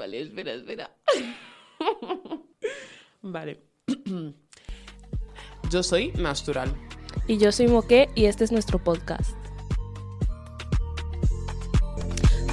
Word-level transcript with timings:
Vale, 0.00 0.22
espera, 0.22 0.52
espera. 0.54 0.90
vale. 3.20 3.60
Yo 5.70 5.82
soy 5.82 6.10
Natural. 6.12 6.74
Y 7.26 7.36
yo 7.36 7.52
soy 7.52 7.68
Moque 7.68 8.08
y 8.14 8.24
este 8.24 8.44
es 8.44 8.50
nuestro 8.50 8.82
podcast. 8.82 9.36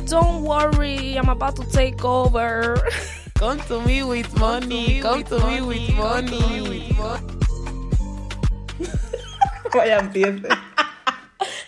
Don't 0.09 0.43
worry, 0.43 1.15
I'm 1.15 1.29
about 1.29 1.55
to 1.55 1.63
take 1.71 2.03
over. 2.03 2.75
Come 3.39 3.61
to 3.69 3.79
me 3.79 4.03
with 4.03 4.27
money. 4.37 4.99
Come 4.99 5.23
to 5.23 5.39
me 5.47 5.61
with 5.61 5.89
money. 5.95 6.93
Vaya 9.73 9.99
empiece. 9.99 10.49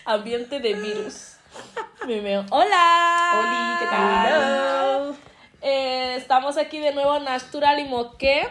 Ambiente 0.04 0.60
de 0.60 0.74
virus. 0.74 1.36
Me 2.06 2.20
meo. 2.20 2.44
Hola. 2.50 3.30
Oli, 3.38 3.78
¿qué 3.78 3.86
tal? 3.86 4.26
Hello. 4.26 4.79
Eh, 5.62 6.14
estamos 6.16 6.56
aquí 6.56 6.78
de 6.78 6.94
nuevo 6.94 7.18
Natural 7.20 7.78
y 7.80 7.84
Moque. 7.84 8.48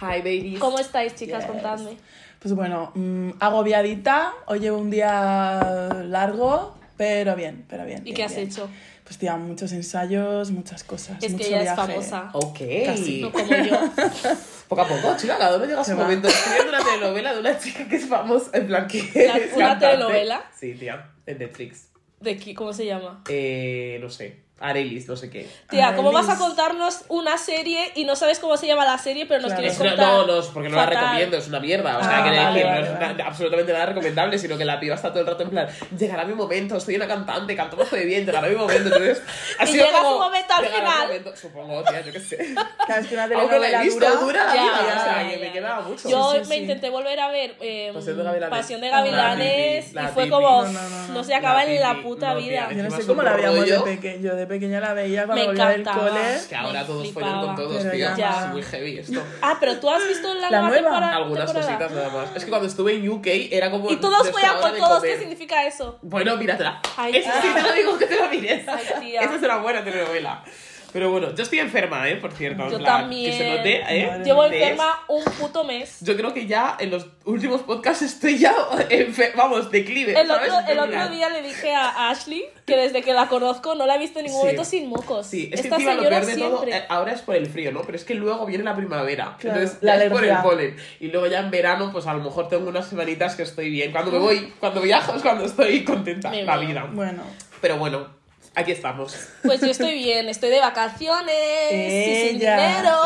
Hi, 0.00 0.18
babies. 0.18 0.58
¿Cómo 0.58 0.78
estáis, 0.78 1.14
chicas? 1.14 1.44
Yes. 1.44 1.50
Contadme. 1.52 1.96
Pues 2.40 2.54
bueno, 2.54 2.90
mm, 2.94 3.30
agobiadita. 3.38 4.32
Hoy 4.46 4.60
llevo 4.60 4.78
un 4.78 4.90
día 4.90 5.60
largo, 6.06 6.74
pero 6.96 7.36
bien, 7.36 7.64
pero 7.68 7.84
bien. 7.84 8.00
¿Y 8.00 8.04
bien, 8.04 8.16
qué 8.16 8.24
has 8.24 8.34
bien. 8.34 8.48
hecho? 8.48 8.68
Pues 9.04 9.18
tía, 9.18 9.36
muchos 9.36 9.72
ensayos, 9.72 10.50
muchas 10.52 10.84
cosas. 10.84 11.22
Es 11.22 11.32
mucho 11.32 11.44
que 11.44 11.50
ella 11.50 11.70
es 11.72 11.76
famosa. 11.76 12.30
Ok. 12.32 12.58
Casi. 12.86 13.20
No 13.20 13.30
como 13.32 13.46
yo. 13.54 13.76
Poco 14.68 14.80
a 14.82 14.88
poco, 14.88 15.16
chica, 15.18 15.36
cada 15.36 15.56
uno 15.56 15.66
llega 15.66 15.82
a 15.82 15.84
su 15.84 15.90
va. 15.94 16.04
momento. 16.04 16.28
Estoy 16.28 16.52
viendo 16.54 16.72
una 16.72 16.82
telenovela 16.82 17.34
de 17.34 17.40
una 17.40 17.58
chica 17.58 17.86
que 17.86 17.96
es 17.96 18.06
famosa, 18.08 18.50
en 18.54 18.66
plan 18.68 18.88
que 18.88 19.02
¿La- 19.26 19.36
es 19.36 19.52
una 19.54 19.68
cantante. 19.68 19.86
telenovela? 19.86 20.42
Sí, 20.58 20.72
tía, 20.74 21.10
en 21.26 21.38
Netflix. 21.38 21.88
¿De 22.20 22.38
qué? 22.38 22.54
¿Cómo 22.54 22.72
se 22.72 22.86
llama? 22.86 23.22
Eh, 23.28 23.98
no 24.00 24.08
sé, 24.08 24.38
Arelis, 24.62 25.08
no 25.08 25.16
sé 25.16 25.28
qué. 25.28 25.48
Tía, 25.68 25.94
¿cómo 25.96 26.12
vas 26.12 26.28
a 26.28 26.38
contarnos 26.38 27.04
una 27.08 27.36
serie 27.36 27.90
y 27.94 28.04
no 28.04 28.16
sabes 28.16 28.38
cómo 28.38 28.56
se 28.56 28.66
llama 28.66 28.84
la 28.84 28.96
serie, 28.98 29.26
pero 29.26 29.40
nos 29.40 29.48
Claro. 29.52 29.60
quieres 29.62 29.78
No, 29.78 29.84
contar? 29.88 30.06
no, 30.06 30.26
no, 30.26 30.38
es 30.40 30.46
porque 30.46 30.68
no 30.68 30.76
la 30.76 30.84
Fatal. 30.84 31.00
recomiendo, 31.02 31.36
es 31.36 31.48
una 31.48 31.60
mierda. 31.60 31.98
O 31.98 32.02
sea, 32.02 32.18
Ah, 32.18 32.24
que 32.24 32.30
vale, 32.38 32.64
vale, 32.64 32.80
no 32.88 32.92
es 33.10 33.16
na- 33.16 33.24
absolutamente 33.26 33.72
nada 33.72 33.86
recomendable, 33.86 34.38
sino 34.38 34.56
que 34.56 34.64
la 34.64 34.78
piba 34.80 34.94
está 34.94 35.10
todo 35.10 35.20
el 35.20 35.26
rato 35.26 35.42
en 35.42 35.50
plan, 35.50 35.68
llegará 35.98 36.24
mi 36.24 36.34
momento, 36.34 36.78
soy 36.80 36.96
una 36.96 37.06
cantante, 37.08 37.56
canto 37.56 37.76
muy 37.90 38.04
bien, 38.04 38.24
llegará 38.24 38.48
mi 38.48 38.54
momento. 38.56 38.88
Entonces, 38.88 39.22
ha 39.58 39.64
Y 39.64 39.66
sido 39.72 39.86
llega 39.86 39.98
como, 39.98 40.12
su 40.14 40.18
momento 40.20 40.54
al 40.54 40.66
final. 40.66 41.06
momento, 41.08 41.36
supongo, 41.36 41.82
tía, 41.84 42.00
yo 42.02 42.12
qué 42.12 42.20
sé. 42.20 42.54
Cada 42.86 43.00
vez 43.00 43.08
que 43.08 43.14
una 43.14 43.26
la 43.26 43.34
telenovela 43.36 43.84
dura, 43.84 44.10
dura 44.16 44.44
la 44.46 44.54
Ya, 44.54 44.62
vida, 44.62 44.72
ya, 44.86 45.00
o 45.00 45.04
sea, 45.04 45.22
ya, 45.22 45.28
que 45.28 45.38
ya. 45.40 45.44
me 45.46 45.52
quedaba 45.52 45.80
mucho. 45.82 46.08
Yo 46.08 46.32
Sí, 46.32 46.38
me 46.38 46.44
sí, 46.44 46.50
sí. 46.52 46.56
intenté 46.60 46.88
volver 46.90 47.18
a 47.20 47.28
ver 47.28 47.56
eh, 47.60 47.90
Pasión 47.92 48.16
de 48.16 48.22
Gavilanes. 48.24 48.58
Pasión 48.58 48.80
de 48.80 48.88
Gavilanes 48.88 49.92
la 49.92 50.04
y 50.04 50.06
fue 50.08 50.28
como, 50.28 50.64
No, 51.12 51.24
se 51.24 51.34
acaba 51.34 51.64
La 51.64 51.70
en 51.70 51.80
la 51.80 52.02
puta 52.02 52.34
vida. 52.34 52.68
es 52.70 52.76
Yo 52.76 52.82
no 52.84 52.90
sé 52.90 53.00
es 53.00 53.06
cómo 53.06 53.22
la 53.22 53.32
veíamos 53.34 53.66
de. 53.66 54.20
Yo 54.22 54.34
de 54.36 54.46
pequeña 54.52 54.80
la 54.80 54.94
veía 54.94 55.22
Me 55.22 55.26
cuando 55.26 55.46
volvía 55.46 55.68
del 55.68 55.82
cole. 55.84 56.34
Es 56.34 56.46
que 56.46 56.54
ahora 56.56 56.80
Me 56.80 56.86
todos 56.86 57.12
follan 57.12 57.46
con 57.46 57.56
todos, 57.56 57.82
ya. 57.96 58.44
Es 58.46 58.52
muy 58.52 58.62
heavy 58.62 58.98
esto. 58.98 59.22
Ah, 59.40 59.56
pero 59.58 59.78
tú 59.80 59.90
has 59.90 60.06
visto 60.06 60.32
la, 60.34 60.50
La 60.50 60.60
nueva, 60.62 60.76
temporada. 60.76 61.16
Algunas 61.16 61.46
temporada? 61.46 61.78
cositas 61.78 61.92
nada 61.92 62.10
más. 62.10 62.36
Es 62.36 62.44
que 62.44 62.50
cuando 62.50 62.68
estuve 62.68 62.94
en 62.94 63.08
UK 63.08 63.26
era 63.50 63.70
como. 63.70 63.90
Y 63.90 63.96
todos 63.96 64.30
follan 64.30 64.60
con 64.60 64.76
todos, 64.76 64.98
comer. 64.98 65.14
¿qué 65.14 65.18
significa 65.20 65.66
eso? 65.66 65.98
Bueno, 66.02 66.36
míratela. 66.36 66.80
Ay, 66.96 67.16
Eso 67.16 67.30
sí 67.40 67.48
te 67.54 67.62
lo 67.62 67.72
digo 67.72 67.98
que 67.98 68.06
te 68.06 68.16
la 68.16 68.28
mires. 68.28 68.68
Ay, 68.68 68.84
tía. 69.00 69.20
Esa 69.22 69.34
es 69.36 69.42
una 69.42 69.56
buena 69.58 69.82
telenovela. 69.82 70.44
Pero 70.92 71.10
bueno, 71.10 71.34
yo 71.34 71.42
estoy 71.42 71.58
enferma, 71.60 72.08
¿eh? 72.08 72.16
Por 72.16 72.32
cierto. 72.32 72.64
en 72.64 72.70
Yo 72.70 72.78
plan, 72.78 73.00
también. 73.02 73.30
Que 73.30 73.38
se 73.38 73.56
note, 73.56 73.82
¿eh? 73.88 74.20
Llevo 74.24 74.48
De- 74.48 74.62
enferma 74.62 75.00
un 75.08 75.24
puto 75.24 75.64
mes. 75.64 75.98
Yo 76.02 76.16
creo 76.16 76.34
que 76.34 76.46
ya 76.46 76.76
en 76.78 76.90
los 76.90 77.06
últimos 77.24 77.62
podcasts 77.62 78.02
estoy 78.02 78.38
ya 78.38 78.54
enfer- 78.90 79.34
Vamos, 79.34 79.70
declive. 79.70 80.12
El 80.20 80.26
¿sabes? 80.26 80.50
otro, 80.52 80.70
el 80.72 80.78
otro 80.78 81.08
día 81.08 81.28
le 81.30 81.42
dije 81.42 81.74
a 81.74 82.10
Ashley 82.10 82.44
que 82.66 82.76
desde 82.76 83.02
que 83.02 83.12
la 83.14 83.26
conozco 83.28 83.74
no 83.74 83.86
la 83.86 83.96
he 83.96 83.98
visto 83.98 84.18
en 84.18 84.26
ningún 84.26 84.40
Sí. 84.40 84.44
momento 84.46 84.64
sin 84.64 84.88
mocos. 84.88 85.26
Sí, 85.26 85.48
es 85.52 85.60
que 85.62 85.68
Esta 85.68 85.76
encima 85.76 85.94
lo 85.94 86.02
peor 86.08 86.26
de 86.26 86.36
todo, 86.36 86.64
eh, 86.66 86.84
ahora 86.88 87.12
es 87.12 87.22
por 87.22 87.36
el 87.36 87.46
frío, 87.46 87.72
¿no? 87.72 87.82
Pero 87.82 87.96
es 87.96 88.04
que 88.04 88.14
luego 88.14 88.44
viene 88.46 88.62
la 88.64 88.76
primavera. 88.76 89.36
Claro, 89.38 89.58
entonces, 89.60 89.82
la 89.82 89.96
ya 89.96 90.04
es 90.04 90.12
por 90.12 90.24
el 90.24 90.36
polen. 90.38 90.76
Y 91.00 91.08
luego 91.08 91.26
ya 91.26 91.40
en 91.40 91.50
verano, 91.50 91.90
pues 91.90 92.06
a 92.06 92.12
lo 92.14 92.20
mejor 92.22 92.48
tengo 92.48 92.68
unas 92.68 92.86
semanitas 92.86 93.34
que 93.34 93.42
estoy 93.44 93.70
bien. 93.70 93.92
Cuando 93.92 94.10
me 94.12 94.18
voy, 94.18 94.52
cuando 94.60 94.80
viajo 94.82 95.14
es 95.14 95.22
cuando 95.22 95.44
estoy 95.44 95.84
contenta. 95.84 96.28
Me 96.30 96.42
la 96.44 96.56
vida. 96.58 96.86
Bueno, 96.92 97.22
Pero 97.60 97.78
bueno, 97.78 98.06
aquí 98.54 98.72
estamos. 98.72 99.16
Pues 99.42 99.60
yo 99.60 99.68
estoy 99.68 99.94
bien, 99.94 100.28
estoy 100.28 100.50
de 100.50 100.60
vacaciones 100.60 101.72
y 101.72 102.28
sin 102.28 102.38
dinero. 102.38 102.90
No 102.90 102.98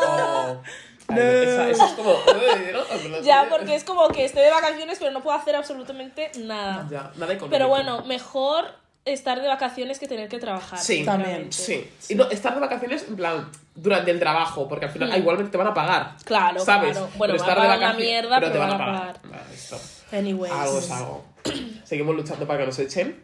como- 0.00 0.62
Ay, 1.08 1.18
esa- 1.20 1.68
Eso 1.70 1.84
es 1.86 1.92
como. 1.92 2.12
¿no? 2.12 3.20
Ya, 3.22 3.46
porque 3.48 3.74
es 3.76 3.84
como 3.84 4.08
que 4.08 4.24
estoy 4.24 4.42
de 4.42 4.50
vacaciones 4.50 4.98
pero 4.98 5.12
no 5.12 5.22
puedo 5.22 5.36
hacer 5.38 5.54
absolutamente 5.54 6.32
nada. 6.38 6.86
Ya, 6.90 7.02
nada 7.16 7.32
económico. 7.32 7.48
Pero 7.50 7.68
bueno, 7.68 8.02
mejor 8.06 8.64
estar 9.04 9.40
de 9.40 9.46
vacaciones 9.46 10.00
que 10.00 10.08
tener 10.08 10.28
que 10.28 10.38
trabajar. 10.40 10.80
Sí, 10.80 11.04
También, 11.04 11.52
Sí. 11.52 11.88
Y 12.08 12.16
no, 12.16 12.28
estar 12.28 12.54
de 12.54 12.60
vacaciones, 12.60 13.04
en 13.08 13.14
plan, 13.14 13.48
durante 13.76 14.10
el 14.10 14.18
trabajo, 14.18 14.66
porque 14.68 14.86
al 14.86 14.90
final 14.90 15.12
ah, 15.12 15.16
igualmente 15.18 15.52
te 15.52 15.58
van 15.58 15.68
a 15.68 15.74
pagar. 15.74 16.14
Mm. 16.14 16.24
Claro, 16.24 16.64
¿Sabes? 16.64 16.90
claro. 16.92 17.08
Bueno, 17.14 17.34
Pero 17.34 17.44
van 17.44 17.50
estar 17.50 17.54
de 17.54 17.68
pagar 17.68 17.78
vacaciones- 17.78 18.06
mierda, 18.08 18.40
pero 18.40 18.46
te 18.52 18.58
pero 18.58 18.64
van 18.64 18.72
a 18.72 18.78
van 18.84 18.88
a 18.96 18.98
pagar. 18.98 19.20
Vale, 19.22 19.54
esto. 19.54 19.80
Anyways. 20.10 20.52
Algo 20.52 20.78
es 20.80 20.90
algo. 20.90 21.24
Seguimos 21.84 22.16
luchando 22.16 22.46
para 22.48 22.58
que 22.60 22.66
nos 22.66 22.78
echen. 22.80 23.22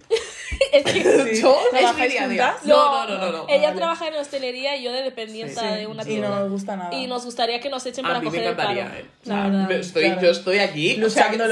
Es 0.72 0.84
que- 0.84 1.40
Yo 1.42 1.56
¿Trabajáis 1.70 2.18
juntas? 2.18 2.56
No, 2.64 3.06
no, 3.06 3.18
no, 3.18 3.18
no. 3.26 3.32
no. 3.38 3.46
Ella 3.48 3.68
vale. 3.68 3.76
trabaja 3.76 4.08
en 4.08 4.14
hostelería 4.14 4.76
y 4.76 4.84
yo 4.84 4.92
de 4.92 5.02
dependienta 5.02 5.60
sí, 5.60 5.76
de 5.80 5.86
una 5.86 6.02
y 6.02 6.06
tienda. 6.06 6.28
no 6.30 6.40
nos 6.40 6.50
gusta 6.50 6.76
nada. 6.76 6.94
Y 6.94 7.06
nos 7.06 7.24
gustaría 7.24 7.60
que 7.60 7.68
nos 7.68 7.84
echen 7.86 8.04
A 8.04 8.08
para 8.08 8.20
mí 8.20 8.24
me 8.26 8.30
coger 8.30 8.46
el 8.48 8.56
palo. 8.56 8.70
encantaría, 8.70 9.00
¿eh? 9.00 9.06
O 9.22 9.26
sea, 9.26 9.44
me- 9.48 9.78
estoy, 9.80 10.04
Claro. 10.04 10.20
yo 10.22 10.30
estoy 10.30 10.58
aquí. 10.58 11.02
o 11.02 11.10
sea, 11.10 11.30
que- 11.30 11.36
Sí, 11.36 11.42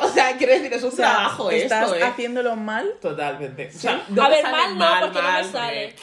¿no? 0.00 0.06
o 0.06 0.08
sea, 0.08 0.36
quiero 0.36 0.52
decir, 0.54 0.72
es 0.72 0.82
un 0.82 0.88
O 0.88 0.92
sea, 0.92 1.10
trabajo 1.10 1.50
estás 1.50 1.84
esto, 1.84 1.96
¿eh? 1.96 2.02
haciéndolo 2.02 2.56
mal, 2.56 2.90
Totalmente. 3.00 3.70
O 3.74 3.78
sea, 3.78 4.02
no 4.08 4.22
A 4.22 4.28
me 4.28 4.36
ver, 4.36 4.44
mal 4.44 4.78
no, 4.78 4.86
porque 5.00 5.22
no 5.22 5.32
me 5.32 5.44
sale. 5.44 5.94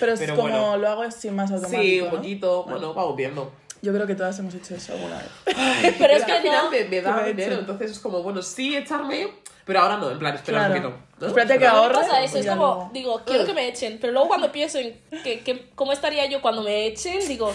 pero 0.00 0.12
es 0.14 0.20
Pero 0.20 0.36
como 0.36 0.48
bueno. 0.48 0.76
lo 0.78 0.88
hago 0.88 1.02
así 1.02 1.30
más 1.30 1.50
automático. 1.50 1.82
Sí, 1.82 2.00
un 2.00 2.06
¿no? 2.06 2.16
poquito. 2.16 2.64
Bueno, 2.64 2.94
vamos 2.94 3.16
viendo. 3.16 3.52
Yo 3.82 3.92
creo 3.92 4.06
que 4.06 4.14
todas 4.14 4.38
hemos 4.38 4.54
hecho 4.54 4.74
eso 4.76 4.92
alguna 4.92 5.16
vez. 5.18 5.94
Pero 5.98 6.12
es 6.14 6.22
al 6.22 6.26
que 6.26 6.40
final 6.40 6.64
no. 6.66 6.70
me, 6.70 6.84
me 6.84 7.00
da 7.02 7.24
dinero, 7.24 7.56
entonces 7.56 7.90
es 7.90 7.98
como, 7.98 8.22
bueno, 8.22 8.40
sí, 8.40 8.76
echarme, 8.76 9.28
pero 9.64 9.80
ahora 9.80 9.96
no, 9.96 10.10
en 10.10 10.18
plan, 10.18 10.34
espera 10.34 10.58
un 10.58 10.64
Claro. 10.66 10.82
poquito. 10.90 11.04
¿no? 11.20 11.26
Espérate 11.26 11.58
que 11.58 11.66
ahorre. 11.66 11.94
¿Qué 11.94 12.00
pasa 12.00 12.20
eso? 12.22 12.32
pues 12.32 12.40
Es 12.40 12.44
ya 12.46 12.56
como, 12.56 12.66
luego. 12.74 12.90
digo, 12.92 13.22
quiero 13.26 13.44
que 13.44 13.54
me 13.54 13.68
echen, 13.68 13.98
pero 14.00 14.12
luego 14.12 14.28
cuando 14.28 14.50
pienso 14.52 14.78
en 14.78 15.00
que, 15.24 15.40
que- 15.40 15.70
cómo 15.74 15.92
estaría 15.92 16.26
yo 16.26 16.40
cuando 16.40 16.62
me 16.62 16.86
echen, 16.86 17.26
digo, 17.28 17.52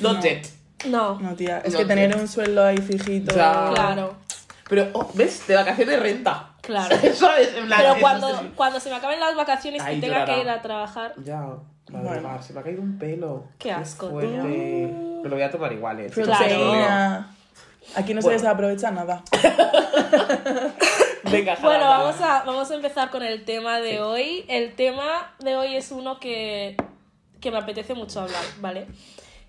Not 0.00 0.22
yet. 0.22 0.46
no, 0.86 1.18
No, 1.20 1.34
tía, 1.34 1.58
es 1.64 1.72
No, 1.72 1.78
que 1.80 1.84
tener 1.86 2.16
un 2.16 2.26
sueldo 2.28 2.64
ahí 2.64 2.78
fijito. 2.78 3.34
Ya. 3.34 3.70
claro, 3.74 4.16
Pero, 4.68 4.88
oh, 4.94 5.10
¿ves? 5.14 5.46
De 5.46 5.54
vacaciones 5.56 6.00
renta. 6.00 6.54
claro. 6.60 6.96
¿Sabes? 7.14 7.54
En 7.56 7.66
plan, 7.66 7.80
Pero 7.80 7.92
eso 7.92 8.00
cuando, 8.00 8.50
cuando 8.56 8.80
se 8.80 8.90
me 8.90 8.96
acaben 8.96 9.18
las 9.20 9.34
vacaciones 9.36 9.82
y 9.82 10.00
tenga 10.00 10.20
llorará. 10.20 10.34
que 10.34 10.40
ir 10.40 10.48
a 10.48 10.62
trabajar, 10.62 11.14
Ya, 11.22 11.44
madre 12.02 12.20
Bueno. 12.20 12.42
se 12.42 12.52
me 12.52 12.60
ha 12.60 12.62
caído 12.62 12.82
un 12.82 12.98
pelo. 12.98 13.44
Qué 13.58 13.72
asco, 13.72 14.10
fuerte. 14.10 14.32
tío. 14.32 15.22
Me 15.22 15.28
lo 15.28 15.36
voy 15.36 15.42
a 15.42 15.50
tomar 15.50 15.72
igual, 15.72 16.00
eh. 16.00 16.10
Pequeña. 16.14 17.30
Aquí 17.96 18.14
no 18.14 18.20
Bueno. 18.20 18.38
se 18.38 18.44
desaprovecha 18.44 18.90
nada. 18.90 19.22
Venga, 21.30 21.56
Bueno, 21.60 21.84
Jala, 21.84 21.88
vamos 21.98 22.20
a, 22.20 22.42
vamos 22.44 22.70
a 22.70 22.74
empezar 22.74 23.10
con 23.10 23.22
el 23.22 23.44
tema 23.44 23.80
de 23.80 24.00
hoy. 24.00 24.44
El 24.48 24.74
tema 24.74 25.34
de 25.40 25.56
hoy 25.56 25.74
es 25.76 25.90
uno 25.90 26.20
que, 26.20 26.76
que 27.40 27.50
me 27.50 27.58
apetece 27.58 27.94
mucho 27.94 28.20
hablar, 28.20 28.42
¿vale? 28.60 28.86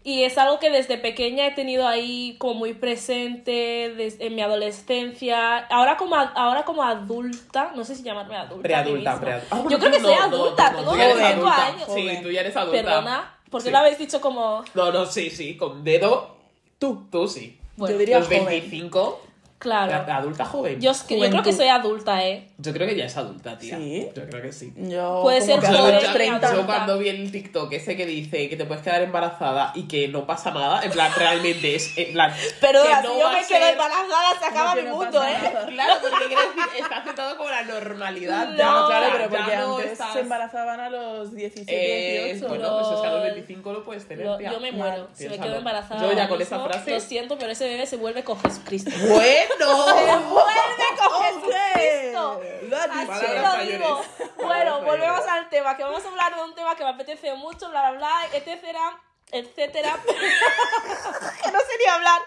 Y 0.07 0.23
es 0.23 0.37
algo 0.37 0.59
que 0.59 0.69
desde 0.69 0.99
pequeña 0.99 1.47
he 1.47 1.51
tenido 1.51 1.87
ahí 1.87 2.35
como 2.37 2.53
muy 2.53 2.75
presente 2.75 3.91
desde, 3.97 4.27
en 4.27 4.35
mi 4.35 4.41
adolescencia. 4.43 5.57
Ahora 5.65 5.97
como, 5.97 6.15
a- 6.15 6.31
ahora 6.35 6.63
como 6.63 6.83
adulta, 6.83 7.71
no 7.75 7.83
sé 7.83 7.95
si 7.95 8.03
llamarme 8.03 8.35
adulta. 8.37 8.61
Preadulta, 8.61 9.19
preadulta. 9.19 9.55
Ah, 9.55 9.63
Yo 9.67 9.79
creo 9.79 9.91
que 9.91 9.99
soy 9.99 10.13
no, 10.13 10.19
no, 10.19 10.35
adulta, 10.35 10.71
no, 10.71 10.77
tengo 10.77 10.91
tú 10.91 10.97
ya 10.97 11.03
eres 11.05 11.17
25 11.17 11.47
adulta. 11.49 11.65
años. 11.67 11.89
Sí, 11.95 12.19
tú 12.21 12.29
ya 12.31 12.41
eres 12.41 12.55
adulta. 12.55 12.81
Perdona, 12.83 13.37
¿por 13.49 13.61
qué 13.61 13.65
Sí. 13.65 13.71
lo 13.71 13.77
habéis 13.79 13.97
dicho 13.97 14.21
como.? 14.21 14.63
No, 14.75 14.91
no, 14.91 15.05
sí, 15.07 15.29
sí, 15.31 15.57
con 15.57 15.83
dedo. 15.83 16.35
Tú, 16.77 17.07
tú 17.11 17.27
sí. 17.27 17.57
Bueno, 17.75 17.93
Yo 17.93 17.99
diría 17.99 18.19
Los 18.19 18.27
joven. 18.27 18.45
25, 18.45 19.24
Claro. 19.57 19.93
adulta 20.13 20.45
joven. 20.45 20.79
Yo, 20.81 20.91
es 20.91 21.01
que- 21.03 21.17
yo 21.19 21.29
creo 21.29 21.41
que 21.41 21.53
soy 21.53 21.67
adulta, 21.69 22.23
¿eh? 22.23 22.47
Yo 22.57 22.71
creo 22.73 22.87
que 22.87 22.95
ya 22.95 23.05
es 23.05 23.17
adulta, 23.17 23.57
tía. 23.57 23.77
¿Sí? 23.77 24.07
Yo 24.15 24.25
creo 24.27 24.41
que 24.41 24.51
sí. 24.51 24.73
Yo 24.75 25.21
Puede 25.23 25.41
ser 25.41 25.59
Yo, 25.61 25.67
joven 25.67 25.95
los 25.95 26.03
ya- 26.03 26.09
y 26.11 26.13
30. 26.13 26.53
yo 26.53 26.65
cuando 26.65 26.97
vi 26.99 27.09
el 27.09 27.31
TikTok 27.31 27.71
ese 27.73 27.95
que 27.95 28.05
dice 28.05 28.47
que 28.49 28.57
te 28.57 28.65
puedes 28.65 28.83
quedar 28.83 29.01
embarazada 29.01 29.71
y 29.73 29.83
que 29.87 30.07
no 30.09 30.25
pasa 30.27 30.51
nada, 30.51 30.83
en 30.83 30.91
plan, 30.91 31.11
realmente 31.17 31.73
es, 31.73 31.97
en 31.97 32.13
plan... 32.13 32.31
Pero 32.61 32.83
que 32.83 32.89
si 32.89 32.93
no 33.07 33.17
yo 33.19 33.25
va 33.25 33.31
me 33.31 33.39
a 33.39 33.47
quedo 33.47 33.59
ser- 33.59 33.71
embarazada, 33.71 34.39
se 34.39 34.45
acaba 34.45 34.75
que 34.75 34.81
mi 34.83 34.89
no 34.89 34.95
mundo, 34.97 35.23
¿eh? 35.23 35.37
nada. 35.41 35.65
Claro, 35.65 35.93
porque 36.01 36.25
quiero 36.27 36.41
decir, 36.41 36.63
está 36.83 36.97
aceptado 36.97 37.37
como 37.37 37.49
la 37.49 37.63
normalidad. 37.63 38.49
No, 38.49 38.57
ya, 38.57 38.65
No, 38.71 38.87
claro, 38.87 39.05
pero 39.13 39.29
porque 39.29 39.55
no 39.55 39.77
antes 39.77 39.91
estás- 39.93 40.13
se 40.13 40.19
embarazaban 40.19 40.79
a 40.79 40.89
los 40.89 41.33
17, 41.33 41.71
Eh, 41.73 42.33
18. 42.33 42.47
bueno, 42.49 42.69
No. 42.69 42.79
pues 42.79 42.93
es 42.95 43.01
que 43.01 43.07
a 43.07 43.11
los 43.11 43.23
25 43.23 43.73
lo 43.73 43.83
puedes 43.83 44.07
tener, 44.07 44.25
Lo- 44.25 44.37
tía. 44.37 44.51
yo 44.51 44.59
me 44.59 44.71
muero 44.71 45.07
si 45.13 45.27
me 45.29 45.39
quedo 45.39 45.55
embarazada. 45.55 46.01
Yo 46.01 46.13
ya 46.13 46.27
con 46.27 46.41
esa 46.41 46.59
frase- 46.59 46.91
Lo 46.91 46.99
siento, 46.99 47.37
pero 47.37 47.51
ese 47.51 47.67
bebé 47.67 47.85
se 47.85 47.95
vuelve 47.97 48.23
con 48.23 48.37
Jesucristo. 48.39 48.91
¡Bueno! 49.09 49.44
¡Vuelve 49.59 50.85
con 50.97 51.23
Jesucristo! 51.23 52.31
¡Hombre! 52.31 52.61
Lo 52.69 52.77
has 52.77 53.09
Así 53.09 53.25
lo 53.27 53.65
digo. 53.65 54.01
Bueno, 54.37 54.81
volvemos 54.81 55.25
al 55.27 55.49
tema, 55.49 55.77
que 55.77 55.83
vamos 55.83 56.03
a 56.03 56.09
hablar 56.09 56.35
de 56.35 56.43
un 56.43 56.55
tema 56.55 56.75
que 56.75 56.83
me 56.83 56.89
apetece 56.89 57.33
mucho, 57.35 57.69
bla, 57.69 57.91
bla, 57.91 57.97
bla, 57.97 58.37
etcétera, 58.37 58.99
etcétera. 59.31 59.97
que 60.05 60.13
no 61.51 61.59
sé 61.59 61.77
ni 61.79 61.91
hablar. 61.91 62.21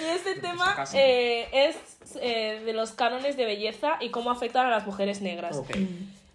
Y 0.00 0.04
este 0.04 0.34
tema 0.40 0.84
eh, 0.94 1.48
es 1.52 1.76
eh, 2.20 2.62
de 2.64 2.72
los 2.72 2.92
cánones 2.92 3.36
de 3.36 3.44
belleza 3.44 3.96
y 4.00 4.10
cómo 4.10 4.30
afectan 4.30 4.66
a 4.66 4.70
las 4.70 4.86
mujeres 4.86 5.20
negras. 5.20 5.60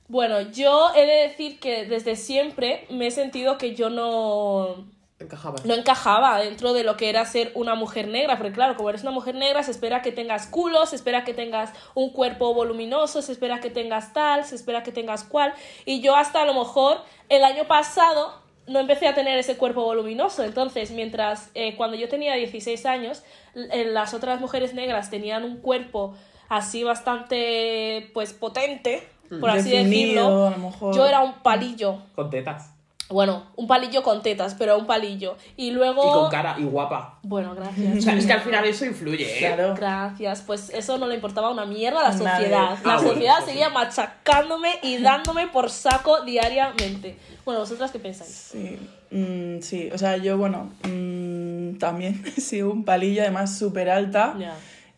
Bueno, 0.07 0.41
yo 0.41 0.93
he 0.95 1.05
de 1.05 1.27
decir 1.27 1.59
que 1.59 1.85
desde 1.85 2.15
siempre 2.15 2.85
me 2.89 3.07
he 3.07 3.11
sentido 3.11 3.57
que 3.57 3.73
yo 3.73 3.89
no, 3.89 4.85
Encajaba. 5.23 5.57
no 5.65 5.73
encajaba 5.73 6.39
dentro 6.39 6.73
de 6.73 6.83
lo 6.83 6.97
que 6.97 7.09
era 7.09 7.25
ser 7.25 7.51
una 7.55 7.75
mujer 7.75 8.07
negra, 8.07 8.37
porque 8.37 8.53
claro, 8.53 8.75
como 8.75 8.89
eres 8.89 9.01
una 9.01 9.11
mujer 9.11 9.35
negra, 9.35 9.63
se 9.63 9.71
espera 9.71 10.01
que 10.01 10.11
tengas 10.11 10.47
culo, 10.47 10.85
se 10.85 10.95
espera 10.95 11.23
que 11.23 11.33
tengas 11.33 11.71
un 11.95 12.11
cuerpo 12.11 12.53
voluminoso, 12.53 13.21
se 13.21 13.31
espera 13.31 13.59
que 13.59 13.69
tengas 13.69 14.13
tal, 14.13 14.43
se 14.43 14.55
espera 14.55 14.83
que 14.83 14.91
tengas 14.91 15.23
cual, 15.23 15.53
y 15.85 16.01
yo 16.01 16.15
hasta 16.15 16.41
a 16.41 16.45
lo 16.45 16.53
mejor 16.53 16.97
el 17.29 17.43
año 17.43 17.65
pasado 17.65 18.41
no 18.67 18.79
empecé 18.79 19.07
a 19.07 19.13
tener 19.13 19.37
ese 19.37 19.57
cuerpo 19.57 19.83
voluminoso, 19.83 20.43
entonces 20.43 20.91
mientras 20.91 21.49
eh, 21.53 21.75
cuando 21.75 21.97
yo 21.97 22.07
tenía 22.07 22.35
16 22.35 22.85
años, 22.85 23.23
eh, 23.55 23.85
las 23.85 24.13
otras 24.13 24.39
mujeres 24.39 24.73
negras 24.73 25.09
tenían 25.09 25.43
un 25.43 25.57
cuerpo 25.57 26.15
así 26.49 26.83
bastante 26.83 28.09
pues 28.13 28.33
potente, 28.33 29.07
por 29.39 29.49
así 29.49 29.71
Definido, 29.71 30.23
decirlo, 30.23 30.47
a 30.47 30.49
lo 30.51 30.57
mejor. 30.57 30.95
yo 30.95 31.05
era 31.05 31.21
un 31.21 31.33
palillo. 31.41 31.99
Con 32.15 32.29
tetas. 32.29 32.72
Bueno, 33.13 33.43
un 33.55 33.67
palillo 33.67 34.03
con 34.03 34.21
tetas, 34.21 34.55
pero 34.55 34.77
un 34.77 34.85
palillo. 34.85 35.37
Y 35.55 35.71
luego. 35.71 36.03
Y 36.05 36.13
con 36.13 36.29
cara, 36.31 36.55
y 36.59 36.63
guapa. 36.63 37.19
Bueno, 37.23 37.51
O 37.51 37.55
gracias. 37.55 38.03
sea, 38.03 38.15
es 38.15 38.25
que 38.25 38.33
al 38.33 38.41
final 38.41 38.65
eso 38.65 38.85
influye, 38.85 39.23
¿eh? 39.35 39.53
Claro. 39.53 39.75
Gracias. 39.75 40.41
Pues 40.41 40.69
eso 40.71 40.97
no 40.97 41.07
le 41.07 41.15
importaba 41.15 41.49
una 41.49 41.65
mierda 41.65 41.99
a 42.01 42.09
la 42.11 42.15
Nadie. 42.15 42.35
sociedad. 42.47 42.69
La 42.83 42.93
Ah, 42.93 42.95
bueno, 42.97 43.09
sociedad 43.09 43.35
sí. 43.39 43.45
seguía 43.51 43.69
machacándome 43.69 44.69
y 44.81 44.97
dándome 44.97 45.47
por 45.47 45.69
saco 45.69 46.21
diariamente. 46.23 47.17
Bueno, 47.45 47.61
¿vosotras 47.61 47.91
qué 47.91 47.99
pensáis? 47.99 48.29
Sí, 48.51 48.77
mm, 49.11 49.61
sí, 49.61 49.89
o 49.93 49.97
sea, 49.97 50.17
yo, 50.17 50.37
bueno, 50.37 50.71
mm, 50.83 51.77
también 51.77 52.23
he 52.37 52.41
sido 52.41 52.71
un 52.71 52.83
palillo, 52.83 53.21
además 53.21 53.57
súper 53.57 53.89
alta. 53.89 54.35
Ya. 54.39 54.55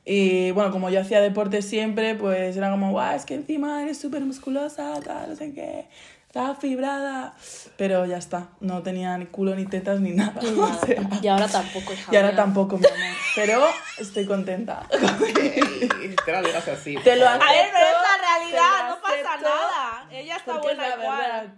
Y 0.08 0.52
bueno, 0.52 0.70
como 0.72 0.92
yo 0.92 1.02
hacía 1.02 1.20
deporte 1.20 1.64
siempre, 1.64 2.14
pues 2.14 2.56
era 2.56 2.70
como, 2.70 2.92
guau, 2.92 3.16
es 3.16 3.26
que 3.26 3.34
encima 3.34 3.82
eres 3.82 3.98
súper 4.00 4.22
musculosa, 4.22 5.00
tal, 5.04 5.32
no 5.32 5.36
sé 5.36 5.52
qué, 5.52 5.88
estás 6.36 6.58
fibrada. 6.60 7.34
Pero 7.78 8.06
ya 8.06 8.18
está, 8.18 8.50
no 8.62 8.84
tenía 8.84 9.18
ni 9.18 9.26
culo, 9.26 9.56
ni 9.56 9.66
tetas, 9.66 10.00
ni 10.00 10.12
nada. 10.12 10.34
Y, 10.42 10.48
o 10.60 10.68
nada. 10.68 10.78
sea, 10.86 11.10
Y 11.22 11.28
ahora 11.28 11.48
tampoco, 11.48 11.94
hija 11.94 12.12
y 12.12 12.16
ahora 12.16 12.28
mía. 12.30 12.36
tampoco, 12.38 12.78
mi 12.78 12.86
amor. 12.86 13.00
Pero 13.36 13.66
estoy 14.00 14.26
contenta. 14.26 14.86
Te 14.90 16.32
la 16.32 16.42
digas 16.42 16.68
así. 16.68 16.96
Te 17.04 17.16
lo 17.18 17.28
A 17.28 17.38
ver, 17.38 17.68
pero 17.72 17.86
es 17.86 17.96
la 18.02 18.38
realidad, 18.38 18.90
lo 18.90 18.96
no 18.96 19.02
pasa 19.02 19.16
acepto, 19.16 19.50
nada. 19.50 20.08
Ella 20.12 20.36
está 20.38 20.56
es 20.56 20.62
buena 20.62 20.88
la 20.90 20.96
igual. 21.04 21.18
verdad. 21.20 21.54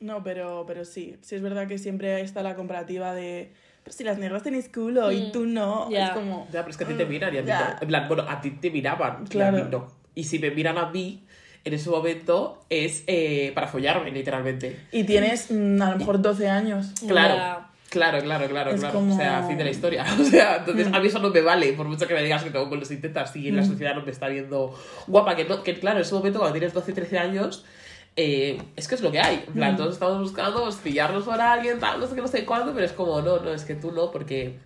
No, 0.00 0.22
pero, 0.24 0.64
pero 0.66 0.84
sí, 0.84 1.16
sí 1.22 1.36
es 1.36 1.42
verdad 1.42 1.68
que 1.68 1.78
siempre 1.78 2.20
está 2.22 2.42
la 2.42 2.56
comparativa 2.56 3.14
de, 3.14 3.52
pero 3.84 3.96
si 3.96 4.02
las 4.02 4.18
negras 4.18 4.42
tenéis 4.42 4.68
culo 4.68 5.12
y 5.12 5.30
tú 5.30 5.46
no, 5.46 5.88
ya. 5.90 6.06
es 6.08 6.10
como... 6.10 6.46
Ya, 6.50 6.60
pero 6.62 6.70
es 6.70 6.76
que 6.76 6.82
a 6.84 6.88
ti 6.88 6.94
te 6.94 7.06
miran 7.06 7.32
y 7.32 7.38
a 7.38 7.42
mí 7.42 7.46
Ya. 7.46 7.74
no. 7.74 7.82
En 7.82 7.88
plan, 7.88 8.08
bueno, 8.08 8.24
a 8.28 8.40
ti 8.40 8.50
te 8.50 8.70
miraban 8.72 9.26
Claro. 9.26 9.58
y 9.58 9.60
a 9.60 9.64
mí 9.64 9.70
no. 9.70 9.86
Y 10.16 10.24
si 10.24 10.40
me 10.40 10.50
miran 10.50 10.76
a 10.76 10.86
mí, 10.90 11.24
en 11.64 11.74
ese 11.74 11.90
momento 11.90 12.62
es 12.70 13.04
eh, 13.06 13.52
para 13.54 13.68
follarme, 13.68 14.10
literalmente. 14.10 14.78
Y 14.92 15.04
tienes 15.04 15.50
mm, 15.50 15.80
a 15.82 15.90
lo 15.92 15.98
mejor 15.98 16.20
12 16.22 16.48
años. 16.48 16.86
Claro. 17.06 17.66
Claro, 17.88 18.20
claro, 18.22 18.48
claro, 18.48 18.70
Es 18.70 18.80
claro. 18.80 18.94
como- 18.94 19.14
O 19.14 19.18
sea, 19.18 19.42
fin 19.46 19.58
de 19.58 19.64
la 19.64 19.70
historia. 19.70 20.06
O 20.20 20.24
sea, 20.24 20.56
entonces 20.56 20.88
a 20.92 20.98
mí 20.98 21.08
eso 21.08 21.18
no 21.18 21.28
me 21.28 21.42
vale, 21.42 21.74
por 21.74 21.86
mucho 21.86 22.06
que 22.08 22.14
me 22.14 22.22
digas 22.22 22.42
que 22.42 22.50
tengo 22.50 22.68
con 22.70 22.80
los 22.80 22.90
intentas 22.90 23.36
y 23.36 23.48
en 23.48 23.56
la 23.56 23.64
sociedad 23.64 23.94
no 23.94 24.02
me 24.02 24.10
está 24.10 24.28
viendo 24.28 24.74
guapa. 25.06 25.36
Que, 25.36 25.44
no, 25.44 25.62
que 25.62 25.78
claro, 25.78 25.98
en 25.98 26.02
ese 26.02 26.14
momento 26.14 26.38
cuando 26.38 26.54
tienes 26.58 26.72
12, 26.72 26.92
13 26.94 27.18
años, 27.18 27.64
eh, 28.16 28.58
es 28.76 28.88
que 28.88 28.94
es 28.94 29.02
lo 29.02 29.12
que 29.12 29.20
hay. 29.20 29.44
En 29.46 29.52
plan, 29.52 29.76
todos 29.76 29.92
estamos 29.92 30.18
buscando 30.20 30.68
pillarnos 30.82 31.24
por 31.24 31.38
alguien, 31.38 31.78
tal, 31.80 32.00
no 32.00 32.06
sé 32.06 32.14
qué, 32.14 32.22
no 32.22 32.28
sé 32.28 32.44
cuándo, 32.46 32.72
pero 32.72 32.86
es 32.86 32.92
como, 32.92 33.20
no, 33.20 33.38
no, 33.40 33.52
es 33.52 33.64
que 33.66 33.74
tú 33.74 33.92
no, 33.92 34.10
porque 34.10 34.56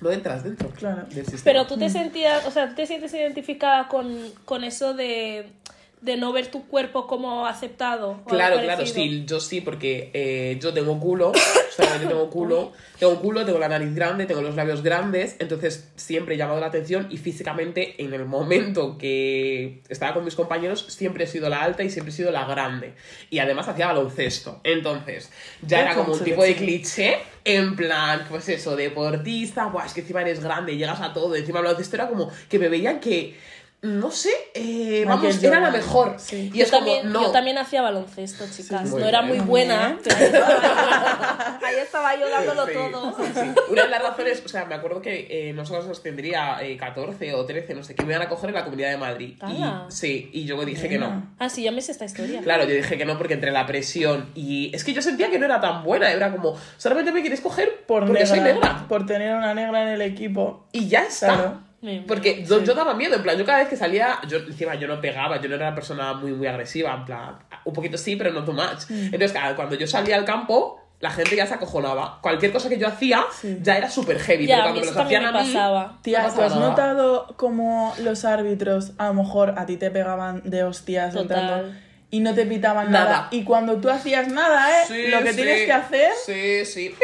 no 0.00 0.12
entras 0.12 0.44
dentro 0.44 0.68
Claro. 0.70 1.02
del 1.08 1.24
sistema. 1.26 1.42
Pero 1.44 1.66
tú 1.66 1.76
te 1.78 1.90
sentías, 1.90 2.46
o 2.46 2.52
sea, 2.52 2.68
¿tú 2.68 2.76
te 2.76 2.86
sientes 2.86 3.12
identificada 3.12 3.88
con, 3.88 4.06
con 4.44 4.62
eso 4.62 4.94
de, 4.94 5.50
de 6.00 6.16
no 6.16 6.32
ver 6.32 6.46
tu 6.48 6.66
cuerpo 6.66 7.06
como 7.06 7.46
aceptado? 7.46 8.20
Claro, 8.26 8.60
claro, 8.60 8.86
sí, 8.86 9.24
yo 9.26 9.40
sí, 9.40 9.60
porque 9.60 10.10
eh, 10.14 10.58
yo 10.60 10.72
tengo 10.72 10.98
culo, 11.00 11.30
o 11.30 11.72
sea, 11.72 12.00
yo 12.00 12.08
tengo 12.08 12.30
culo, 12.30 12.72
tengo 12.98 13.20
culo, 13.20 13.44
tengo 13.44 13.58
la 13.58 13.68
nariz 13.68 13.94
grande, 13.94 14.26
tengo 14.26 14.40
los 14.40 14.54
labios 14.54 14.82
grandes, 14.82 15.36
entonces 15.38 15.90
siempre 15.96 16.34
he 16.34 16.38
llamado 16.38 16.60
la 16.60 16.66
atención 16.66 17.08
y 17.10 17.16
físicamente 17.16 18.02
en 18.02 18.12
el 18.14 18.24
momento 18.26 18.96
que 18.98 19.82
estaba 19.88 20.14
con 20.14 20.24
mis 20.24 20.34
compañeros 20.34 20.86
siempre 20.88 21.24
he 21.24 21.26
sido 21.26 21.48
la 21.48 21.62
alta 21.62 21.82
y 21.82 21.90
siempre 21.90 22.12
he 22.12 22.16
sido 22.16 22.30
la 22.30 22.44
grande. 22.44 22.94
Y 23.30 23.40
además 23.40 23.68
hacía 23.68 23.86
baloncesto, 23.86 24.60
entonces 24.64 25.30
ya 25.62 25.80
era 25.80 25.94
como 25.94 26.12
un 26.12 26.22
tipo 26.22 26.42
de 26.42 26.54
cliché, 26.54 27.18
en 27.44 27.76
plan, 27.76 28.26
pues 28.28 28.48
eso, 28.48 28.76
deportista, 28.76 29.66
buah, 29.66 29.86
es 29.86 29.94
que 29.94 30.00
encima 30.00 30.20
eres 30.20 30.40
grande, 30.40 30.76
llegas 30.76 31.00
a 31.00 31.12
todo, 31.12 31.34
encima 31.34 31.60
baloncesto 31.60 31.96
era 31.96 32.08
como 32.08 32.30
que 32.48 32.58
me 32.58 32.68
veían 32.68 33.00
que... 33.00 33.57
No 33.80 34.10
sé, 34.10 34.30
eh, 34.54 35.04
vamos, 35.06 35.40
era 35.40 35.60
la 35.60 35.70
mejor. 35.70 36.16
sí. 36.18 36.50
Y 36.52 36.58
Yo 36.58 36.64
es 36.64 36.70
como, 36.72 36.84
también, 36.84 37.12
no. 37.12 37.22
yo 37.22 37.30
también 37.30 37.58
hacía 37.58 37.80
baloncesto, 37.80 38.44
chicas. 38.50 38.90
no 38.90 38.98
era 39.06 39.20
bien. 39.22 39.28
muy 39.28 39.38
Muy 39.38 39.46
buena, 39.46 39.96
pero 40.02 40.44
ahí 41.64 41.76
estaba 41.80 42.18
yo 42.18 42.28
dándolo 42.28 42.66
Sí, 42.66 42.72
todo. 42.72 43.16
sí, 43.16 43.22
sí. 43.34 43.40
Una 43.70 43.84
de 43.84 43.88
las 43.88 44.02
razones, 44.02 44.42
o 44.44 44.48
sea, 44.48 44.64
me 44.64 44.74
acuerdo 44.74 45.00
que 45.00 45.28
eh, 45.30 45.52
nosotros 45.52 45.86
nos 45.86 46.02
tendría 46.02 46.60
eh, 46.60 46.76
14 46.76 47.34
o 47.34 47.44
13, 47.46 47.74
no 47.76 47.84
sé, 47.84 47.94
que 47.94 48.04
me 48.04 48.14
iban 48.14 48.26
a 48.26 48.28
coger 48.28 48.48
en 48.50 48.56
la 48.56 48.64
Comunidad 48.64 48.90
de 48.90 48.96
Madrid. 48.96 49.36
Y, 49.48 49.92
sí, 49.92 50.28
y 50.32 50.44
yo 50.44 50.60
dije 50.64 50.88
que 50.88 50.98
no. 50.98 51.28
Ah, 51.38 51.48
sí, 51.48 51.62
ya 51.62 51.70
me 51.70 51.80
sé 51.80 51.92
esta 51.92 52.04
historia. 52.04 52.40
Claro, 52.40 52.64
yo 52.64 52.74
dije 52.74 52.98
que 52.98 53.04
no 53.04 53.16
porque 53.16 53.34
entre 53.34 53.52
la 53.52 53.64
presión 53.64 54.30
y... 54.34 54.74
Es 54.74 54.82
que 54.82 54.92
yo 54.92 55.02
sentía 55.02 55.30
que 55.30 55.38
no 55.38 55.44
era 55.44 55.60
tan 55.60 55.84
buena, 55.84 56.10
era 56.10 56.32
como, 56.32 56.56
solamente 56.78 57.12
me 57.12 57.20
quieres 57.20 57.40
coger 57.40 57.84
Por 57.86 58.00
porque 58.06 58.24
negra, 58.24 58.26
soy 58.26 58.40
negra. 58.40 58.86
Por 58.88 59.06
tener 59.06 59.36
una 59.36 59.54
negra 59.54 59.82
en 59.84 59.88
el 59.90 60.02
equipo. 60.02 60.66
Y 60.72 60.88
ya 60.88 61.04
está. 61.04 61.26
Claro. 61.28 61.67
Me- 61.80 62.02
Porque 62.02 62.44
yo, 62.44 62.62
yo 62.64 62.74
daba 62.74 62.94
miedo, 62.94 63.14
en 63.16 63.22
plan, 63.22 63.38
yo 63.38 63.44
cada 63.46 63.58
vez 63.58 63.68
que 63.68 63.76
salía, 63.76 64.18
yo 64.28 64.38
encima 64.38 64.74
yo 64.74 64.88
no 64.88 65.00
pegaba, 65.00 65.40
yo 65.40 65.48
no 65.48 65.54
era 65.54 65.66
una 65.68 65.74
persona 65.76 66.12
muy, 66.14 66.32
muy 66.32 66.46
agresiva, 66.48 66.92
en 66.94 67.04
plan, 67.04 67.38
un 67.64 67.72
poquito 67.72 67.96
sí, 67.96 68.16
pero 68.16 68.32
no 68.32 68.44
too 68.44 68.52
much. 68.52 68.88
Mm. 68.88 69.04
Entonces, 69.06 69.32
claro, 69.32 69.54
cuando 69.54 69.76
yo 69.76 69.86
salía 69.86 70.16
al 70.16 70.24
campo, 70.24 70.80
la 71.00 71.10
gente 71.10 71.36
ya 71.36 71.46
se 71.46 71.54
acojonaba. 71.54 72.18
Cualquier 72.20 72.50
cosa 72.52 72.68
que 72.68 72.76
yo 72.78 72.88
hacía 72.88 73.24
Sí. 73.32 73.58
ya 73.62 73.76
era 73.78 73.88
súper 73.88 74.18
heavy, 74.18 74.46
Ya, 74.48 74.56
pero 74.56 74.62
cuando 74.74 74.84
los 74.86 74.96
hacían 74.96 75.24
a 75.26 75.30
mí, 75.30 75.38
pasaba. 75.38 75.98
Tía, 76.02 76.22
no 76.26 76.34
¿tú 76.34 76.42
has 76.42 76.56
notado 76.56 77.34
como 77.36 77.94
los 78.02 78.24
árbitros 78.24 78.92
a 78.98 79.06
lo 79.06 79.14
mejor 79.14 79.54
a 79.56 79.64
ti 79.64 79.76
te 79.76 79.92
pegaban 79.92 80.42
de 80.44 80.64
hostias 80.64 81.14
entrando 81.14 81.72
y 82.10 82.18
no 82.18 82.34
te 82.34 82.44
pitaban 82.46 82.90
nada? 82.90 83.04
Nada. 83.04 83.28
Y 83.30 83.44
cuando 83.44 83.76
tú 83.76 83.88
hacías 83.88 84.26
nada, 84.26 84.68
¿eh? 84.82 84.84
Sí, 84.88 85.06
Lo 85.06 85.22
que 85.22 85.30
sí. 85.30 85.36
tienes 85.36 85.66
que 85.66 85.72
hacer, 85.72 86.10
Sí, 86.26 86.64
sí. 86.64 86.94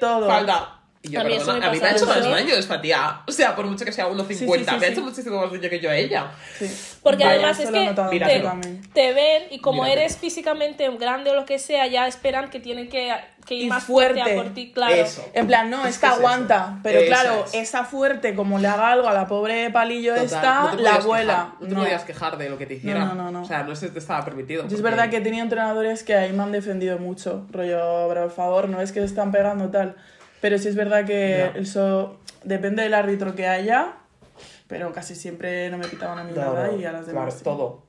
todo. 0.00 0.26
Falta. 0.26 0.78
Y 1.04 1.10
yo, 1.10 1.20
A 1.20 1.24
mí 1.24 1.32
eso 1.32 1.46
perdona, 1.46 1.58
me 1.58 1.66
a 1.66 1.70
mí 1.72 1.80
me 1.80 1.86
ha 1.88 1.90
hecho 1.96 2.06
más 2.06 2.22
daño 2.22 2.54
esta 2.54 2.80
tía. 2.80 3.22
O 3.26 3.32
sea, 3.32 3.56
por 3.56 3.66
mucho 3.66 3.84
que 3.84 3.90
sea 3.90 4.06
1,50, 4.08 4.26
Sí, 4.28 4.34
sí, 4.34 4.46
sí, 4.46 4.76
me 4.78 4.86
ha 4.86 4.88
hecho 4.88 5.00
muchísimo 5.02 5.40
más 5.40 5.50
daño 5.50 5.68
que 5.68 5.80
yo 5.80 5.90
a 5.90 5.96
ella. 5.96 6.30
Sí. 6.56 6.70
Porque 7.02 7.24
Vaya, 7.24 7.34
además 7.38 7.58
es 7.58 7.70
que 7.70 7.86
te, 7.88 7.94
también. 7.94 8.82
te 8.92 9.12
ven 9.12 9.42
y 9.50 9.58
como 9.58 9.82
Míratelo. 9.82 10.00
eres 10.02 10.16
físicamente 10.18 10.88
grande 10.96 11.30
o 11.32 11.34
lo 11.34 11.44
que 11.44 11.58
sea, 11.58 11.88
ya 11.88 12.06
esperan 12.06 12.50
que 12.50 12.60
tienen 12.60 12.88
que, 12.88 13.12
que 13.44 13.56
ir 13.56 13.64
Y 13.64 13.68
más 13.68 13.82
fuerte 13.82 14.20
a 14.20 14.24
fuerte. 14.26 14.42
por 14.44 14.54
ti, 14.54 14.70
claro. 14.72 14.94
Eso. 14.94 15.28
En 15.34 15.48
plan, 15.48 15.68
no, 15.70 15.84
Es 15.84 15.98
que 15.98 16.06
es 16.06 16.12
aguanta. 16.12 16.66
eso. 16.74 16.80
Pero 16.84 16.98
Eso 17.00 17.06
claro, 17.08 17.44
es. 17.46 17.54
esa 17.54 17.84
fuerte, 17.84 18.36
como 18.36 18.60
le 18.60 18.68
haga 18.68 18.92
algo 18.92 19.08
a 19.08 19.12
la 19.12 19.26
pobre 19.26 19.70
palillo 19.72 20.12
Total, 20.12 20.24
esta, 20.26 20.62
no 20.72 20.74
la 20.76 20.94
abuela. 20.94 21.32
quejar, 21.34 21.62
No 21.62 21.68
te 21.68 21.74
podías 21.74 22.04
quejar 22.04 22.38
de 22.38 22.48
lo 22.48 22.58
que 22.58 22.66
te 22.66 22.74
hicieran. 22.74 23.08
No, 23.08 23.14
no, 23.16 23.24
no, 23.24 23.30
no. 23.32 23.42
O 23.42 23.44
sea, 23.44 23.64
no 23.64 23.74
se 23.74 23.88
te 23.88 23.98
estaba 23.98 24.24
permitido. 24.24 24.62
Yo 24.62 24.68
es 24.68 24.74
porque- 24.74 24.82
verdad 24.84 25.10
que 25.10 25.16
he 25.16 25.20
tenido 25.20 25.42
entrenadores 25.42 26.04
que 26.04 26.14
ahí 26.14 26.32
me 26.32 26.44
han 26.44 26.52
defendido 26.52 26.98
mucho. 27.00 27.44
Rollo, 27.50 28.06
por 28.06 28.30
favor, 28.30 28.68
no 28.68 28.80
es 28.80 28.92
que 28.92 29.00
se 29.00 29.06
están 29.06 29.32
pegando 29.32 29.68
tal. 29.70 29.96
Pero 30.42 30.58
sí 30.58 30.68
es 30.68 30.74
verdad 30.76 31.06
que 31.06 31.52
eso 31.54 32.18
depende 32.44 32.82
del 32.82 32.92
árbitro 32.92 33.34
que 33.34 33.46
haya. 33.46 33.94
Pero 34.66 34.92
casi 34.92 35.14
siempre 35.14 35.70
no 35.70 35.78
me 35.78 35.86
quitaban 35.86 36.18
a 36.18 36.24
mí 36.24 36.32
No, 36.34 36.40
nada 36.40 36.66
no, 36.66 36.76
y 36.78 36.84
a 36.84 36.92
las 36.92 37.04
Claro, 37.04 37.18
demás. 37.20 37.34
sí. 37.38 37.44
todo. 37.44 37.84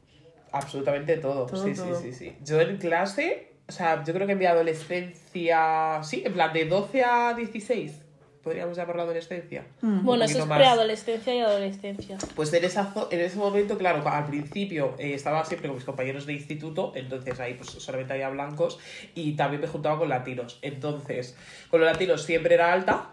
Absolutamente 0.52 1.18
todo. 1.18 1.48
Todo, 1.48 1.64
sí, 1.66 1.74
todo. 1.74 1.96
sí, 2.00 2.12
sí, 2.14 2.30
sí. 2.30 2.38
Yo 2.46 2.62
en 2.62 2.78
clase, 2.78 3.54
o 3.68 3.72
sea, 3.72 4.04
yo 4.04 4.14
creo 4.14 4.28
que 4.28 4.34
en 4.34 4.40
mi 4.40 4.46
adolescencia, 4.46 6.02
sí, 6.04 6.24
en 6.26 6.34
plan 6.34 6.54
de 6.54 6.66
12 6.66 7.04
a 7.04 7.34
16, 7.34 8.02
podríamos 8.44 8.76
llamarlo 8.76 9.04
adolescencia. 9.04 9.66
Mm. 9.82 10.04
Bueno, 10.04 10.26
eso 10.26 10.40
es 10.40 10.46
preadolescencia 10.46 11.34
y 11.34 11.40
adolescencia. 11.40 12.18
Pues 12.36 12.52
en, 12.54 12.66
esa, 12.66 12.94
en 13.10 13.20
ese 13.22 13.38
momento, 13.38 13.78
claro, 13.78 14.08
al 14.08 14.26
principio 14.26 14.96
eh, 15.00 15.14
estaba 15.14 15.46
siempre 15.46 15.70
con 15.70 15.78
mis 15.78 15.86
compañeros 15.86 16.26
de 16.26 16.34
instituto, 16.34 16.92
entonces 16.96 17.40
ahí 17.40 17.54
pues 17.54 17.70
solamente 17.70 18.14
había 18.14 18.30
blancos 18.30 18.80
y 19.16 19.34
también 19.34 19.62
me 19.62 19.68
juntaba 19.68 19.98
con 19.98 20.10
latinos. 20.10 20.60
Entonces, 20.62 21.38
con 21.70 21.80
los 21.80 21.92
latinos 21.92 22.24
siempre 22.24 22.56
era 22.56 22.74
alta, 22.74 23.12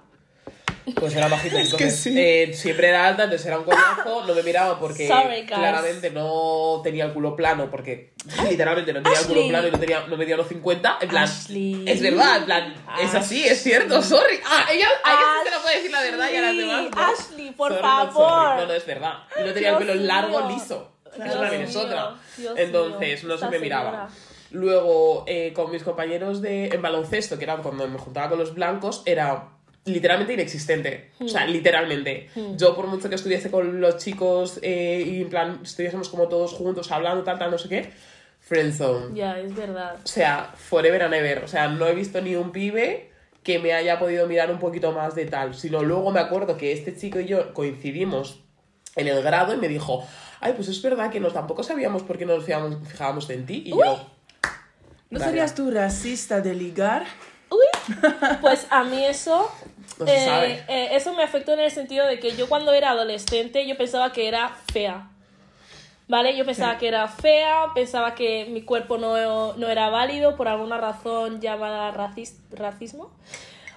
pues 0.95 1.15
era 1.15 1.29
bajito. 1.29 1.57
Es 1.59 1.69
que 1.75 1.85
entonces, 1.85 2.01
sí. 2.01 2.15
eh, 2.19 2.53
siempre 2.55 2.89
era 2.89 3.07
alta, 3.09 3.25
entonces 3.25 3.47
era 3.47 3.59
un 3.59 3.65
coñazo, 3.65 4.25
no 4.27 4.35
me 4.35 4.43
miraban 4.43 4.79
porque 4.79 5.07
Sorry, 5.09 5.45
claramente 5.47 6.11
no 6.11 6.81
tenía 6.83 7.05
el 7.07 7.13
culo 7.13 7.37
plano, 7.37 7.71
porque 7.71 8.13
literalmente 8.49 8.93
no 8.93 9.03
tenía 9.03 9.19
el 9.19 9.27
culo 9.27 9.41
Ashley. 9.41 9.49
plano 9.51 9.69
y 9.69 9.71
no, 9.73 9.79
tenía, 9.79 10.07
no 10.07 10.17
medía 10.17 10.37
los 10.37 10.49
50. 10.49 10.99
En 11.01 11.09
plan, 11.09 11.25
Ashley. 11.25 11.85
es 11.87 12.01
verdad, 12.03 12.37
en 12.39 12.45
plan, 12.45 12.75
es 13.01 13.15
así, 13.15 13.45
es 13.47 13.63
cierto, 13.63 14.03
sorry. 14.03 14.41
Ah, 14.45 14.67
ella, 14.73 14.87
a 15.05 15.13
ella 15.13 15.21
sí 15.43 15.45
se 15.45 15.51
la 15.57 15.63
puede 15.63 15.77
decir 15.77 15.91
la 15.91 16.01
verdad 16.03 16.31
y 16.33 16.37
a 16.37 16.41
las 16.43 16.57
demás 16.57 16.85
no. 16.91 17.01
Ashley, 17.03 17.51
por 17.53 17.73
Sorry, 17.73 17.83
not 17.83 18.13
favor. 18.13 18.57
No, 18.61 18.67
no, 18.67 18.73
es 18.73 18.87
verdad. 18.87 19.15
Y 19.39 19.45
no 19.47 19.53
tenía 19.53 19.71
el 19.71 19.79
Dios 19.79 19.91
pelo 19.91 20.05
largo, 20.07 20.47
mío. 20.47 20.57
liso. 20.57 20.93
Dios 21.17 21.27
Eso 21.29 21.41
también 21.41 21.63
es 21.63 21.77
otra. 21.77 22.15
Dios 22.37 22.55
Entonces, 22.57 23.25
mío, 23.25 23.33
no 23.35 23.39
se 23.39 23.49
me 23.51 23.59
miraba. 23.59 23.91
señora. 23.91 24.09
Luego, 24.53 25.25
eh, 25.29 25.53
con 25.55 25.71
mis 25.71 25.83
compañeros 25.85 26.43
de, 26.43 26.67
en 26.67 26.83
baloncesto, 26.83 27.39
que 27.39 27.45
era 27.45 27.57
cuando 27.59 27.87
me 27.87 27.99
juntaba 27.99 28.31
con 28.31 28.39
los 28.39 28.53
blancos, 28.55 29.03
era 29.07 29.45
literalmente 29.91 30.33
inexistente. 30.35 31.11
O 31.21 31.25
Hmm. 31.25 31.29
sea, 31.29 31.47
literalmente. 31.47 32.29
Yo, 32.57 32.75
por 32.75 32.87
mucho 32.87 33.09
que 33.09 33.15
estuviese 33.17 33.51
con 33.51 33.81
los 33.81 33.97
chicos 33.99 34.59
eh, 34.63 35.05
y 35.07 35.23
en 35.23 35.29
plan, 35.31 35.61
estuviésemos 35.63 36.09
como 36.09 36.29
todos 36.29 36.53
juntos 36.53 36.91
hablando, 36.93 37.23
tal, 37.25 37.39
tal, 37.39 37.51
no 37.51 37.59
sé 37.59 37.69
qué, 37.69 37.91
Friendzone. 38.41 39.15
Ya, 39.15 39.39
es 39.39 39.55
verdad. 39.55 39.97
O 40.03 40.07
sea, 40.07 40.53
forever 40.57 41.03
and 41.03 41.15
ever. 41.15 41.45
O 41.45 41.49
sea, 41.49 41.69
no 41.69 41.87
he 41.87 41.95
visto 41.95 42.21
ni 42.21 42.35
un 42.37 42.51
pibe 42.53 43.11
que 43.43 43.59
me 43.59 43.73
haya 43.73 43.99
podido 43.99 44.27
mirar 44.27 44.51
un 44.51 44.59
poquito 44.59 44.93
más 44.93 45.15
de 45.15 45.27
tal. 45.27 45.55
Sino 45.55 45.83
luego 45.83 46.11
me 46.11 46.21
acuerdo 46.21 46.57
que 46.57 46.73
este 46.73 46.97
chico 46.97 47.21
y 47.21 47.27
yo 47.27 47.53
coincidimos 47.55 48.41
en 48.97 49.07
el 49.09 49.23
grado 49.23 49.55
y 49.55 49.57
me 49.59 49.69
dijo, 49.69 50.05
ay, 50.41 50.55
pues 50.55 50.69
es 50.69 50.83
verdad 50.83 51.11
que 51.11 51.21
no, 51.21 51.31
tampoco 51.31 51.63
sabíamos 51.63 52.03
por 52.03 52.19
qué 52.19 52.27
no 52.27 52.35
nos 52.37 52.45
fijábamos, 52.45 52.77
fijábamos 52.89 53.31
en 53.31 53.47
ti. 53.47 53.63
Y 53.67 53.71
yo, 53.71 54.07
¿No 55.11 55.19
Vale. 55.19 55.25
serías 55.31 55.55
tú 55.55 55.71
racista 55.71 56.41
de 56.41 56.55
ligar? 56.55 57.05
Uy, 57.51 57.97
pues 58.41 58.67
a 58.71 58.85
mí 58.85 59.05
eso, 59.05 59.51
No 60.01 60.07
se 60.11 60.17
eh, 60.17 60.25
sabe. 60.27 60.65
eh, 60.69 60.89
eso 60.93 61.13
me 61.15 61.23
afectó 61.23 61.53
en 61.53 61.61
el 61.61 61.71
sentido 61.71 62.07
de 62.07 62.19
que 62.19 62.37
yo 62.37 62.49
cuando 62.49 62.73
era 62.73 62.91
adolescente 62.91 63.67
yo 63.67 63.77
pensaba 63.77 64.13
que 64.13 64.29
era 64.29 64.51
fea. 64.73 65.09
¿Vale? 66.09 66.37
Yo 66.37 66.45
pensaba 66.45 66.77
que 66.77 66.89
era 66.89 67.07
fea, 67.07 67.67
pensaba 67.73 68.17
que 68.17 68.47
mi 68.51 68.63
cuerpo 68.63 68.99
no, 68.99 69.53
no 69.55 69.69
era 69.69 69.91
válido 69.91 70.35
por 70.37 70.49
alguna 70.49 70.77
razón 70.77 71.41
llamada 71.41 71.93
racis- 71.93 72.35
racismo. 72.51 73.13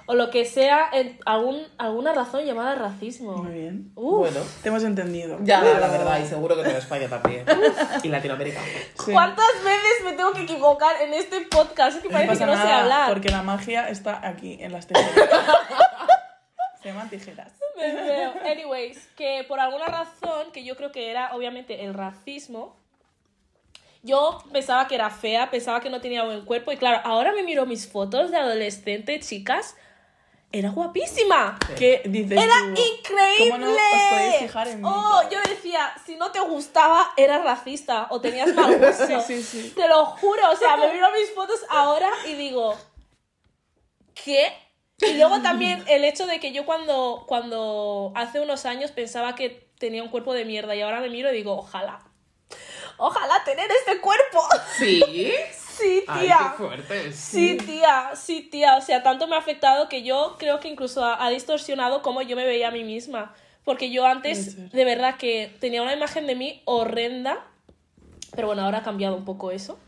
O 0.06 0.16
lo 0.16 0.32
que 0.32 0.44
sea, 0.44 0.90
en 0.92 1.18
algún, 1.26 1.62
alguna 1.78 2.12
razón 2.12 2.44
llamada 2.44 2.74
racismo. 2.76 3.38
Muy 3.38 3.54
bien. 3.54 3.92
Uf. 3.96 4.18
bueno. 4.18 4.40
Te 4.64 4.70
hemos 4.70 4.84
entendido. 4.84 5.38
Ya, 5.44 5.62
Pero- 5.62 5.80
la 5.80 5.88
verdad, 5.88 6.20
y 6.22 6.26
seguro 6.26 6.56
que 6.56 6.62
en 6.70 6.76
España 6.76 7.08
también. 7.08 7.46
y 8.04 8.08
Latinoamérica. 8.10 8.60
Sí. 9.06 9.12
¿Cuántas 9.14 9.46
veces 9.64 10.04
me 10.04 10.14
tengo 10.14 10.34
que 10.34 10.42
equivocar 10.42 10.96
en 11.04 11.14
este 11.14 11.40
podcast? 11.42 11.98
Es 11.98 12.02
que 12.02 12.10
No 12.10 12.14
parece 12.16 12.30
pasa 12.34 12.46
que 12.46 12.52
no 12.52 12.58
sé 12.58 12.64
nada, 12.64 12.82
hablar. 12.82 13.10
porque 13.10 13.30
la 13.30 13.44
magia 13.44 13.88
está 13.90 14.28
aquí, 14.28 14.58
en 14.60 14.72
las 14.74 14.88
tijeras. 14.88 15.14
Se 16.84 16.90
llaman 16.90 17.10
tijeras. 17.10 17.54
Me 17.78 17.92
veo. 17.94 18.34
Anyways, 18.46 19.08
que 19.16 19.44
por 19.48 19.60
alguna 19.60 19.86
razón, 19.88 20.52
que 20.52 20.64
yo 20.64 20.76
creo 20.78 20.92
que 20.92 21.10
era 21.10 21.34
obviamente 21.36 21.84
el 21.84 21.94
racismo, 21.94 22.76
yo 24.04 24.44
pensaba 24.52 24.88
que 24.88 24.96
era 24.96 25.10
fea, 25.10 25.50
pensaba 25.50 25.80
que 25.80 25.90
no 25.90 26.02
tenía 26.02 26.24
buen 26.24 26.44
cuerpo 26.46 26.72
y 26.72 26.78
claro, 26.78 27.02
ahora 27.06 27.32
me 27.32 27.42
miro 27.44 27.66
mis 27.66 27.88
fotos 27.90 28.32
de 28.32 28.38
adolescente, 28.38 29.20
chicas, 29.22 29.76
era 30.52 30.70
guapísima. 30.70 31.58
¿Qué 31.78 32.04
dices 32.06 32.34
Era 32.40 32.54
tú? 32.76 32.82
increíble. 33.00 33.50
¿Cómo 33.50 33.58
no 33.66 33.72
os 33.72 33.80
podéis 34.12 34.36
fijar 34.36 34.68
en 34.68 34.82
mí? 34.82 34.88
Oh, 34.92 35.22
yo 35.32 35.40
decía, 35.50 35.92
si 36.06 36.16
no 36.16 36.32
te 36.32 36.40
gustaba, 36.42 37.12
eras 37.18 37.44
racista 37.44 38.06
o 38.12 38.22
tenías 38.22 38.54
mal 38.54 38.78
gusto. 38.78 39.22
Sí, 39.22 39.42
sí, 39.42 39.42
sí. 39.42 39.74
Te 39.76 39.88
lo 39.88 40.06
juro, 40.06 40.52
o 40.52 40.56
sea, 40.56 40.78
me 40.78 40.92
miro 40.94 41.08
mis 41.12 41.32
fotos 41.34 41.60
ahora 41.70 42.10
y 42.28 42.34
digo, 42.36 42.78
¿qué? 44.14 44.54
Y 45.10 45.18
luego 45.18 45.42
también 45.44 45.84
el 45.88 46.04
hecho 46.06 46.26
de 46.28 46.40
que 46.40 46.52
yo 46.52 46.66
cuando, 46.66 47.24
cuando 47.28 48.12
hace 48.16 48.40
unos 48.40 48.66
años 48.66 48.92
pensaba 48.92 49.36
que 49.36 49.68
tenía 49.80 50.04
un 50.04 50.10
cuerpo 50.10 50.34
de 50.34 50.46
mierda 50.46 50.76
y 50.76 50.82
ahora 50.82 51.02
me 51.02 51.10
miro 51.10 51.32
y 51.32 51.36
digo, 51.36 51.58
ojalá. 51.58 52.00
Ojalá 52.98 53.44
tener 53.44 53.70
este 53.72 54.00
cuerpo. 54.00 54.48
Sí. 54.78 55.34
Sí, 55.74 56.04
Ay, 56.08 56.28
tía. 56.28 56.38
qué 56.52 56.64
fuerte. 56.64 57.14
Sí, 57.14 57.58
tía, 57.58 58.12
sí, 58.14 58.42
tía. 58.44 58.76
O 58.78 58.82
sea, 58.82 59.02
tanto 59.02 59.28
me 59.28 59.36
ha 59.36 59.40
afectado 59.40 59.90
que 59.90 60.04
yo 60.04 60.36
creo 60.38 60.60
que 60.60 60.68
incluso 60.68 61.04
ha, 61.04 61.26
ha 61.26 61.30
distorsionado 61.32 62.04
cómo 62.04 62.22
yo 62.22 62.36
me 62.36 62.46
veía 62.46 62.68
a 62.68 62.72
mí 62.72 62.84
misma. 62.84 63.34
Porque 63.64 63.90
yo 63.90 64.06
antes, 64.06 64.72
de 64.72 64.86
verdad, 64.86 65.18
que 65.18 65.52
tenía 65.60 65.82
una 65.82 65.94
imagen 65.94 66.28
de 66.28 66.36
mí 66.36 66.62
horrenda. 66.66 67.44
Pero 68.36 68.48
bueno, 68.48 68.64
ahora 68.64 68.80
ha 68.80 68.84
cambiado 68.84 69.16
un 69.16 69.26
poco 69.26 69.50
eso. 69.50 69.80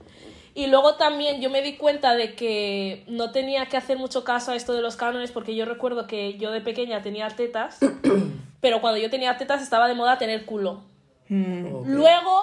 Y 0.58 0.68
luego 0.68 0.96
también 0.96 1.42
yo 1.42 1.50
me 1.50 1.62
di 1.62 1.76
cuenta 1.76 2.16
de 2.16 2.34
que 2.34 3.04
no 3.08 3.32
tenía 3.32 3.66
que 3.68 3.76
hacer 3.78 3.98
mucho 3.98 4.24
caso 4.24 4.52
a 4.52 4.56
esto 4.56 4.74
de 4.74 4.82
los 4.82 4.96
cánones 4.96 5.32
porque 5.32 5.54
yo 5.54 5.66
recuerdo 5.66 6.08
que 6.08 6.38
yo 6.38 6.50
de 6.52 6.62
pequeña 6.62 7.02
tenía 7.02 7.28
tetas, 7.28 7.78
pero 8.62 8.80
cuando 8.82 8.98
yo 9.00 9.10
tenía 9.10 9.38
tetas 9.38 9.62
estaba 9.62 9.88
de 9.90 9.96
moda 9.96 10.18
tener 10.18 10.46
culo. 10.46 10.82
Mm. 11.28 11.84
Luego 11.88 12.42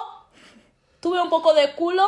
tuve 0.99 1.19
un 1.21 1.29
poco 1.29 1.53
de 1.55 1.71
culo 1.73 2.03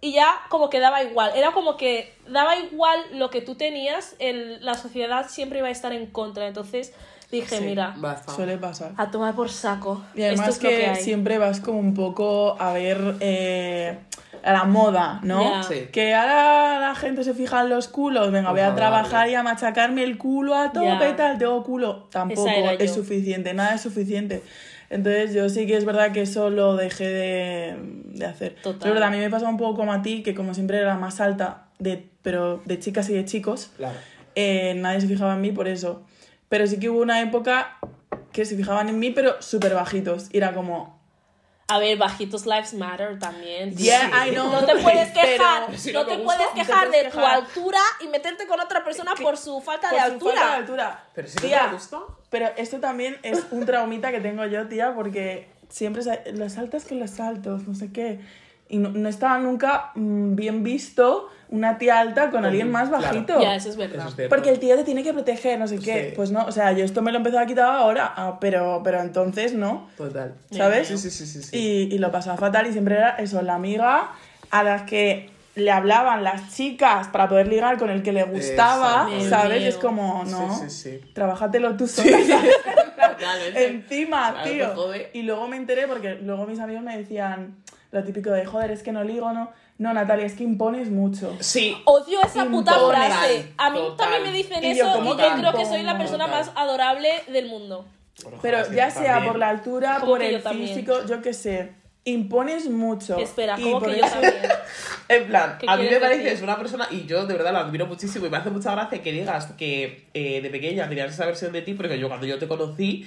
y 0.00 0.12
ya 0.12 0.34
como 0.48 0.70
que 0.70 0.80
daba 0.80 1.02
igual. 1.04 1.32
Era 1.36 1.52
como 1.52 1.76
que 1.76 2.14
daba 2.26 2.56
igual 2.56 2.98
lo 3.12 3.28
que 3.30 3.40
tú 3.42 3.54
tenías, 3.54 4.16
el- 4.18 4.64
la 4.64 4.74
sociedad 4.74 5.28
siempre 5.28 5.58
iba 5.58 5.68
a 5.68 5.70
estar 5.70 5.92
en 5.92 6.06
contra. 6.06 6.46
Entonces 6.48 6.94
dije, 7.38 7.58
Sí. 7.58 7.64
mira, 7.64 7.94
Basta. 7.96 8.32
Suele 8.32 8.58
pasar. 8.58 8.92
a 8.96 9.10
tomar 9.10 9.34
por 9.34 9.48
saco. 9.50 10.02
Y 10.14 10.22
además 10.22 10.48
Esto 10.50 10.50
es 10.50 10.58
que, 10.58 10.78
lo 10.78 10.84
que 10.84 10.90
hay. 10.98 11.02
siempre 11.02 11.38
vas 11.38 11.60
como 11.60 11.78
un 11.78 11.94
poco 11.94 12.56
a 12.60 12.72
ver 12.72 13.16
eh, 13.20 13.98
a 14.44 14.52
la 14.52 14.64
moda, 14.64 15.20
¿no? 15.22 15.42
Ya. 15.42 15.62
Sí. 15.62 15.88
Que 15.92 16.14
ahora 16.14 16.80
la 16.80 16.94
gente 16.94 17.24
se 17.24 17.34
fija 17.34 17.62
en 17.62 17.70
los 17.70 17.88
culos, 17.88 18.30
venga, 18.32 18.50
Por 18.50 18.58
voy 18.58 18.68
a 18.68 18.74
trabajar 18.74 19.12
vale. 19.20 19.32
y 19.32 19.34
a 19.34 19.42
machacarme 19.42 20.02
el 20.04 20.18
culo 20.18 20.54
a 20.54 20.72
tope 20.72 20.86
Ya. 20.86 21.08
y 21.10 21.12
tal, 21.14 21.38
tengo 21.38 21.62
culo. 21.62 22.08
Tampoco 22.10 22.48
es 22.48 22.90
yo. 22.90 22.94
suficiente, 23.02 23.54
nada 23.54 23.74
es 23.74 23.80
suficiente. 23.80 24.42
Entonces 24.90 25.32
yo 25.32 25.48
sí 25.48 25.66
que 25.66 25.76
es 25.78 25.86
verdad 25.86 26.12
que 26.12 26.20
eso 26.20 26.50
lo 26.50 26.76
dejé 26.76 27.06
de, 27.08 27.76
de 28.04 28.26
hacer. 28.26 28.56
Total. 28.56 28.78
Pero 28.78 28.90
es 28.90 28.94
verdad, 28.94 29.08
a 29.08 29.12
mí 29.12 29.16
me 29.18 29.30
pasa 29.30 29.48
un 29.48 29.56
poco 29.56 29.74
como 29.76 29.92
a 29.94 30.02
ti, 30.02 30.22
que 30.22 30.34
como 30.34 30.52
siempre 30.52 30.76
era 30.78 30.88
la 30.88 30.98
más 30.98 31.18
alta, 31.22 31.62
de, 31.78 32.06
pero 32.20 32.60
de 32.66 32.78
chicas 32.78 33.08
y 33.08 33.14
de 33.14 33.24
chicos, 33.24 33.70
Claro. 33.78 33.94
eh, 34.34 34.74
nadie 34.76 35.00
se 35.00 35.08
fijaba 35.08 35.32
en 35.34 35.40
mí 35.40 35.50
por 35.50 35.66
eso. 35.66 36.02
Pero 36.52 36.66
sí 36.66 36.78
que 36.78 36.90
hubo 36.90 37.00
una 37.00 37.22
época 37.22 37.78
que 38.30 38.44
se 38.44 38.54
fijaban 38.56 38.90
en 38.90 38.98
mí, 38.98 39.10
pero 39.10 39.40
súper 39.40 39.72
bajitos. 39.74 40.28
Y 40.32 40.36
era 40.36 40.52
como, 40.52 41.00
A 41.68 41.78
ver, 41.78 41.96
bajitos 41.96 42.44
lives 42.44 42.74
matter 42.74 43.18
también. 43.18 43.74
yeah, 43.74 44.10
I 44.26 44.32
know. 44.32 44.50
No 44.52 44.66
te 44.66 44.76
puedes 44.76 45.10
quejar, 45.18 45.64
pero- 45.66 45.78
si 45.78 45.92
no 45.94 46.00
no 46.02 46.06
te 46.08 46.18
me 46.18 46.24
puedes 46.24 46.40
gusta, 46.42 46.54
no 46.54 46.62
te 46.62 46.66
quejar 46.68 46.84
de 46.84 46.90
puedes 46.90 47.12
tu 47.12 47.18
quejar. 47.18 47.34
altura 47.36 47.78
y 48.04 48.08
meterte 48.08 48.46
con 48.46 48.60
otra 48.60 48.84
persona 48.84 49.14
por 49.14 49.38
su 49.38 49.62
falta 49.62 49.88
por 49.88 49.98
de 49.98 50.04
su 50.06 50.12
altura. 50.12 50.34
falta 50.34 50.50
de 50.50 50.56
altura. 50.58 51.04
Pero 51.14 51.28
si 51.28 51.36
no 51.36 51.40
Tía, 51.42 51.66
te 51.68 51.72
gusta. 51.74 51.98
Pero 52.28 52.50
esto 52.58 52.80
también 52.80 53.18
es 53.22 53.46
un 53.50 53.64
traumita 53.64 54.10
que 54.10 54.20
tengo 54.20 54.44
yo, 54.44 54.68
tía, 54.68 54.94
porque 54.94 55.48
siempre 55.70 56.02
los 56.34 56.58
altos 56.58 56.84
con 56.84 57.00
los 57.00 57.18
altos, 57.18 57.66
no 57.66 57.74
sé 57.74 57.90
qué. 57.92 58.20
Y 58.72 58.78
no, 58.78 58.88
no 58.88 59.08
estaba 59.08 59.38
nunca 59.38 59.92
mm, 59.94 60.34
bien 60.34 60.64
visto 60.64 61.28
una 61.50 61.76
tía 61.76 62.00
alta 62.00 62.30
con 62.30 62.44
alguien 62.46 62.70
más 62.70 62.88
Claro. 62.88 63.04
bajito. 63.04 63.38
Ya, 63.40 63.54
eso 63.54 63.68
es 63.68 63.74
Eso 63.76 63.78
verdad. 63.78 64.08
es 64.08 64.14
cierto. 64.16 64.34
Porque 64.34 64.48
el 64.48 64.58
tío 64.58 64.74
te 64.74 64.84
tiene 64.84 65.02
que 65.04 65.12
proteger, 65.12 65.58
no 65.58 65.68
sé 65.68 65.78
qué. 65.78 66.08
Sí. 66.08 66.12
Pues 66.16 66.30
no, 66.32 66.46
o 66.46 66.50
sea, 66.52 66.72
yo 66.72 66.82
esto 66.84 67.02
me 67.02 67.12
lo 67.12 67.18
empezó 67.18 67.38
a 67.38 67.44
quitar 67.46 67.66
ahora, 67.66 68.12
ah, 68.16 68.38
pero, 68.40 68.80
pero 68.82 69.00
entonces 69.00 69.52
no. 69.54 69.88
Total. 69.98 70.34
¿Sabes? 70.50 70.88
Sí, 70.88 70.96
sí, 70.98 71.10
sí, 71.10 71.26
sí. 71.26 71.42
sí. 71.42 71.56
Y, 71.56 71.94
y 71.94 71.98
lo 71.98 72.10
pasaba 72.10 72.38
fatal 72.38 72.66
y 72.66 72.72
siempre 72.72 72.94
era 72.96 73.10
eso, 73.16 73.42
la 73.42 73.54
amiga 73.54 74.12
a 74.50 74.62
la 74.62 74.86
que 74.86 75.28
le 75.54 75.70
hablaban 75.70 76.24
las 76.24 76.54
chicas 76.56 77.08
para 77.08 77.28
poder 77.28 77.46
ligar 77.48 77.76
con 77.76 77.90
el 77.90 78.02
que 78.02 78.12
le 78.12 78.22
gustaba, 78.24 79.08
Exacto. 79.12 79.28
¿sabes? 79.28 79.62
Es 79.64 79.76
como, 79.76 80.24
no, 80.24 80.54
Sí, 80.58 80.70
sí, 80.70 80.90
sí. 81.00 81.12
trabajátelo 81.12 81.76
tú 81.76 81.86
sola. 81.86 82.16
Totalmente. 82.96 83.66
Encima, 83.66 84.32
Claro, 84.32 84.50
tío. 84.50 84.68
jode. 84.74 85.10
Y 85.12 85.22
luego 85.22 85.46
me 85.48 85.56
enteré 85.58 85.86
porque 85.86 86.14
luego 86.14 86.46
mis 86.46 86.58
amigos 86.60 86.82
me 86.82 86.96
decían 86.96 87.56
lo 87.92 88.02
típico 88.04 88.30
de, 88.30 88.44
joder, 88.44 88.70
es 88.72 88.82
que 88.82 88.90
no 88.92 89.04
ligo, 89.04 89.32
no. 89.32 89.50
No, 89.78 89.92
Natalia, 89.94 90.26
es 90.26 90.34
que 90.34 90.44
impones 90.44 90.90
mucho. 90.90 91.36
Sí. 91.40 91.76
Odio 91.86 92.20
esa 92.24 92.44
puta 92.46 92.74
Total, 92.74 93.06
frase. 93.10 93.52
A 93.56 93.70
mí 93.70 93.78
total. 93.78 93.96
también 93.96 94.22
me 94.22 94.32
dicen 94.36 94.62
Y 94.64 94.76
yo, 94.76 94.84
eso 94.86 94.92
¿cómo 94.94 95.14
y 95.14 95.18
yo 95.18 95.34
creo 95.38 95.52
que 95.54 95.64
soy 95.66 95.82
la 95.82 95.96
persona 95.98 96.26
Total. 96.26 96.40
más 96.46 96.52
adorable 96.56 97.08
del 97.32 97.46
mundo. 97.48 97.86
Pero 98.42 98.58
ya 98.72 98.90
sea 98.90 99.14
también. 99.14 99.32
por 99.32 99.38
la 99.38 99.48
altura, 99.48 99.96
Como 100.00 100.12
por 100.12 100.20
que 100.20 100.26
el 100.28 100.32
yo 100.38 100.42
también. 100.42 100.68
físico, 100.68 101.04
yo 101.06 101.20
qué 101.22 101.32
sé. 101.32 101.72
Impones 102.04 102.68
mucho. 102.68 103.16
Espera, 103.18 103.58
Y 103.58 103.62
¿cómo 103.64 103.80
por 103.80 103.90
que 103.92 104.00
yo 104.00 104.06
también? 104.08 104.34
En 105.08 105.26
plan, 105.26 105.56
¿Qué 105.58 105.66
a 105.68 105.76
mí 105.76 105.86
me 105.90 105.96
parece 106.00 106.32
es 106.32 106.42
una 106.42 106.56
persona, 106.56 106.86
y 106.90 107.04
yo 107.06 107.26
de 107.26 107.34
verdad 107.34 107.52
la 107.52 107.60
admiro 107.60 107.86
muchísimo, 107.86 108.24
y 108.26 108.30
me 108.30 108.36
hace 108.38 108.50
mucha 108.50 108.72
gracia 108.72 109.02
que 109.02 109.12
digas 109.12 109.46
que 109.58 110.06
eh, 110.14 110.40
de 110.40 110.48
pequeña 110.50 110.88
tenías 110.88 111.12
esa 111.12 111.26
versión 111.26 111.52
de 111.52 111.60
ti, 111.62 111.74
porque 111.74 111.98
yo 111.98 112.08
cuando 112.08 112.26
yo 112.26 112.38
te 112.38 112.48
conocí, 112.48 113.06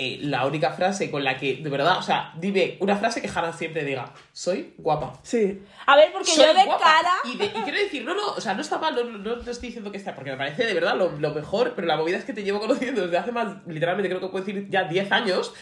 eh, 0.00 0.18
la 0.22 0.46
única 0.46 0.70
frase 0.70 1.10
con 1.10 1.24
la 1.24 1.36
que, 1.36 1.56
de 1.56 1.68
verdad, 1.70 1.98
o 1.98 2.02
sea, 2.02 2.32
dime 2.38 2.76
una 2.80 2.96
frase 2.96 3.20
que 3.20 3.28
Hannah 3.28 3.52
siempre 3.52 3.84
diga, 3.84 4.12
soy 4.32 4.72
guapa. 4.78 5.14
Sí. 5.24 5.60
A 5.86 5.96
ver, 5.96 6.12
porque 6.12 6.30
Soy 6.30 6.46
yo 6.46 6.54
de 6.54 6.64
guapa. 6.64 6.84
cara. 6.84 7.12
Y, 7.24 7.36
de- 7.36 7.46
y 7.46 7.48
quiero 7.64 7.78
decir, 7.78 8.04
no, 8.04 8.14
no, 8.14 8.28
o 8.28 8.40
sea, 8.40 8.54
no 8.54 8.60
está 8.62 8.78
mal, 8.78 8.94
no, 8.94 9.02
no, 9.04 9.18
no 9.18 9.38
te 9.40 9.50
estoy 9.50 9.68
diciendo 9.70 9.90
que 9.90 9.98
está, 9.98 10.14
porque 10.14 10.30
me 10.30 10.36
parece 10.36 10.64
de 10.66 10.74
verdad 10.74 10.94
lo, 10.96 11.10
lo 11.18 11.34
mejor, 11.34 11.72
pero 11.74 11.86
la 11.88 11.96
movida 11.96 12.16
es 12.16 12.24
que 12.24 12.32
te 12.32 12.44
llevo 12.44 12.60
conociendo 12.60 13.02
desde 13.02 13.18
hace 13.18 13.32
más, 13.32 13.56
literalmente 13.66 14.08
creo 14.08 14.20
que 14.20 14.28
puedo 14.28 14.44
decir 14.44 14.68
ya 14.70 14.84
10 14.84 15.10
años, 15.10 15.52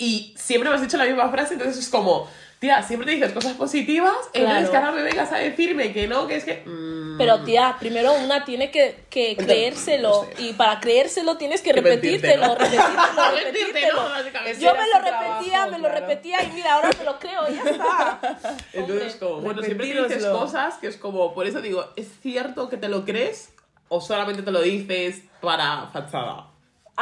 y 0.00 0.34
siempre 0.36 0.68
me 0.68 0.74
has 0.76 0.82
dicho 0.82 0.96
la 0.96 1.04
misma 1.04 1.28
frase, 1.30 1.54
entonces 1.54 1.78
es 1.84 1.88
como, 1.90 2.28
tía, 2.58 2.82
siempre 2.82 3.06
te 3.06 3.12
dices 3.14 3.32
cosas 3.32 3.52
positivas, 3.54 4.14
entonces 4.32 4.68
Claro. 4.68 4.70
que 4.70 4.76
ahora 4.76 4.92
me 4.92 5.02
vengas 5.02 5.30
a 5.32 5.36
decirme 5.36 5.92
que 5.92 6.08
no, 6.08 6.26
que 6.26 6.36
es 6.36 6.44
que... 6.44 6.62
mm, 6.66 7.16
Pero 7.18 7.40
tía, 7.44 7.76
primero 7.78 8.12
una 8.14 8.44
tiene 8.46 8.70
que, 8.70 9.04
que 9.10 9.30
Entonces, 9.32 9.54
creérselo. 9.54 10.08
no 10.26 10.36
sé. 10.36 10.42
Y 10.42 10.52
para 10.54 10.80
creérselo 10.80 11.36
tienes 11.36 11.60
que 11.62 11.70
Que 11.72 11.80
repetírtelo, 11.82 12.54
repetírtelo, 12.54 13.30
repetírtelo. 13.44 14.02
Básicamente. 14.04 14.60
Yo 14.60 14.72
me 14.74 14.86
lo 14.88 14.98
repetía, 14.98 15.50
trabajo, 15.52 15.70
me 15.72 15.78
lo 15.78 15.88
claro. 15.88 16.00
repetía 16.06 16.42
y 16.44 16.46
mira, 16.52 16.74
ahora 16.74 16.90
me 16.98 17.04
lo 17.04 17.18
creo, 17.18 17.48
ya 17.48 17.70
está. 17.70 18.56
Entonces, 18.72 19.16
como, 19.16 19.40
bueno, 19.42 19.62
siempre 19.62 19.86
dices 19.86 20.24
cosas 20.26 20.74
que 20.78 20.86
es 20.88 20.96
como, 20.96 21.34
por 21.34 21.46
eso 21.46 21.60
digo, 21.60 21.84
¿es 21.96 22.08
cierto 22.22 22.68
que 22.70 22.76
te 22.78 22.88
lo 22.88 23.04
crees 23.04 23.52
o 23.88 24.00
solamente 24.00 24.42
te 24.42 24.50
lo 24.50 24.60
dices 24.62 25.22
para 25.42 25.88
fachada? 25.92 26.46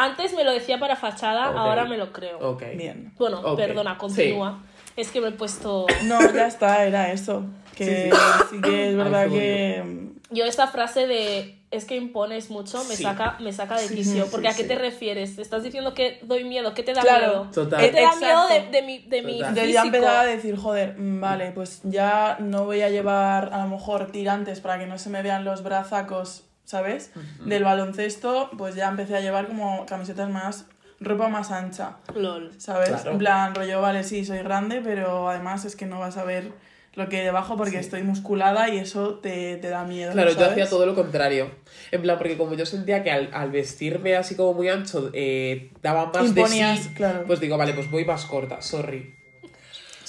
Antes 0.00 0.32
me 0.34 0.44
lo 0.44 0.52
decía 0.52 0.78
para 0.78 0.94
fachada, 0.96 1.44
ahora 1.46 1.84
me 1.84 1.96
lo 1.96 2.12
creo. 2.12 2.38
Ok. 2.40 2.62
Bien. 2.76 3.12
Bueno, 3.18 3.56
perdona, 3.56 3.98
continúa. 3.98 4.62
Es 4.96 5.10
que 5.10 5.20
me 5.20 5.28
he 5.28 5.32
puesto. 5.32 5.86
No, 6.04 6.18
ya 6.32 6.46
está, 6.46 6.84
era 6.84 7.12
eso. 7.12 7.44
Que 7.76 8.10
Sí, 8.12 8.18
sí, 8.50 8.60
que 8.60 8.90
es 8.90 8.96
verdad 8.96 9.22
Ay, 9.24 9.30
que. 9.30 10.08
Yo 10.30 10.44
esta 10.44 10.66
frase 10.66 11.06
de 11.06 11.58
es 11.70 11.84
que 11.84 11.96
impones 11.96 12.50
mucho, 12.50 12.82
me 12.84 12.96
Sí. 12.96 13.02
saca, 13.02 13.36
me 13.40 13.52
saca 13.52 13.76
de 13.76 13.88
quicio. 13.88 14.24
sí, 14.24 14.28
porque 14.30 14.48
sí, 14.48 14.52
¿a 14.54 14.56
qué 14.56 14.62
sí. 14.62 14.68
te 14.68 14.74
refieres? 14.76 15.36
¿Te 15.36 15.42
estás 15.42 15.62
diciendo 15.62 15.94
que 15.94 16.18
doy 16.22 16.44
miedo? 16.44 16.74
¿Qué 16.74 16.82
te 16.82 16.94
da 16.94 17.02
Claro. 17.02 17.26
miedo? 17.26 17.48
Total. 17.52 17.80
¿Qué 17.80 17.88
te 17.88 18.00
da 18.00 18.12
Exacto. 18.12 18.24
miedo 18.26 18.48
de, 18.48 18.70
de 18.70 18.82
mi, 18.82 18.98
de 19.00 19.22
mi. 19.22 19.32
Entonces 19.38 19.54
ya 19.72 19.82
físico? 19.82 19.86
empezaba 19.86 20.20
a 20.20 20.26
decir, 20.26 20.56
joder, 20.56 20.98
mm, 20.98 21.20
vale, 21.20 21.50
pues 21.52 21.80
ya 21.84 22.36
no 22.40 22.64
voy 22.64 22.82
a 22.82 22.88
llevar 22.88 23.50
a 23.52 23.62
lo 23.64 23.68
mejor 23.68 24.10
tirantes 24.10 24.60
para 24.60 24.78
que 24.78 24.86
no 24.86 24.98
se 24.98 25.10
me 25.10 25.22
vean 25.22 25.44
los 25.44 25.62
brazacos, 25.62 26.44
¿sabes? 26.68 27.12
Del 27.46 27.64
baloncesto, 27.64 28.50
pues 28.58 28.74
ya 28.74 28.90
empecé 28.90 29.16
a 29.16 29.22
llevar 29.22 29.46
como 29.46 29.86
camisetas 29.86 30.28
más, 30.28 30.66
ropa 31.00 31.28
más 31.28 31.50
ancha, 31.50 31.96
Lol. 32.14 32.52
¿sabes? 32.58 32.90
Claro. 32.90 33.12
En 33.12 33.18
plan, 33.18 33.54
rollo, 33.54 33.80
vale, 33.80 34.04
sí, 34.04 34.22
soy 34.22 34.40
grande, 34.40 34.82
pero 34.84 35.30
además 35.30 35.64
es 35.64 35.76
que 35.76 35.86
no 35.86 35.98
vas 35.98 36.18
a 36.18 36.24
ver 36.24 36.52
lo 36.92 37.08
que 37.08 37.20
hay 37.20 37.24
debajo 37.24 37.56
porque 37.56 37.78
estoy 37.78 38.02
musculada 38.02 38.68
y 38.68 38.76
eso 38.76 39.14
te, 39.14 39.56
te 39.56 39.70
da 39.70 39.84
miedo. 39.84 40.12
Claro, 40.12 40.30
yo 40.32 40.44
hacía 40.44 40.68
todo 40.68 40.84
lo 40.84 40.94
contrario. 40.94 41.50
En 41.90 42.02
plan, 42.02 42.18
porque 42.18 42.36
como 42.36 42.52
yo 42.52 42.66
sentía 42.66 43.02
que 43.02 43.12
al, 43.12 43.30
al 43.32 43.50
vestirme 43.50 44.16
así 44.16 44.34
como 44.34 44.52
muy 44.52 44.68
ancho 44.68 45.08
eh, 45.14 45.70
daba 45.80 46.12
más 46.12 46.26
Imponías, 46.26 46.82
de 46.82 46.84
sí, 46.90 46.94
claro. 46.94 47.24
pues 47.26 47.40
digo, 47.40 47.56
vale, 47.56 47.72
pues 47.72 47.90
voy 47.90 48.04
más 48.04 48.26
corta, 48.26 48.60
sorry. 48.60 49.14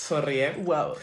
Sorry, 0.10 0.40
eh. 0.40 0.56
Wow. 0.64 0.94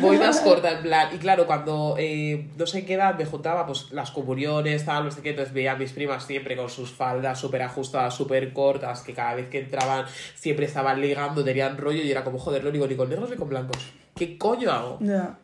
Voy 0.00 0.16
más 0.16 0.40
corta, 0.40 0.72
en 0.72 0.82
plan. 0.82 1.14
Y 1.14 1.18
claro, 1.18 1.46
cuando 1.46 1.96
eh, 1.98 2.48
no 2.56 2.66
sé 2.66 2.86
qué 2.86 2.94
edad 2.94 3.14
me 3.14 3.26
juntaba, 3.26 3.66
pues 3.66 3.92
las 3.92 4.10
comuniones, 4.10 4.86
tal, 4.86 5.04
no 5.04 5.10
sé 5.10 5.20
qué, 5.20 5.30
entonces 5.30 5.52
veía 5.52 5.72
a 5.72 5.76
mis 5.76 5.92
primas 5.92 6.24
siempre 6.24 6.56
con 6.56 6.70
sus 6.70 6.90
faldas 6.90 7.38
súper 7.38 7.60
ajustadas, 7.60 8.14
súper 8.14 8.54
cortas, 8.54 9.02
que 9.02 9.12
cada 9.12 9.34
vez 9.34 9.50
que 9.50 9.58
entraban 9.58 10.06
siempre 10.34 10.64
estaban 10.64 10.98
ligando, 10.98 11.44
tenían 11.44 11.76
rollo 11.76 12.02
y 12.02 12.10
era 12.10 12.24
como, 12.24 12.38
joder, 12.38 12.64
no 12.64 12.70
digo 12.70 12.86
ni 12.86 12.96
con 12.96 13.10
negros 13.10 13.28
ni 13.28 13.36
con 13.36 13.50
blancos. 13.50 13.92
¿Qué 14.16 14.38
coño 14.38 14.72
hago? 14.72 14.98
Ya. 15.02 15.36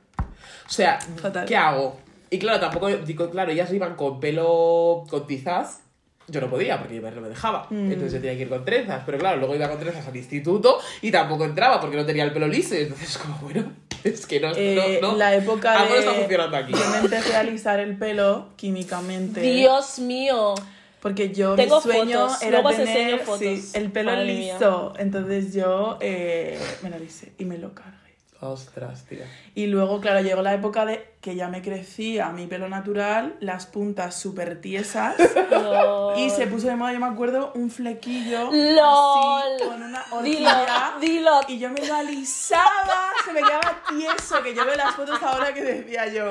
O 0.67 0.71
sea. 0.71 0.99
¿qué 1.47 1.57
hago? 1.57 1.99
Y 2.31 2.39
claro, 2.39 2.59
tampoco, 2.59 2.89
digo, 2.89 3.29
claro, 3.29 3.53
ellas 3.53 3.71
iban 3.71 3.97
con 3.97 4.19
pelo 4.19 5.05
con 5.11 5.27
tizas. 5.27 5.83
Yo 6.31 6.41
no 6.41 6.49
podía 6.49 6.79
porque 6.79 6.95
mi 6.95 7.01
madre 7.01 7.17
no 7.17 7.23
me 7.23 7.29
dejaba. 7.29 7.67
Mm. 7.71 7.93
Entonces 7.93 8.13
yo 8.15 8.21
tenía 8.21 8.37
que 8.37 8.43
ir 8.43 8.49
con 8.49 8.65
trenzas. 8.65 9.03
Pero 9.05 9.19
claro, 9.19 9.39
luego 9.39 9.55
iba 9.55 9.69
con 9.69 9.79
trenzas 9.79 10.07
al 10.07 10.17
instituto 10.17 10.79
y 11.03 11.11
tampoco 11.11 11.45
entraba 11.45 11.81
porque 11.81 11.97
no 11.97 12.07
tenía 12.07 12.25
el 12.25 12.33
pelo 12.33 12.47
liso. 12.49 12.75
Y 12.75 12.83
entonces, 12.83 13.19
como, 13.19 13.37
bueno, 13.39 13.73
es 14.05 14.27
que 14.27 14.41
no, 14.41 14.53
Eh, 14.57 14.99
no, 15.03 15.13
no. 15.13 15.17
La 15.19 15.35
época 15.35 15.73
Algo 15.73 15.89
no 15.89 15.95
de... 15.95 16.01
está 16.01 16.15
funcionando 16.15 16.57
aquí. 16.57 16.73
Yo 16.73 16.91
me 16.91 16.99
empecé 16.99 17.37
a 17.37 17.41
alisar 17.41 17.81
el 17.81 17.97
pelo 17.97 18.49
químicamente. 18.57 19.41
Dios 19.41 19.99
mío. 19.99 20.55
Porque 21.01 21.33
yo 21.33 21.55
Tengo 21.55 21.77
mi 21.77 21.83
sueño 21.83 22.29
fotos, 22.29 22.43
era 22.43 22.61
luego 22.61 22.77
tener 22.77 23.19
fotos. 23.21 23.39
sí, 23.41 23.71
el 23.73 23.91
pelo 23.91 24.11
Madre 24.13 24.27
mía. 24.35 24.53
liso. 24.55 24.93
Entonces 24.99 25.55
yo 25.55 25.97
eh, 26.01 26.59
me 26.83 26.91
lo 26.91 26.97
alisé 26.97 27.33
y 27.39 27.47
me 27.47 27.57
lo 27.57 27.73
cargué. 27.75 28.00
Ostras, 28.43 29.05
tía. 29.05 29.27
Y 29.55 29.67
luego, 29.67 30.01
claro, 30.01 30.21
llegó 30.21 30.41
la 30.41 30.55
época 30.55 30.87
de 30.87 31.11
que 31.21 31.35
ya 31.37 31.49
me 31.49 31.61
crecía 31.61 32.31
mi 32.31 32.47
pelo 32.47 32.71
natural, 32.71 33.37
las 33.41 33.67
puntas 33.67 34.19
súper 34.19 34.63
tiesas. 34.63 35.15
Lol. 35.51 36.19
y 36.19 36.31
se 36.31 36.47
puso 36.47 36.67
de 36.69 36.77
moda, 36.77 36.95
yo 36.95 37.01
me 37.01 37.07
acuerdo, 37.07 37.53
un 37.55 37.71
flequillo. 37.71 38.51
LOL. 38.51 39.57
Así, 39.57 39.65
con 39.69 39.83
una 39.83 40.03
Dilo, 40.23 40.49
horquilla. 40.49 40.95
dilo. 41.03 41.41
Y 41.49 41.59
yo 41.59 41.69
me 41.69 41.87
lo 41.87 41.95
alisaba, 41.95 43.13
se 43.25 43.33
me 43.33 43.43
quedaba 43.43 43.83
tieso, 43.91 44.43
que 44.43 44.55
yo 44.55 44.65
veo 44.65 44.75
las 44.77 44.95
fotos 44.95 45.23
ahora 45.23 45.53
que 45.53 45.63
decía 45.63 46.07
yo. 46.07 46.31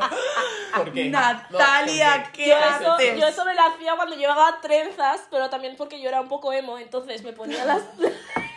¿Por 0.75 0.91
qué? 0.91 1.09
Natalia, 1.09 2.17
No, 2.17 2.23
¿por 2.23 2.31
¿qué 2.31 2.47
Yo 2.47 2.55
eso, 2.55 2.91
haces? 2.93 3.19
yo 3.19 3.27
eso 3.27 3.45
me 3.45 3.53
lo 3.53 3.61
hacía 3.61 3.95
cuando 3.95 4.15
llevaba 4.15 4.59
trenzas, 4.61 5.21
pero 5.29 5.49
también 5.51 5.75
porque 5.77 6.01
yo 6.01 6.09
era 6.09 6.21
un 6.21 6.27
poco 6.27 6.51
emo, 6.53 6.79
entonces 6.79 7.23
me 7.23 7.33
ponía 7.33 7.65
las... 7.65 7.83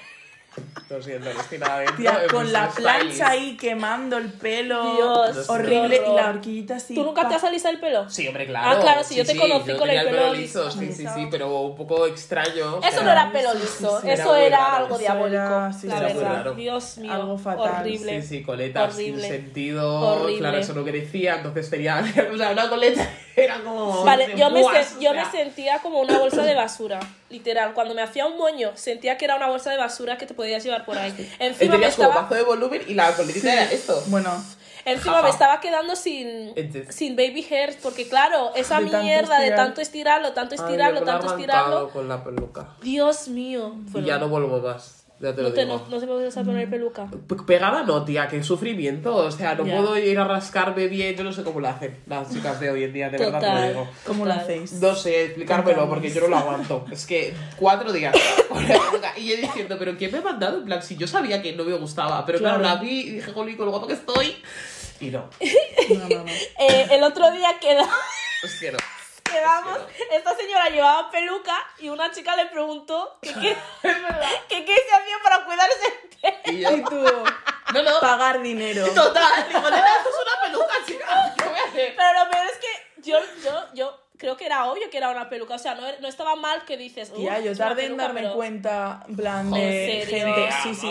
Lo 0.88 1.02
siento, 1.02 1.33
no 1.33 1.41
estoy 1.41 1.59
nada 1.59 1.79
dentro 1.79 1.97
Tía, 1.97 2.23
con 2.31 2.52
la 2.52 2.69
plancha 2.69 3.29
ahí 3.31 3.57
quemando 3.57 4.19
el 4.19 4.31
pelo. 4.33 4.95
Dios, 4.95 5.49
horrible. 5.49 6.02
Y 6.07 6.14
la 6.14 6.29
horquillita 6.31 6.76
así. 6.76 6.95
¿Tú 6.95 7.02
nunca 7.05 7.29
te 7.29 7.35
has 7.35 7.45
alisado 7.45 7.75
el 7.75 7.81
pelo? 7.81 8.09
Sí, 8.11 8.26
hombre, 8.29 8.47
claro. 8.47 8.71
Ah, 8.79 8.81
claro, 8.81 9.02
sí, 9.05 9.14
yo 9.17 9.25
te 9.25 9.33
sí, 9.33 9.38
conocí 9.38 9.69
yo 9.71 9.79
con 9.79 9.88
el 9.88 10.05
pelo 10.05 10.33
liso. 10.35 10.64
liso. 10.67 10.71
Sí, 10.79 10.93
sí, 10.93 11.07
sí, 11.14 11.29
pero 11.31 11.61
un 11.61 11.76
poco 11.76 12.07
extraño. 12.07 12.81
Eso 12.83 13.02
no 13.02 13.11
era 13.11 13.33
pelo 13.33 13.55
liso, 13.55 14.00
sí, 14.02 14.09
eso 14.11 14.35
era 14.37 14.47
era, 14.47 14.59
muy 14.59 14.59
raro. 14.59 14.76
algo 14.76 14.95
Eso 14.95 14.99
diabólico, 14.99 15.37
era- 15.43 15.73
sí, 15.73 15.87
la 15.87 16.00
verdad. 16.00 16.23
raro. 16.37 16.55
Dios 16.55 16.99
mío, 16.99 17.12
Algo 17.12 17.38
fatal, 17.38 17.81
horrible. 17.81 18.23
Sí, 18.23 18.29
sí, 18.29 18.43
coletas 18.43 18.95
Horrible. 18.95 19.23
sin 19.23 19.31
sentido. 19.31 20.00
Horrible. 20.00 20.38
Claro, 20.41 20.59
eso 20.59 20.75
no 20.75 20.85
crecía, 20.85 21.37
entonces 21.37 21.71
tenía. 21.71 22.02
O 22.33 22.37
sea, 22.37 22.50
una 22.52 22.69
coleta 22.69 23.09
era 23.44 23.58
como. 23.61 24.04
Vale, 24.04 24.28
de 24.28 24.37
yo, 24.37 24.50
me, 24.50 24.62
o 24.62 24.70
yo 24.72 25.12
sea. 25.12 25.12
me 25.12 25.30
sentía 25.30 25.78
como 25.80 26.00
una 26.00 26.18
bolsa 26.18 26.42
de 26.42 26.54
basura, 26.54 27.00
literal. 27.30 27.75
Cuando 27.75 27.94
me 27.94 28.02
hacía 28.02 28.26
un 28.26 28.38
moño, 28.38 28.72
sentía 28.75 29.17
que 29.19 29.25
era 29.25 29.36
una 29.36 29.49
bolsa 29.49 29.71
de 29.71 29.76
basura 29.76 30.19
que 30.19 30.26
te 30.26 30.34
podías 30.34 30.62
llevar 30.64 30.84
por 30.84 30.99
ahí. 30.99 31.12
Encima 31.38 31.76
me 31.76 31.90
como 31.93 32.08
estaba, 32.10 32.28
de 32.36 32.43
volumen 32.43 32.82
y 32.86 32.95
la 32.95 33.10
era 33.10 33.64
esto. 33.73 34.02
Bueno, 34.06 34.30
encima 34.84 35.14
Jaja. 35.17 35.25
me 35.25 35.30
estaba 35.30 35.60
quedando 35.60 35.97
sin, 35.97 36.54
sin 36.90 37.17
baby 37.17 37.47
hairs, 37.50 37.76
porque 37.82 38.08
claro, 38.08 38.52
esa 38.54 38.80
De 38.80 38.86
tanto 38.86 39.02
mierda 39.02 39.36
de 39.38 39.45
estirar. 39.47 39.67
tanto 39.67 39.80
estirarlo, 39.80 40.32
tanto 40.32 40.54
Ay, 40.54 40.60
estirarlo, 40.60 41.00
yo 41.00 41.04
me 41.04 41.06
lo 41.06 41.12
he 41.12 41.21
tanto 41.21 41.34
estirarlo. 41.34 41.90
con 41.90 42.08
la 42.08 42.25
peluca. 42.25 42.69
Dios 42.82 43.28
mío. 43.28 43.75
Y 43.95 44.02
ya 44.02 44.19
no 44.19 44.28
vuelvo 44.28 44.58
más. 44.60 45.01
Ya 45.23 45.32
te 45.35 45.41
lo 45.43 45.50
no, 45.50 45.54
te, 45.54 45.65
digo. 45.65 45.78
no, 45.78 45.89
no 45.89 46.00
se 46.00 46.06
puede 46.08 46.26
usar 46.26 46.45
poner 46.45 46.69
peluca. 46.69 47.06
P- 47.06 47.37
Pegada 47.47 47.85
no, 47.85 48.04
tía, 48.04 48.26
qué 48.26 48.43
sufrimiento. 48.43 49.15
O 49.15 49.30
sea, 49.30 49.54
no 49.54 49.65
Ya. 49.65 49.76
puedo 49.76 49.97
ir 49.97 50.19
a 50.19 50.25
rascarme 50.25 50.89
bien. 50.89 51.15
Yo 51.15 51.23
no 51.23 51.32
sé 51.32 51.45
cómo 51.45 51.61
lo 51.61 51.69
hacen 51.69 51.97
las 52.08 52.32
chicas 52.32 52.58
de 52.58 52.71
hoy 52.71 52.82
en 52.85 52.93
día, 52.93 53.08
de 53.08 53.19
verdad 53.19 53.41
te 53.41 53.54
lo 53.63 53.69
digo. 53.69 53.89
¿cómo 54.04 54.26
lo 54.26 54.32
hacéis? 54.32 54.73
No 54.75 54.95
sé, 54.97 55.26
explicármelo 55.26 55.76
Contamos. 55.78 55.95
porque 55.95 56.11
yo 56.11 56.21
no 56.23 56.26
lo 56.28 56.37
aguanto. 56.39 56.85
Es 56.91 57.06
que 57.06 57.32
cuatro 57.56 57.93
días 57.93 58.13
peluca. 58.49 59.13
Y 59.17 59.28
yo 59.28 59.37
diciendo, 59.37 59.76
¿pero 59.78 59.97
qué 59.97 60.08
me 60.08 60.19
ha 60.19 60.23
mandado? 60.23 60.58
En 60.58 60.65
plan, 60.65 60.82
si 60.82 60.97
yo 60.97 61.06
sabía 61.06 61.41
que 61.41 61.52
no 61.54 61.63
me 61.65 61.73
gustaba. 61.75 62.26
Pero 62.26 62.39
claro, 62.41 62.58
Claro. 62.58 62.75
la 62.76 62.80
vi 62.82 63.00
y 63.02 63.11
dije, 63.13 63.32
jolín, 63.32 63.56
con 63.56 63.67
lo 63.67 63.71
guapo 63.73 63.87
que 63.87 63.95
estoy. 63.95 64.35
Y 65.00 65.11
no, 65.11 65.28
No, 65.89 66.08
no, 66.08 66.25
no. 66.25 66.30
Eh, 66.30 66.87
el 66.91 67.02
otro 67.04 67.30
día 67.32 67.49
queda, 67.61 67.85
es 68.43 68.58
que 68.61 68.73
no. 68.73 68.78
Quedamos, 69.32 69.78
esta 70.10 70.36
señora 70.36 70.68
llevaba 70.68 71.10
peluca 71.10 71.54
y 71.78 71.88
una 71.88 72.10
chica 72.12 72.36
le 72.36 72.47
preguntó 72.47 73.18
que 73.23 73.32
qué, 73.40 73.56
que 74.49 74.64
qué 74.64 74.75
se 74.75 74.95
hacía 74.95 75.16
para 75.25 75.45
cuidarse 75.45 75.86
el 76.23 76.34
pelo. 76.34 76.56
Y 76.56 76.60
yo, 76.60 76.71
Y 76.71 76.84
tú, 76.84 77.25
no, 77.75 77.82
no. 77.82 78.00
pagar 78.00 78.40
dinero. 78.42 78.86
Total, 78.95 79.49
digo, 79.49 79.62
nena, 79.71 79.97
esto 79.97 80.10
es 80.10 80.16
una 80.16 80.42
peluca, 80.47 80.75
chica. 80.86 81.34
¿Qué 81.38 81.45
voy 81.49 81.58
a 81.58 81.64
hacer? 81.64 81.95
Pero 81.97 82.25
lo 82.25 82.30
peor 82.30 82.47
es 82.47 82.58
que 82.58 83.00
yo, 83.02 83.18
yo, 83.42 83.64
yo 83.75 84.01
creo 84.23 84.37
que 84.37 84.47
era 84.47 84.67
obvio 84.71 84.89
que 84.89 84.97
era 84.99 85.11
una 85.11 85.28
peluca. 85.28 85.56
O 85.56 85.58
sea, 85.58 85.75
no, 85.75 85.82
no 86.00 86.06
estaba 86.06 86.37
mal 86.37 86.65
que 86.65 86.76
dices. 86.76 87.13
Tía, 87.13 87.39
"Uf, 87.41 87.45
yo 87.45 87.56
tardé 87.56 87.82
en 87.82 87.87
peluca", 87.89 88.02
darme 88.04 88.21
pero- 88.23 88.35
cuenta, 88.35 89.02
en 89.08 89.17
plan 89.17 89.50
de 89.50 90.06
gente. 90.08 90.49
Sí, 90.63 90.75
sí. 90.76 90.89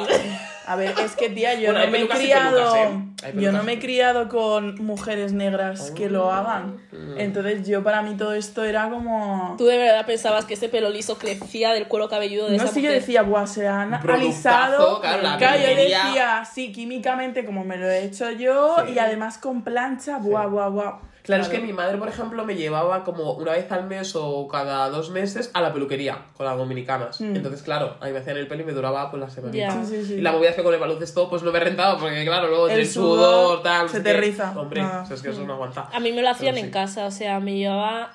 A 0.67 0.75
ver, 0.75 0.93
es 0.99 1.15
que 1.15 1.29
tía, 1.29 1.53
yo 1.55 1.71
Bueno, 1.71 1.85
no 1.85 1.91
me 1.91 2.01
he 2.03 2.07
criado. 2.09 2.73
pelucas, 2.73 3.29
¿eh? 3.29 3.33
Yo 3.41 3.51
no 3.53 3.63
me 3.63 3.73
he 3.73 3.79
criado 3.79 4.27
con 4.29 4.75
mujeres 4.83 5.31
negras 5.33 5.91
que 5.91 6.09
lo 6.09 6.31
hagan. 6.31 6.75
Mm. 6.91 7.19
Entonces, 7.19 7.65
yo 7.67 7.81
para 7.83 8.01
mí 8.01 8.15
todo 8.17 8.33
esto 8.33 8.63
era 8.65 8.89
como. 8.89 9.55
Tú 9.57 9.65
de 9.65 9.77
verdad 9.77 10.05
pensabas 10.05 10.43
que 10.45 10.55
ese 10.55 10.67
pelo 10.69 10.89
liso 10.89 11.17
crecía 11.17 11.71
del 11.71 11.87
cuero 11.87 12.09
cabelludo 12.09 12.47
de 12.49 12.57
No 12.57 12.63
esa 12.63 12.73
sé, 12.73 12.81
yo 12.81 12.89
mujer? 12.89 12.99
decía, 13.01 13.21
buah, 13.23 13.47
se 13.47 13.65
han 13.67 13.93
alisado. 13.93 14.99
claro, 15.01 15.21
la 15.23 15.37
yo 15.57 15.75
decía, 15.75 16.43
sí, 16.45 16.71
químicamente, 16.73 17.45
como 17.45 17.63
me 17.63 17.77
lo 17.77 17.89
he 17.89 18.03
hecho 18.03 18.29
yo, 18.31 18.75
Sí. 18.85 18.93
y 18.95 18.99
además 18.99 19.37
con 19.37 19.63
plancha, 19.63 20.17
buah, 20.17 20.47
buah, 20.47 20.67
buah. 20.69 21.10
Claro, 21.23 21.43
es 21.43 21.49
que 21.49 21.59
mi 21.59 21.71
madre, 21.73 21.97
por 21.97 22.07
ejemplo, 22.07 22.43
me 22.45 22.55
llevaba 22.55 23.03
como 23.03 23.33
una 23.33 23.51
vez 23.51 23.71
al 23.71 23.85
mes 23.85 24.15
o 24.15 24.47
cada 24.47 24.89
dos 24.89 25.09
meses 25.11 25.51
a 25.53 25.61
la 25.61 25.71
peluquería 25.71 26.17
con 26.35 26.45
las 26.45 26.57
dominicanas. 26.57 27.21
Mm. 27.21 27.35
Entonces, 27.35 27.61
claro, 27.61 27.95
ahí 28.01 28.11
me 28.11 28.19
hacían 28.19 28.37
el 28.37 28.47
pelo 28.47 28.63
y 28.63 28.65
me 28.65 28.71
duraba 28.73 29.09
pues 29.11 29.21
la 29.21 29.29
semana. 29.29 29.53
Ya. 29.53 29.71
Sí, 29.71 29.79
sí, 29.85 30.05
sí. 30.05 30.13
Y 30.15 30.21
la 30.21 30.31
movida 30.31 30.49
es 30.49 30.55
que 30.55 30.63
con 30.63 30.73
el 30.73 30.79
baloncesto 30.79 31.29
pues 31.29 31.43
no 31.43 31.51
me 31.51 31.59
rentaba 31.59 31.99
porque, 31.99 32.25
claro, 32.25 32.47
luego 32.47 32.67
El 32.69 32.79
el, 32.79 32.87
sudor 32.87 33.61
tal. 33.61 33.87
se 33.89 34.01
te 34.01 34.13
riza. 34.13 34.53
Hombre, 34.59 34.81
Ah. 34.81 35.01
o 35.03 35.05
sea, 35.05 35.15
es 35.15 35.21
que 35.21 35.29
eso 35.29 35.43
no 35.45 35.53
aguanta. 35.53 35.89
A 35.93 35.99
mí 35.99 36.11
me 36.11 36.21
lo 36.21 36.29
hacían 36.29 36.55
Pero 36.55 36.65
en 36.65 36.71
sí. 36.71 36.71
casa, 36.73 37.05
o 37.05 37.11
sea, 37.11 37.39
me 37.39 37.55
llevaba 37.55 38.11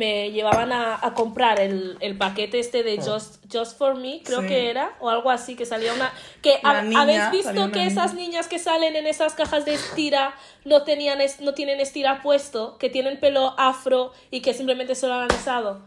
me 0.00 0.30
llevaban 0.32 0.72
a, 0.72 0.98
a 1.00 1.12
comprar 1.14 1.60
el, 1.60 1.96
el 2.00 2.16
paquete 2.16 2.58
este 2.58 2.82
de 2.82 2.96
Just, 3.02 3.44
Just 3.52 3.76
for 3.76 3.94
Me, 3.96 4.22
creo 4.24 4.40
Sí. 4.40 4.46
que 4.48 4.70
era, 4.70 4.96
o 5.00 5.10
algo 5.10 5.30
así, 5.30 5.56
que 5.56 5.66
salía 5.66 5.92
una... 5.92 6.10
que 6.42 6.54
niña, 6.84 7.02
¿Habéis 7.02 7.30
visto 7.30 7.70
que 7.70 7.80
niña. 7.80 7.86
esas 7.86 8.14
niñas 8.14 8.48
que 8.48 8.58
salen 8.58 8.96
en 8.96 9.06
esas 9.06 9.34
cajas 9.34 9.64
de 9.66 9.74
estira 9.74 10.34
no, 10.64 10.82
tenían 10.84 11.20
es- 11.20 11.40
no 11.40 11.52
tienen 11.52 11.80
estira 11.80 12.22
puesto, 12.22 12.78
que 12.78 12.88
tienen 12.88 13.20
pelo 13.20 13.54
afro 13.58 14.12
y 14.30 14.40
que 14.40 14.54
simplemente 14.54 14.94
se 14.94 15.06
lo 15.06 15.14
han 15.14 15.30
alisado? 15.30 15.82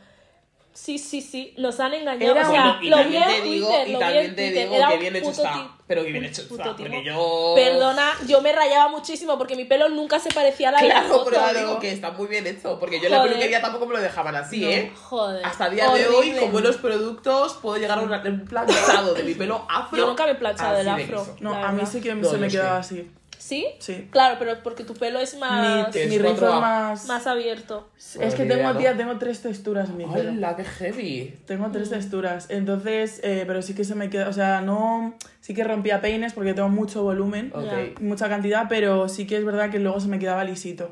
Sí, 0.73 0.97
sí, 0.97 1.21
sí, 1.21 1.53
nos 1.57 1.79
han 1.79 1.93
engañado. 1.93 2.31
Era 2.31 2.47
o 2.47 2.51
sea, 2.51 2.61
una- 2.63 2.79
y 2.83 2.89
lo 2.89 2.97
vi 2.97 3.03
también 3.03 3.23
en 3.23 3.29
te 3.29 3.41
digo, 3.43 3.67
Twitter, 3.67 3.87
y 3.89 3.99
también 3.99 4.35
te 4.35 4.51
digo 4.51 4.75
que 4.89 4.97
bien 4.97 5.15
hecho 5.15 5.29
está. 5.29 5.69
Pero 5.85 6.03
que 6.03 6.11
bien 6.11 6.23
hecho 6.25 6.41
está. 6.41 6.75
Porque 6.75 7.03
yo. 7.03 7.53
Perdona, 7.55 8.11
yo 8.27 8.41
me 8.41 8.51
rayaba 8.51 8.89
muchísimo 8.89 9.37
porque 9.37 9.55
mi 9.55 9.65
pelo 9.65 9.89
nunca 9.89 10.19
se 10.19 10.31
parecía 10.31 10.69
a 10.69 10.71
la 10.71 10.81
de 10.81 10.87
la 10.87 10.93
Claro, 11.01 11.09
foto. 11.19 11.29
pero 11.29 11.59
digo 11.59 11.79
que 11.79 11.91
está 11.91 12.11
muy 12.11 12.25
bien 12.25 12.47
hecho. 12.47 12.79
Porque 12.79 12.99
yo 12.99 13.05
en 13.05 13.11
la 13.11 13.21
peluquería 13.23 13.61
tampoco 13.61 13.85
me 13.85 13.93
lo 13.93 14.01
dejaban 14.01 14.35
así, 14.35 14.61
No. 14.61 14.67
¿eh? 14.69 14.91
Joder. 14.95 15.45
Hasta 15.45 15.67
el 15.67 15.75
día 15.75 15.89
de 15.91 16.07
hoy, 16.07 16.31
con 16.39 16.51
buenos 16.51 16.77
productos, 16.77 17.53
puedo 17.61 17.77
llegar 17.77 17.99
a 17.99 18.01
un, 18.01 18.45
planchado 18.45 19.13
de 19.13 19.23
mi 19.23 19.35
pelo 19.35 19.67
afro. 19.69 19.97
Yo 19.97 20.07
nunca 20.07 20.25
me 20.25 20.31
he 20.31 20.35
planchado 20.35 20.77
el 20.79 20.85
de 20.85 20.91
afro. 20.91 21.27
No, 21.39 21.53
a 21.53 21.71
mí 21.71 21.83
sí 21.85 22.01
que 22.01 22.15
No, 22.15 22.27
se 22.27 22.37
me 22.37 22.47
quedaba 22.47 22.81
sí. 22.81 22.99
así. 23.01 23.11
¿Sí? 23.43 23.65
Sí. 23.79 24.07
Claro, 24.09 24.37
pero 24.39 24.63
porque 24.63 24.85
tu 24.85 24.93
pelo 24.93 25.19
es 25.19 25.37
más, 25.37 25.93
Mi, 25.93 25.99
es 26.01 26.09
mi 26.09 26.15
es 26.15 26.41
más... 26.41 27.05
más 27.07 27.27
abierto. 27.27 27.89
Es 27.97 28.35
que 28.35 28.43
Ni 28.43 28.47
tengo, 28.49 28.61
idea, 28.61 28.73
¿no? 28.73 28.79
tía, 28.79 28.95
tengo 28.95 29.17
tres 29.17 29.41
texturas 29.41 29.89
en 29.89 29.97
mi 29.97 30.05
pelo. 30.05 30.29
¡Hala, 30.29 30.55
qué 30.55 30.63
heavy! 30.63 31.37
Tengo 31.45 31.69
tres 31.69 31.89
texturas, 31.89 32.45
entonces, 32.49 33.19
eh, 33.21 33.43
pero 33.45 33.61
sí 33.61 33.73
que 33.75 33.83
se 33.83 33.95
me 33.95 34.09
queda, 34.09 34.29
o 34.29 34.33
sea, 34.33 34.61
no, 34.61 35.15
sí 35.43 35.53
que 35.53 35.65
rompía 35.65 35.99
peines 35.99 36.31
porque 36.31 36.53
tengo 36.53 36.69
mucho 36.69 37.03
volumen, 37.03 37.51
mucha 37.99 38.29
cantidad, 38.29 38.67
pero 38.69 39.09
sí 39.09 39.27
que 39.27 39.35
es 39.35 39.43
verdad 39.43 39.69
que 39.69 39.77
luego 39.77 39.99
se 39.99 40.07
me 40.07 40.17
quedaba 40.17 40.45
lisito. 40.45 40.91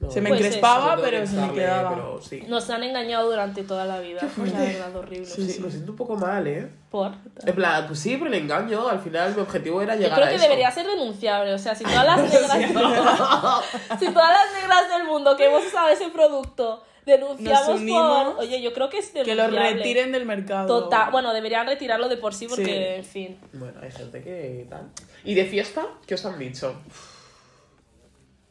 No. 0.00 0.10
Se 0.10 0.20
me 0.20 0.30
Pues 0.30 0.40
encrespaba, 0.40 0.96
pero 1.00 1.20
que 1.20 1.26
se 1.28 1.36
me 1.36 1.52
quedaba. 1.52 1.90
Pero 1.94 2.20
sí. 2.20 2.42
Nos 2.48 2.68
han 2.70 2.82
engañado 2.82 3.30
durante 3.30 3.62
toda 3.62 3.84
la 3.84 4.00
vida. 4.00 4.20
La 4.36 4.58
verdad, 4.60 4.96
horrible. 4.96 5.24
Sí, 5.26 5.48
sí, 5.48 5.60
me 5.62 5.70
siento 5.70 5.92
un 5.92 5.96
poco 5.96 6.16
mal, 6.16 6.44
¿eh? 6.48 6.68
Por. 6.90 7.12
En 7.46 7.54
plan, 7.54 7.86
pues 7.86 8.00
sí, 8.00 8.16
pero 8.16 8.26
el 8.26 8.34
engaño, 8.34 8.88
al 8.88 8.98
final 8.98 9.32
mi 9.32 9.40
objetivo 9.42 9.80
era 9.80 9.94
Yo 9.94 10.00
llegar 10.02 10.16
creo 10.16 10.26
a 10.26 10.30
que 10.30 10.34
eso. 10.36 10.42
debería 10.44 10.70
ser 10.72 10.86
denunciable. 10.88 11.54
O 11.54 11.58
sea, 11.58 11.76
si 11.76 11.84
todas 11.84 12.04
las 12.04 12.18
negras. 12.32 12.50
si 14.00 14.06
todas 14.10 14.30
las 14.30 14.60
negras 14.60 14.88
del 14.98 15.06
mundo 15.06 15.36
que 15.36 15.46
hemos 15.46 15.64
usado 15.64 15.88
ese 15.88 16.08
producto 16.08 16.82
denunciamos 17.06 17.68
Nos 17.68 17.80
unimos, 17.80 18.24
por. 18.34 18.44
Oye, 18.44 18.62
yo 18.62 18.72
creo 18.72 18.88
que 18.90 18.98
es 18.98 19.08
Que 19.10 19.34
lo 19.34 19.46
retiren 19.48 20.12
del 20.12 20.26
mercado. 20.26 20.66
Total. 20.66 21.10
Bueno, 21.10 21.32
deberían 21.32 21.66
retirarlo 21.66 22.08
de 22.08 22.16
por 22.16 22.34
sí 22.34 22.46
porque, 22.48 22.64
Sí. 22.64 22.72
en 22.72 23.04
fin. 23.04 23.38
Bueno, 23.52 23.80
hay 23.82 23.90
gente 23.90 24.22
que 24.22 24.66
tal. 24.70 24.88
¿Y 25.24 25.34
de 25.34 25.44
fiesta? 25.46 25.86
¿Qué 26.06 26.14
os 26.14 26.24
han 26.24 26.38
dicho? 26.38 26.74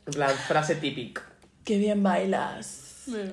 Plan, 0.06 0.32
frase 0.48 0.76
típica. 0.76 1.24
Qué 1.64 1.78
bien 1.78 2.04
bailas. 2.04 2.80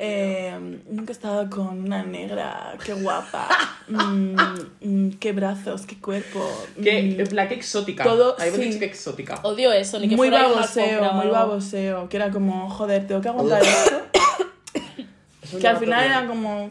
Eh, 0.00 0.52
nunca 0.88 1.12
he 1.12 1.14
estado 1.14 1.48
con 1.48 1.84
una 1.84 2.02
negra, 2.02 2.76
qué 2.84 2.92
guapa. 2.94 3.48
Mm, 3.90 4.36
mm, 4.82 5.10
qué 5.18 5.32
brazos, 5.32 5.84
qué 5.84 5.98
cuerpo. 6.00 6.48
¿Qué, 6.80 7.02
Mm, 7.16 7.20
en 7.22 7.26
plan, 7.26 7.48
qué 7.48 7.54
exótica. 7.54 8.04
Todo- 8.04 8.36
Ahí 8.38 8.52
me 8.52 8.58
sí. 8.58 8.62
dicho 8.66 8.78
que 8.78 8.84
exótica. 8.84 9.40
Odio 9.42 9.72
eso, 9.72 9.98
ni 9.98 10.08
que 10.08 10.14
muy 10.14 10.28
fuera 10.28 10.46
baboseo, 10.46 11.12
muy 11.14 11.26
baboseo. 11.26 12.08
Que 12.08 12.16
era 12.16 12.30
como, 12.30 12.70
joder, 12.70 13.08
tengo 13.08 13.20
que 13.20 13.28
aguantar 13.30 13.60
esto. 13.64 14.00
Que 15.58 15.68
al 15.68 15.78
final 15.78 16.04
era 16.04 16.26
como, 16.26 16.70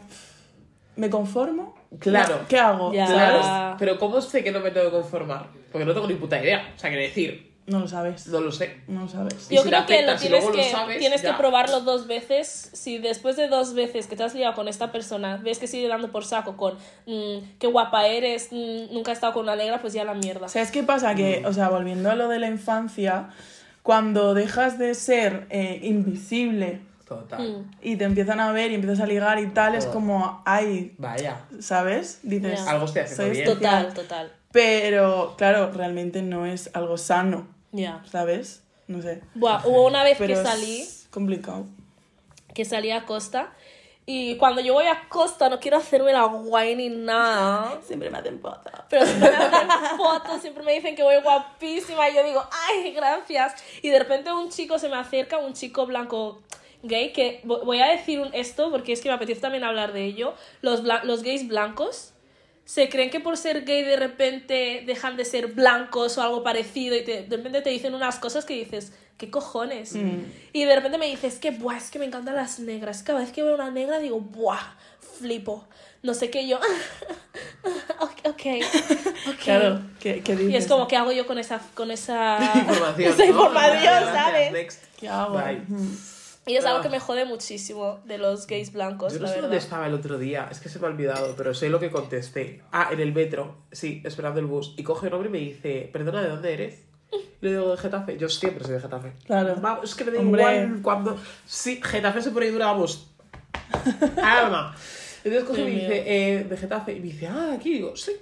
¿me 0.96 1.10
conformo? 1.10 1.74
Claro. 1.98 2.40
¿Qué 2.48 2.58
hago? 2.58 2.92
Ya. 2.92 3.06
Claro, 3.06 3.76
pero 3.78 3.98
¿cómo 3.98 4.20
sé 4.20 4.44
que 4.44 4.52
no 4.52 4.60
me 4.60 4.70
tengo 4.70 4.86
que 4.86 4.92
conformar? 4.92 5.46
Porque 5.72 5.84
no 5.84 5.92
tengo 5.92 6.06
ni 6.06 6.14
puta 6.14 6.40
idea. 6.40 6.72
O 6.76 6.78
sea, 6.78 6.90
quiere 6.90 7.08
decir, 7.08 7.52
No 7.66 7.80
lo 7.80 7.88
sabes. 7.88 8.26
no 8.28 8.40
lo 8.40 8.52
sé. 8.52 8.80
No 8.86 9.02
lo 9.02 9.08
sabes. 9.08 9.48
Yo 9.48 9.62
si 9.62 9.68
creo 9.68 9.86
que 9.86 10.02
lo 10.02 10.16
tienes, 10.16 10.30
luego 10.30 10.50
lo 10.50 10.56
que, 10.56 10.70
sabes, 10.70 10.98
tienes 10.98 11.22
que 11.22 11.32
probarlo 11.32 11.80
dos 11.80 12.06
veces. 12.06 12.70
Si 12.72 12.98
después 12.98 13.36
de 13.36 13.48
dos 13.48 13.74
veces 13.74 14.06
que 14.06 14.16
te 14.16 14.22
has 14.22 14.34
liado 14.34 14.54
con 14.54 14.68
esta 14.68 14.92
persona 14.92 15.36
ves 15.42 15.58
que 15.58 15.66
sigue 15.66 15.88
dando 15.88 16.12
por 16.12 16.24
saco 16.24 16.56
con 16.56 16.74
mm, 17.06 17.58
qué 17.58 17.66
guapa 17.66 18.06
eres, 18.06 18.48
mm, 18.52 18.92
nunca 18.94 19.10
he 19.10 19.14
estado 19.14 19.32
con 19.32 19.42
una 19.42 19.56
negra, 19.56 19.80
pues 19.80 19.92
ya 19.92 20.04
la 20.04 20.14
mierda. 20.14 20.48
¿Sabes 20.48 20.70
qué 20.70 20.82
pasa? 20.82 21.12
Mm. 21.12 21.16
Que, 21.16 21.42
o 21.46 21.52
sea, 21.52 21.68
volviendo 21.70 22.10
a 22.10 22.14
lo 22.14 22.28
de 22.28 22.38
la 22.38 22.48
infancia, 22.48 23.30
cuando 23.82 24.34
dejas 24.34 24.78
de 24.78 24.94
ser 24.94 25.46
eh, 25.50 25.80
invisible 25.82 26.82
Total. 27.10 27.40
Mm. 27.42 27.70
y 27.82 27.96
te 27.96 28.04
empiezan 28.04 28.38
a 28.38 28.52
ver 28.52 28.70
y 28.70 28.76
empiezas 28.76 29.00
a 29.00 29.06
ligar 29.06 29.40
y 29.40 29.48
tal, 29.48 29.74
es 29.74 29.84
como, 29.86 30.42
ay, 30.46 30.94
Vaya. 30.96 31.40
¿sabes? 31.58 32.20
Dices, 32.22 32.64
Ya. 32.64 32.70
Algo 32.70 32.84
estoy 32.86 33.02
haciendo 33.02 33.32
bien. 33.34 33.44
Total, 33.46 33.92
total. 33.94 34.32
Pero, 34.52 35.34
claro, 35.36 35.72
realmente 35.72 36.22
no 36.22 36.46
es 36.46 36.70
algo 36.72 36.96
sano, 36.98 37.48
Ya. 37.72 38.00
¿sabes? 38.08 38.62
No 38.86 39.02
sé. 39.02 39.22
Buah, 39.34 39.66
hubo 39.66 39.86
una 39.88 40.04
vez 40.04 40.18
Pero 40.18 40.34
que 40.34 40.40
es 40.40 40.46
salí, 40.48 40.88
complicado. 41.10 41.66
que 42.54 42.64
salí 42.64 42.92
a 42.92 43.04
Costa. 43.06 43.52
Y 44.06 44.36
cuando 44.36 44.60
yo 44.60 44.74
voy 44.74 44.86
a 44.86 45.08
Costa 45.08 45.48
no 45.48 45.58
quiero 45.60 45.76
hacerme 45.78 46.12
la 46.12 46.24
guay 46.24 46.74
ni 46.76 46.88
nada. 46.90 47.80
Siempre 47.84 48.08
me 48.10 48.18
hacen 48.18 48.40
fotos. 48.40 48.72
Pero 48.88 49.04
siempre 49.04 49.30
me 49.30 49.36
hacen 49.36 49.68
fotos, 49.96 50.40
siempre 50.40 50.62
me 50.64 50.72
dicen 50.74 50.94
que 50.94 51.02
voy 51.02 51.16
guapísima 51.22 52.08
y 52.08 52.14
yo 52.14 52.22
digo, 52.24 52.42
ay, 52.68 52.92
gracias. 52.92 53.54
Y 53.82 53.88
de 53.90 53.98
repente 53.98 54.32
un 54.32 54.48
chico 54.50 54.78
se 54.78 54.88
me 54.88 54.96
acerca, 54.96 55.38
un 55.38 55.54
chico 55.54 55.86
blanco 55.86 56.40
gay, 56.82 57.12
que 57.12 57.40
vo- 57.44 57.64
voy 57.64 57.80
a 57.80 57.86
decir 57.86 58.20
esto 58.32 58.70
porque 58.70 58.92
es 58.92 59.00
que 59.00 59.08
me 59.08 59.14
apetece 59.14 59.40
también 59.40 59.64
hablar 59.64 59.92
de 59.92 60.04
ello. 60.04 60.34
Los, 60.62 60.82
bla- 60.82 61.02
los 61.04 61.22
gays 61.22 61.46
blancos 61.48 62.12
se 62.64 62.88
creen 62.88 63.10
que 63.10 63.20
por 63.20 63.36
ser 63.36 63.64
gay 63.64 63.82
de 63.82 63.96
repente 63.96 64.82
dejan 64.86 65.16
de 65.16 65.24
ser 65.24 65.48
blancos 65.48 66.16
o 66.18 66.22
algo 66.22 66.42
parecido 66.42 66.96
y 66.96 67.04
te- 67.04 67.22
de 67.24 67.36
repente 67.36 67.62
te 67.62 67.70
dicen 67.70 67.94
unas 67.94 68.18
cosas 68.18 68.44
que 68.44 68.54
dices, 68.54 68.92
¿qué 69.18 69.30
cojones? 69.30 69.96
Y 70.52 70.64
de 70.64 70.74
repente 70.76 70.96
me 70.96 71.06
dices, 71.06 71.38
que 71.38 71.50
buah, 71.50 71.76
es 71.76 71.90
que 71.90 71.98
me 71.98 72.04
encantan 72.06 72.36
las 72.36 72.58
negras. 72.60 73.02
Cada 73.02 73.18
vez 73.20 73.32
que 73.32 73.42
veo 73.42 73.54
una 73.54 73.70
negra 73.70 73.98
digo, 73.98 74.20
buah, 74.20 74.76
flipo. 75.18 75.66
No 76.02 76.14
sé 76.14 76.30
qué, 76.30 76.46
yo, 76.48 76.58
ok, 78.00 78.10
ok. 78.24 78.46
ok. 79.28 79.34
Claro, 79.44 79.82
¿qué, 79.98 80.22
qué 80.22 80.34
dices? 80.36 80.50
Y 80.52 80.56
es 80.56 80.66
como, 80.66 80.88
¿qué 80.88 80.96
hago 80.96 81.12
yo 81.12 81.26
con 81.26 81.38
esa, 81.38 81.60
con 81.74 81.90
esa 81.90 82.38
Información. 82.60 83.12
esa 83.12 83.24
información, 83.26 84.04
¿sabes? 84.14 84.52
next. 84.52 84.84
¿Qué 84.98 85.08
hago? 85.08 85.38
Bye. 85.38 85.60
Y 86.50 86.56
es 86.56 86.64
algo 86.64 86.78
Ah. 86.80 86.82
que 86.82 86.88
me 86.88 86.98
jode 87.00 87.24
muchísimo 87.24 88.00
de 88.06 88.18
los 88.18 88.46
gays 88.46 88.72
blancos, 88.72 89.12
Yo 89.12 89.18
no 89.20 89.22
la 89.22 89.28
sé 89.28 89.34
verdad. 89.36 89.48
dónde 89.48 89.56
estaba 89.58 89.86
el 89.86 89.94
otro 89.94 90.18
día, 90.18 90.48
es 90.50 90.58
que 90.60 90.68
se 90.68 90.78
me 90.80 90.86
ha 90.86 90.90
olvidado, 90.90 91.34
pero 91.36 91.54
sé 91.54 91.68
lo 91.68 91.78
que 91.78 91.90
contesté. 91.90 92.62
Ah, 92.72 92.88
en 92.92 93.00
el 93.00 93.12
metro, 93.12 93.56
sí, 93.70 94.02
esperando 94.04 94.40
el 94.40 94.46
bus. 94.46 94.74
Y 94.76 94.82
coge 94.82 95.06
el 95.08 95.14
hombre 95.14 95.28
y 95.28 95.32
me 95.32 95.38
dice, 95.38 95.88
perdona, 95.92 96.22
¿de 96.22 96.28
dónde 96.28 96.52
eres? 96.52 96.80
Y 97.12 97.46
le 97.46 97.50
digo, 97.50 97.70
de 97.70 97.76
Getafe. 97.76 98.16
Yo 98.18 98.28
siempre 98.28 98.64
soy 98.64 98.74
de 98.74 98.80
Getafe. 98.80 99.12
Claro. 99.26 99.56
Vamos, 99.60 99.84
es 99.84 99.94
que 99.94 100.04
me 100.04 100.10
da 100.12 100.20
Hombre. 100.20 100.42
igual 100.42 100.80
cuando... 100.82 101.16
Sí, 101.46 101.80
Getafe 101.82 102.20
se 102.22 102.30
pone 102.30 102.46
y 102.46 102.50
dura, 102.50 102.66
vamos. 102.66 103.06
Alma. 104.22 104.74
Entonces 105.22 105.44
coge 105.48 105.60
y 105.60 105.64
me 105.64 105.70
dice, 105.70 106.04
eh, 106.06 106.44
de 106.44 106.56
Getafe. 106.56 106.92
Y 106.92 106.96
me 107.00 107.06
dice, 107.06 107.26
ah, 107.28 107.46
de 107.50 107.54
aquí. 107.56 107.74
digo, 107.74 107.96
sí. 107.96 108.12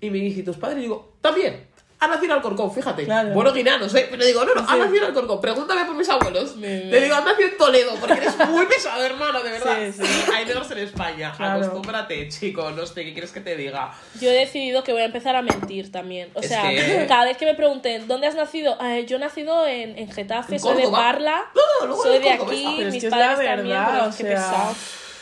Y 0.00 0.10
me 0.10 0.18
dice, 0.18 0.40
¿y 0.40 0.42
tus 0.42 0.56
padres? 0.56 0.78
Y 0.78 0.82
digo, 0.82 1.14
también. 1.20 1.67
Ha 2.00 2.06
nacido 2.06 2.26
en 2.26 2.30
Alcorcón, 2.32 2.72
fíjate. 2.72 3.04
Claro. 3.04 3.30
Bueno, 3.30 3.52
guinanos, 3.52 3.92
¿eh? 3.96 4.06
Pero 4.08 4.24
digo, 4.24 4.44
no, 4.44 4.54
no, 4.54 4.60
ha 4.68 4.76
nacido 4.76 4.98
en 4.98 5.04
Alcorcón. 5.04 5.40
Pregúntame 5.40 5.84
por 5.84 5.96
mis 5.96 6.08
abuelos. 6.08 6.56
Bien, 6.58 6.90
Le 6.90 7.00
digo, 7.00 7.16
ha 7.16 7.22
nacido 7.22 7.48
en 7.48 7.56
Toledo, 7.56 7.92
porque 7.98 8.14
eres 8.14 8.36
muy 8.48 8.66
pesado, 8.66 9.02
hermano, 9.04 9.42
de 9.42 9.50
verdad. 9.50 9.76
Sí, 9.92 10.04
sí. 10.04 10.24
Hay 10.32 10.44
negros 10.46 10.70
en 10.70 10.78
España. 10.78 11.32
Claro. 11.36 11.60
Acostúmbrate, 11.64 12.28
chico. 12.28 12.70
No 12.70 12.86
sé, 12.86 13.04
¿qué 13.04 13.12
quieres 13.12 13.32
que 13.32 13.40
te 13.40 13.56
diga? 13.56 13.92
Yo 14.20 14.30
he 14.30 14.34
decidido 14.34 14.84
que 14.84 14.92
voy 14.92 15.02
a 15.02 15.06
empezar 15.06 15.34
a 15.34 15.42
mentir 15.42 15.90
también. 15.90 16.30
O 16.34 16.40
Es 16.40 16.48
sea, 16.48 16.62
que- 16.70 17.06
cada 17.08 17.24
vez 17.24 17.36
que 17.36 17.46
me 17.46 17.54
pregunten, 17.54 18.06
¿dónde 18.06 18.28
has 18.28 18.36
nacido? 18.36 18.78
Eh, 18.80 19.04
yo 19.06 19.16
he 19.16 19.20
nacido 19.20 19.66
en, 19.66 19.98
en 19.98 20.10
Getafe, 20.12 20.54
En 20.54 20.60
soy 20.60 20.76
de. 20.82 20.88
Parla, 20.88 21.42
No, 21.80 21.86
luego 21.86 22.02
soy 22.04 22.18
de 22.20 22.30
aquí, 22.30 22.84
mis 22.92 23.04
padres 23.06 23.38
la 23.38 23.44
también, 23.56 23.68
verdad, 23.76 23.88
pero 23.92 24.04
o 24.04 24.10
qué 24.10 24.22
sea, 24.22 24.30
pesado. 24.34 24.74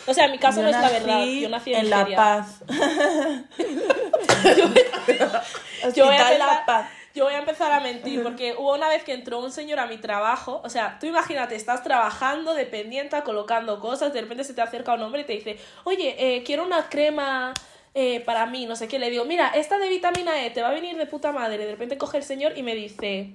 O 0.07 0.15
sea, 0.15 0.27
en 0.27 0.33
mi 0.33 0.39
caso 0.39 0.59
Yo 0.59 0.63
no 0.65 0.69
es 0.69 0.77
la 0.77 0.89
verdad, 0.89 1.25
yo 1.25 1.49
nací 1.49 1.75
en, 1.75 1.81
en 1.81 1.91
La 1.91 2.05
Nigeria. 2.05 2.17
Paz. 2.17 2.63
Yo 4.47 4.69
voy, 4.69 4.79
a 5.83 5.89
Hospital 5.89 6.13
empezar, 6.13 6.39
La 6.39 6.65
Paz. 6.67 6.89
yo 7.15 7.25
voy 7.25 7.35
a 7.35 7.39
empezar 7.39 7.73
a 7.73 7.81
mentir 7.81 8.23
porque 8.23 8.55
hubo 8.59 8.75
una 8.75 8.89
vez 8.89 9.05
que 9.05 9.13
entró 9.13 9.39
un 9.41 9.53
señor 9.53 9.79
a 9.79 9.87
mi 9.87 9.99
trabajo, 9.99 10.61
o 10.65 10.69
sea, 10.69 10.99
tú 10.99 11.07
imagínate, 11.07 11.55
estás 11.55 11.83
trabajando, 11.83 12.55
dependiente, 12.55 13.21
colocando 13.23 13.81
cosas, 13.81 14.13
de 14.13 14.21
repente 14.21 14.45
se 14.45 14.55
te 14.55 14.63
acerca 14.63 14.95
un 14.95 15.03
hombre 15.03 15.23
y 15.23 15.25
te 15.25 15.33
dice, 15.35 15.59
oye, 15.85 16.17
eh, 16.19 16.43
quiero 16.45 16.65
una 16.65 16.89
crema 16.89 17.55
eh, 17.95 18.21
para 18.21 18.47
mí, 18.47 18.67
no 18.67 18.77
sé 18.77 18.89
qué, 18.89 18.99
le 18.99 19.11
digo, 19.11 19.25
mira, 19.25 19.49
esta 19.49 19.79
de 19.79 19.89
vitamina 19.89 20.45
E 20.45 20.51
te 20.51 20.63
va 20.63 20.69
a 20.69 20.73
venir 20.73 20.97
de 20.97 21.07
puta 21.07 21.33
madre, 21.33 21.59
de 21.59 21.71
repente 21.71 21.99
coge 21.99 22.19
el 22.19 22.25
señor 22.25 22.57
y 22.57 22.63
me 22.63 22.75
dice, 22.75 23.31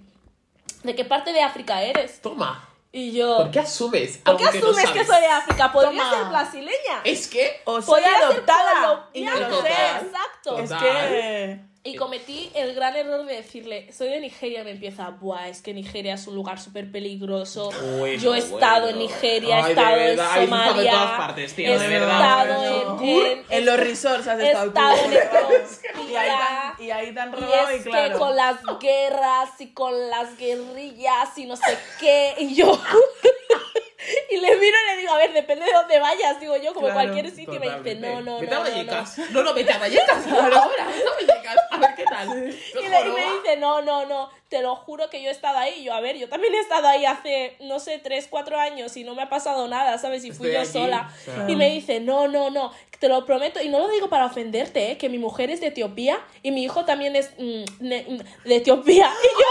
¿de 0.84 0.96
qué 0.96 1.06
parte 1.06 1.34
de 1.34 1.42
África 1.42 1.82
eres? 1.84 2.22
Toma. 2.22 2.68
Y 2.94 3.14
yo, 3.14 3.38
¿Por 3.38 3.52
qué 3.52 3.60
asumes? 3.60 4.18
¿por 4.18 4.36
qué 4.36 4.44
no 4.44 4.50
asumes 4.50 4.90
que 4.92 5.06
soy 5.06 5.22
de 5.22 5.28
África? 5.28 5.72
Podría 5.72 6.04
Toma. 6.04 6.10
ser 6.12 6.26
brasileña. 6.26 7.02
Es 7.06 7.28
que... 7.28 7.62
O 7.64 7.82
soy 7.82 8.02
Podría 8.02 8.18
ser 8.18 8.24
adoptada 8.26 9.10
y 9.14 9.24
no 9.24 9.36
lo 9.36 9.62
sé. 9.62 9.70
Exacto. 9.70 10.58
Es 10.58 10.74
que... 10.74 11.71
Y 11.84 11.96
cometí 11.96 12.52
el 12.54 12.76
gran 12.76 12.96
error 12.96 13.26
de 13.26 13.38
decirle, 13.38 13.92
soy 13.92 14.10
de 14.10 14.20
Nigeria, 14.20 14.64
me 14.64 14.70
empieza, 14.70 15.10
buah, 15.10 15.48
es 15.48 15.64
que 15.64 15.74
Nigeria 15.74 16.14
es 16.14 16.28
un 16.28 16.36
lugar 16.36 16.60
súper 16.60 16.92
peligroso. 16.92 17.72
Bueno, 17.98 18.22
Yo 18.22 18.36
he 18.36 18.38
estado 18.38 18.84
bueno. 18.84 18.90
en 18.90 18.98
Nigeria, 19.00 19.60
he 19.68 19.70
estado 19.72 19.98
en 19.98 20.18
Somalia, 20.18 20.92
todas 20.92 21.18
partes, 21.18 21.54
tío, 21.56 21.74
he 21.74 21.80
de 21.80 21.88
verdad. 21.88 22.42
estado 22.46 23.00
en, 23.02 23.10
en, 23.10 23.46
En 23.50 23.66
los 23.66 23.80
resorts 23.80 24.28
has 24.28 24.40
he 24.40 24.52
estado 24.52 24.72
tú. 24.72 24.80
en 24.80 25.12
Y 26.12 26.16
ahí 26.16 26.28
Etiopía. 26.30 26.76
tan, 26.78 26.86
y 26.86 26.92
ahí 26.92 27.16
tan 27.16 27.30
Y 27.30 27.36
robado 27.36 27.72
y, 27.72 27.76
es 27.78 27.84
claro. 27.84 28.14
que 28.14 28.20
con 28.20 28.36
las 28.36 28.56
guerras 28.80 29.50
y 29.62 29.68
con 29.74 30.10
las 30.12 30.38
guerrillas 30.38 31.36
y 31.38 31.46
no 31.48 31.56
sé 31.56 31.78
qué, 32.00 32.36
y 32.38 32.54
yo... 32.54 32.80
y 34.32 34.38
le 34.38 34.56
miro 34.58 34.78
y 34.84 34.96
le 34.96 35.02
digo, 35.02 35.11
a 35.11 35.11
ver, 35.22 35.34
depende 35.34 35.66
de 35.66 35.72
dónde 35.74 36.00
vayas, 36.00 36.40
digo 36.40 36.56
yo, 36.58 36.74
como 36.74 36.88
Claro, 36.88 37.02
cualquier 37.02 37.30
sitio, 37.30 37.56
y 37.56 37.60
me 37.60 37.66
dice, 37.68 37.78
Totalmente. 37.96 38.08
no, 38.16 38.22
no, 38.22 38.40
Vete 38.40 38.54
a 38.56 38.58
no, 38.60 38.64
no, 38.64 38.70
no. 38.70 38.76
Vallecas. 38.76 39.18
No, 39.32 39.44
no, 39.44 39.54
vete 39.54 39.72
a 39.74 39.78
Vallecas. 39.78 40.28
Ahora, 40.32 40.68
vete 40.68 40.82
a 40.82 40.86
Vallecas. 41.16 41.58
A 41.72 41.78
ver 41.78 41.96
qué 41.96 42.04
tal. 42.04 42.28
Y, 42.30 42.88
le- 42.88 43.08
y 43.08 43.12
me 43.12 43.34
dice, 43.38 43.58
no, 43.58 43.82
no, 43.82 44.06
no, 44.06 44.30
te 44.50 44.62
lo 44.62 44.76
juro 44.76 45.10
que 45.10 45.22
yo 45.24 45.30
he 45.30 45.32
estado 45.32 45.58
ahí. 45.58 45.76
Y 45.80 45.84
yo, 45.86 45.94
a 45.94 46.02
ver, 46.02 46.18
yo 46.18 46.28
también 46.30 46.54
he 46.54 46.60
estado 46.60 46.88
ahí 46.88 47.06
hace, 47.06 47.56
no 47.62 47.80
sé, 47.80 48.00
3, 48.00 48.28
4 48.30 48.60
años 48.60 48.96
y 48.98 49.04
no 49.04 49.16
me 49.16 49.22
ha 49.24 49.30
pasado 49.30 49.68
nada, 49.68 49.98
¿sabes? 49.98 50.24
Y 50.26 50.32
fui 50.32 50.48
Estoy 50.50 50.54
yo 50.54 50.60
aquí, 50.60 50.72
sola. 50.72 51.12
o 51.14 51.24
sea. 51.26 51.46
Y 51.50 51.56
me 51.56 51.70
dice, 51.70 52.00
no, 52.00 52.28
no, 52.28 52.50
no, 52.50 52.72
te 53.00 53.08
lo 53.08 53.26
prometo. 53.26 53.62
Y 53.62 53.70
no 53.70 53.80
lo 53.80 53.88
digo 53.90 54.10
para 54.10 54.26
ofenderte, 54.26 54.92
¿eh? 54.92 54.98
Que 54.98 55.10
mi 55.10 55.18
mujer 55.18 55.50
es 55.50 55.62
de 55.62 55.68
Etiopía 55.68 56.20
y 56.44 56.52
mi 56.52 56.64
hijo 56.64 56.86
también 56.86 57.16
es 57.16 57.32
mm, 57.38 57.64
ne- 57.80 58.06
mm, 58.08 58.48
de 58.48 58.56
Etiopía. 58.56 59.12
Y 59.24 59.28
yo, 59.28 59.48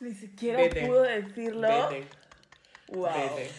Ni 0.00 0.14
siquiera 0.14 0.58
Vete. 0.58 0.86
pudo 0.86 1.02
decirlo. 1.02 1.68
Vete, 1.68 2.06
Wow. 2.88 3.08
vete. 3.36 3.50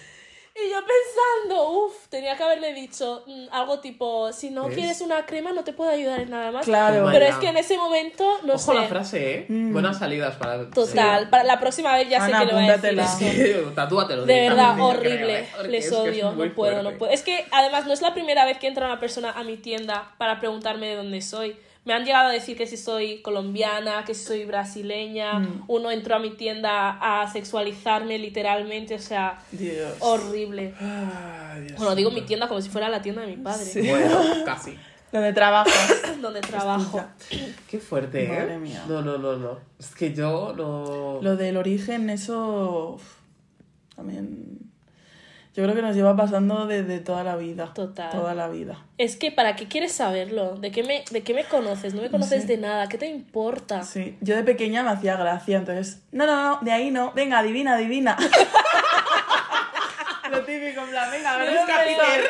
Y 0.57 0.71
yo 0.71 0.77
pensando, 0.79 1.69
uff, 1.69 2.07
tenía 2.07 2.37
que 2.37 2.43
haberle 2.43 2.73
dicho 2.73 3.23
mm, 3.27 3.47
algo 3.51 3.81
tipo, 3.81 4.31
si 4.31 4.51
no 4.51 4.67
¿Ves? 4.67 4.77
quieres 4.77 5.01
una 5.01 5.25
crema 5.25 5.51
no 5.51 5.65
te 5.65 5.73
puedo 5.73 5.89
ayudar 5.91 6.21
en 6.21 6.29
nada 6.29 6.49
más. 6.53 6.63
Claro. 6.63 7.09
Pero 7.11 7.25
es 7.25 7.35
que 7.35 7.49
en 7.49 7.57
ese 7.57 7.77
momento, 7.77 8.23
no 8.43 8.53
Ojo 8.53 8.71
sé. 8.71 8.73
la 8.73 8.87
frase, 8.87 9.33
¿eh? 9.33 9.45
Buenas 9.49 9.99
salidas 9.99 10.37
para... 10.37 10.69
Total, 10.69 11.29
para 11.29 11.43
la 11.43 11.59
próxima 11.59 11.93
vez 11.97 12.07
ya 12.07 12.23
Ana, 12.23 12.39
sé 12.39 12.45
que 12.45 12.53
le 12.53 12.59
voy 12.61 12.69
a 12.69 12.77
decir. 12.77 13.35
Sí, 13.35 13.53
tatúatelo. 13.75 14.25
De 14.25 14.39
verdad, 14.47 14.79
horrible. 14.79 15.39
¿eh? 15.39 15.49
Porque 15.53 15.71
Les 15.71 15.85
es 15.87 15.91
es 15.91 15.97
odio, 15.97 16.31
no 16.31 16.53
puedo, 16.53 16.75
no 16.77 16.81
fuerte. 16.83 16.99
puedo. 16.99 17.11
Es 17.11 17.21
que 17.21 17.45
además 17.51 17.85
no 17.85 17.91
es 17.91 18.01
la 18.01 18.13
primera 18.13 18.45
vez 18.45 18.57
que 18.57 18.67
entra 18.67 18.85
una 18.85 18.99
persona 18.99 19.31
a 19.31 19.43
mi 19.43 19.57
tienda 19.57 20.13
para 20.17 20.39
preguntarme 20.39 20.87
de 20.87 20.95
dónde 20.95 21.21
soy. 21.21 21.57
Me 21.85 21.93
han 21.93 22.03
llegado 22.03 22.29
a 22.29 22.31
decir 22.31 22.57
que 22.57 22.65
si 22.65 22.77
soy 22.77 23.21
colombiana, 23.21 24.03
que 24.05 24.15
si 24.15 24.25
soy 24.25 24.45
brasileña. 24.45 25.39
Mm. 25.39 25.63
Uno 25.67 25.91
entró 25.91 26.15
a 26.15 26.19
mi 26.19 26.31
tienda 26.31 26.97
a 26.99 27.31
sexualizarme 27.31 28.17
literalmente, 28.17 28.95
o 28.95 28.99
sea, 28.99 29.39
Dios. 29.51 29.93
horrible. 29.99 30.73
Dios 31.61 31.77
Bueno, 31.77 31.95
digo 31.95 32.09
mi 32.09 32.21
tienda 32.23 32.47
como 32.47 32.59
si 32.59 32.69
fuera 32.69 32.89
la 32.89 33.03
tienda 33.03 33.21
de 33.21 33.27
mi 33.27 33.37
padre, 33.37 33.65
Bueno, 33.75 34.19
casi. 34.45 34.75
Donde 35.11 35.31
trabajas. 35.31 35.93
donde 36.21 36.41
trabajo. 36.41 37.01
Qué 37.69 37.79
fuerte, 37.79 38.25
¿eh? 38.25 38.29
Madre 38.29 38.57
mía. 38.57 38.83
No, 38.87 39.03
no, 39.03 39.19
no, 39.19 39.37
no. 39.37 39.59
Es 39.79 39.93
que 39.93 40.11
yo 40.11 40.53
no... 40.57 41.19
Lo 41.21 41.37
del 41.37 41.55
origen, 41.55 42.09
eso. 42.09 42.99
También. 43.95 44.64
Yo 45.55 45.63
creo 45.63 45.73
que 45.73 45.81
nos 45.81 45.95
lleva 45.95 46.17
pasando 46.17 46.67
desde 46.67 46.99
toda 46.99 47.23
la 47.23 47.37
vida. 47.37 47.73
Total. 47.73 48.11
Toda 48.11 48.35
la 48.35 48.49
vida. 48.49 48.85
Es 48.97 49.15
que, 49.15 49.31
¿para 49.31 49.55
qué 49.55 49.69
quieres 49.69 49.93
saberlo? 49.93 50.57
¿De 50.57 50.69
qué 50.69 50.83
me, 50.83 51.05
de 51.09 51.23
qué 51.23 51.33
me 51.33 51.45
conoces? 51.45 51.93
No 51.93 52.01
me 52.01 52.09
conoces 52.09 52.45
de 52.45 52.57
nada. 52.57 52.89
¿Qué 52.89 52.97
te 52.97 53.07
importa? 53.07 53.83
Sí. 53.83 54.17
Yo 54.19 54.35
de 54.35 54.43
pequeña 54.43 54.83
me 54.83 54.89
hacía 54.89 55.15
gracia, 55.15 55.57
entonces. 55.57 56.01
No, 56.11 56.25
no, 56.25 56.43
no, 56.43 56.59
de 56.61 56.73
ahí 56.73 56.91
no. 56.91 57.13
Venga, 57.13 57.39
adivina, 57.39 57.75
adivina. 57.75 58.17
Lo 60.29 60.43
típico, 60.43 60.81
en 60.81 60.89
plan, 60.89 61.09
venga, 61.09 61.37
Dios 61.37 61.69
es 61.69 62.29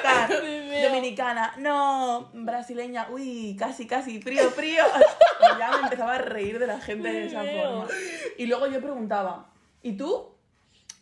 que. 0.69 0.83
Dominicana, 0.87 1.55
no, 1.57 2.29
brasileña, 2.33 3.07
uy, 3.09 3.55
casi, 3.57 3.87
casi, 3.87 4.21
frío, 4.21 4.51
frío. 4.51 4.83
Y 5.41 5.59
ya 5.59 5.71
me 5.71 5.77
empezaba 5.83 6.15
a 6.15 6.19
reír 6.19 6.59
de 6.59 6.67
la 6.67 6.79
gente 6.79 7.11
de 7.11 7.25
esa 7.25 7.43
forma. 7.43 7.87
Y 8.37 8.45
luego 8.45 8.67
yo 8.67 8.79
preguntaba, 8.81 9.47
¿y 9.81 9.93
tú? 9.93 10.34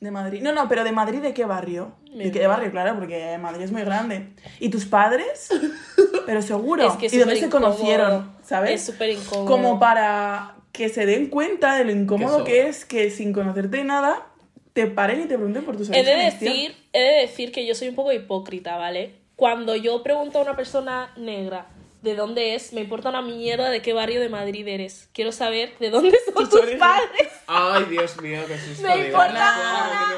De 0.03 0.11
Madrid. 0.11 0.41
No, 0.41 0.51
no, 0.51 0.67
pero 0.67 0.83
de 0.83 0.91
Madrid 0.91 1.19
de 1.19 1.33
qué 1.33 1.45
barrio? 1.45 1.93
¿De 2.13 2.29
qué 2.29 2.45
barrio? 2.45 2.69
Claro, 2.71 2.93
porque 2.95 3.37
Madrid 3.37 3.63
es 3.63 3.71
muy 3.71 3.83
grande. 3.83 4.27
¿Y 4.59 4.67
tus 4.67 4.85
padres? 4.85 5.47
Pero 6.25 6.41
seguro. 6.41 6.85
Es 6.85 6.97
que 6.97 7.05
es 7.05 7.13
¿Y 7.13 7.19
dónde 7.19 7.37
se 7.37 7.49
conocieron? 7.49 8.33
¿Sabes? 8.43 8.71
Es 8.71 8.85
súper 8.85 9.11
incómodo. 9.11 9.45
Como 9.45 9.79
para 9.79 10.55
que 10.73 10.89
se 10.89 11.05
den 11.05 11.29
cuenta 11.29 11.75
de 11.75 11.85
lo 11.85 11.91
incómodo 11.91 12.43
Que 12.43 12.67
es 12.67 12.83
que 12.83 13.11
sin 13.11 13.31
conocerte 13.31 13.77
de 13.77 13.83
nada 13.85 14.27
te 14.73 14.87
paren 14.87 15.21
y 15.21 15.25
te 15.25 15.35
pregunten 15.35 15.63
por 15.63 15.77
tus 15.77 15.89
He 15.89 16.03
de, 16.03 16.15
decir, 16.15 16.75
he 16.91 17.01
de 17.01 17.21
decir 17.21 17.53
que 17.53 17.65
yo 17.65 17.73
soy 17.73 17.87
un 17.87 17.95
poco 17.95 18.11
hipócrita, 18.11 18.75
¿vale? 18.75 19.13
Cuando 19.37 19.77
yo 19.77 20.03
pregunto 20.03 20.39
a 20.39 20.41
una 20.41 20.57
persona 20.57 21.13
negra 21.15 21.67
de 22.03 22.15
dónde 22.15 22.53
es, 22.53 22.73
me 22.73 22.81
importa 22.81 23.09
una 23.09 23.21
mierda 23.21 23.69
de 23.69 23.81
qué 23.81 23.93
barrio 23.93 24.19
de 24.19 24.27
Madrid 24.27 24.67
eres. 24.67 25.09
Quiero 25.13 25.31
saber 25.31 25.75
de 25.79 25.89
dónde 25.89 26.19
son 26.33 26.49
Tus 26.49 26.59
padres. 26.77 27.29
Ay, 27.47 27.85
Dios 27.85 28.21
mío, 28.21 28.41
qué 28.45 28.59
susto. 28.59 28.83
Me 28.83 29.07
importa 29.07 29.55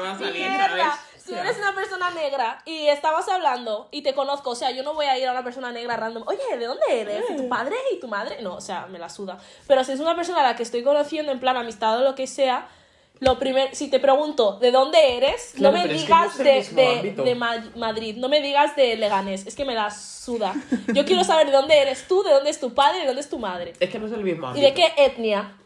una 0.00 0.30
mierda. 0.30 0.98
Si 1.24 1.34
eres 1.34 1.58
una 1.58 1.74
persona 1.74 2.10
negra 2.10 2.62
y 2.64 2.86
estamos 2.86 3.28
hablando 3.28 3.88
y 3.90 4.02
te 4.02 4.14
conozco, 4.14 4.50
o 4.50 4.54
sea, 4.54 4.70
yo 4.70 4.84
no 4.84 4.94
voy 4.94 5.06
a 5.06 5.18
ir 5.18 5.26
a 5.26 5.32
una 5.32 5.42
persona 5.42 5.72
negra 5.72 5.96
random, 5.96 6.22
oye, 6.26 6.56
¿de 6.56 6.66
dónde 6.66 6.84
eres? 6.88 7.24
¿Y 7.30 7.36
tu 7.36 7.48
padre 7.48 7.74
y 7.92 7.98
tu 7.98 8.06
madre? 8.06 8.42
No, 8.42 8.54
o 8.54 8.60
sea, 8.60 8.86
me 8.86 8.98
la 8.98 9.08
suda. 9.08 9.38
Pero 9.66 9.82
si 9.82 9.92
es 9.92 10.00
una 10.00 10.14
persona 10.14 10.40
a 10.40 10.44
la 10.44 10.56
que 10.56 10.62
estoy 10.62 10.84
conociendo 10.84 11.32
en 11.32 11.40
plan 11.40 11.56
amistad 11.56 11.98
o 11.98 12.04
lo 12.04 12.14
que 12.14 12.28
sea, 12.28 12.68
lo 13.20 13.38
primero, 13.38 13.68
si 13.72 13.88
te 13.88 13.98
pregunto 13.98 14.58
de 14.58 14.70
dónde 14.70 15.16
eres, 15.16 15.52
Claro, 15.56 15.72
no 15.74 15.78
me 15.78 15.82
pero 15.88 15.94
es 15.94 16.00
que 16.00 16.06
digas 16.06 16.38
no 16.38 16.44
de, 16.44 17.02
de, 17.14 17.22
de 17.24 17.34
Ma- 17.34 17.64
Madrid, 17.76 18.16
no 18.18 18.28
me 18.28 18.40
digas 18.40 18.76
de 18.76 18.96
Leganés, 18.96 19.46
es 19.46 19.54
que 19.54 19.64
me 19.64 19.74
la 19.74 19.90
suda. 19.90 20.54
Yo 20.92 21.04
quiero 21.04 21.24
saber 21.24 21.46
de 21.46 21.52
dónde 21.52 21.78
eres 21.78 22.06
tú, 22.08 22.22
de 22.22 22.32
dónde 22.32 22.50
es 22.50 22.60
tu 22.60 22.74
padre, 22.74 23.00
de 23.00 23.06
dónde 23.06 23.20
es 23.22 23.28
tu 23.30 23.38
madre. 23.38 23.72
Es 23.80 23.88
que 23.90 23.98
no 23.98 24.06
es 24.06 24.12
el 24.12 24.22
mismo 24.22 24.54
¿Y 24.54 24.60
de 24.60 24.74
qué 24.74 24.92
etnia? 24.98 25.56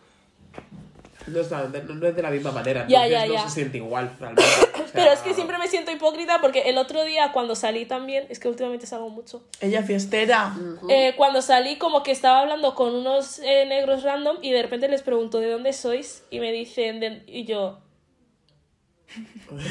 No 1.31 1.41
es, 1.41 1.51
la- 1.51 1.65
no- 1.69 1.95
no 1.95 2.07
es 2.07 2.17
de 2.17 2.23
la 2.23 2.31
misma 2.31 2.51
manera, 2.53 2.87
Ya, 2.89 3.07
entonces 3.07 3.29
ya, 3.33 3.43
no 3.43 3.49
se 3.49 3.55
siente 3.55 3.77
igual, 3.79 4.15
realmente. 4.19 4.43
O 4.45 4.77
sea, 4.77 4.87
Pero 4.93 5.13
es 5.13 5.21
que 5.21 5.35
siempre 5.35 5.57
me 5.59 5.69
siento 5.69 5.91
hipócrita 5.93 6.41
porque 6.41 6.63
el 6.63 6.77
otro 6.79 7.05
día 7.05 7.33
cuando 7.33 7.55
salí 7.55 7.87
también, 7.87 8.27
es 8.29 8.39
que 8.41 8.49
últimamente 8.49 8.87
salgo 8.87 9.09
mucho, 9.09 9.43
Ella 9.61 9.83
fiestera. 9.83 10.55
eh, 10.89 11.15
cuando 11.17 11.43
salí 11.43 11.77
como 11.77 12.03
que 12.03 12.11
estaba 12.13 12.41
hablando 12.41 12.75
con 12.75 12.95
unos 12.95 13.39
eh, 13.41 13.67
negros 13.67 14.03
random 14.03 14.39
y 14.43 14.51
de 14.51 14.63
repente 14.63 14.89
les 14.89 15.03
pregunto 15.03 15.39
de 15.41 15.51
dónde 15.51 15.73
sois 15.73 16.25
y 16.31 16.41
me 16.41 16.51
dicen, 16.53 17.01
de- 17.01 17.23
y 17.27 17.45
yo... 17.45 17.79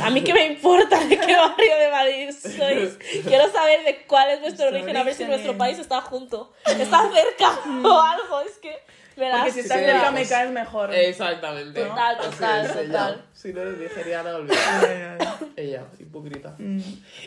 A 0.03 0.09
mí 0.09 0.21
qué 0.21 0.33
me 0.33 0.45
importa 0.47 0.99
de 0.99 1.17
qué 1.17 1.33
barrio 1.35 1.75
de 1.79 1.89
Madrid 1.89 2.29
sois. 2.31 2.97
Quiero 3.25 3.49
saber 3.49 3.85
de 3.85 4.05
cuál 4.05 4.31
es 4.31 4.41
vuestro 4.41 4.67
origen, 4.67 4.97
a 4.97 5.03
ver 5.03 5.13
si 5.13 5.23
nuestro 5.23 5.57
país 5.57 5.79
está 5.79 6.01
junto, 6.01 6.51
está 6.65 7.09
cerca 7.09 7.57
o 7.87 8.01
algo. 8.01 8.41
Es 8.41 8.57
que 8.57 8.75
Porque 9.19 9.51
si 9.51 9.59
estás 9.61 9.79
sí, 9.79 9.85
cerca 9.85 10.11
pues- 10.11 10.13
me 10.13 10.27
caes 10.27 10.51
mejor. 10.51 10.93
Exactamente. 10.93 11.83
Total, 11.83 12.17
total, 12.17 12.65
es 12.65 12.71
ella. 12.75 12.85
total. 12.87 13.25
Si 13.33 13.53
no 13.53 13.61
eres 13.61 13.77
nigeriana, 13.77 14.35
olvídate. 14.35 15.17
Ella, 15.55 15.83
hipócrita. 15.99 16.55
Mm. 16.57 16.79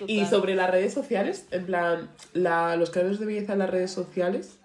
Y 0.06 0.26
sobre 0.26 0.54
las 0.54 0.70
redes 0.70 0.92
sociales, 0.94 1.46
en 1.50 1.66
plan, 1.66 2.10
la, 2.32 2.76
los 2.76 2.90
canales 2.90 3.18
de 3.20 3.26
belleza 3.26 3.52
en 3.52 3.58
las 3.60 3.70
redes 3.70 3.90
sociales, 3.90 4.58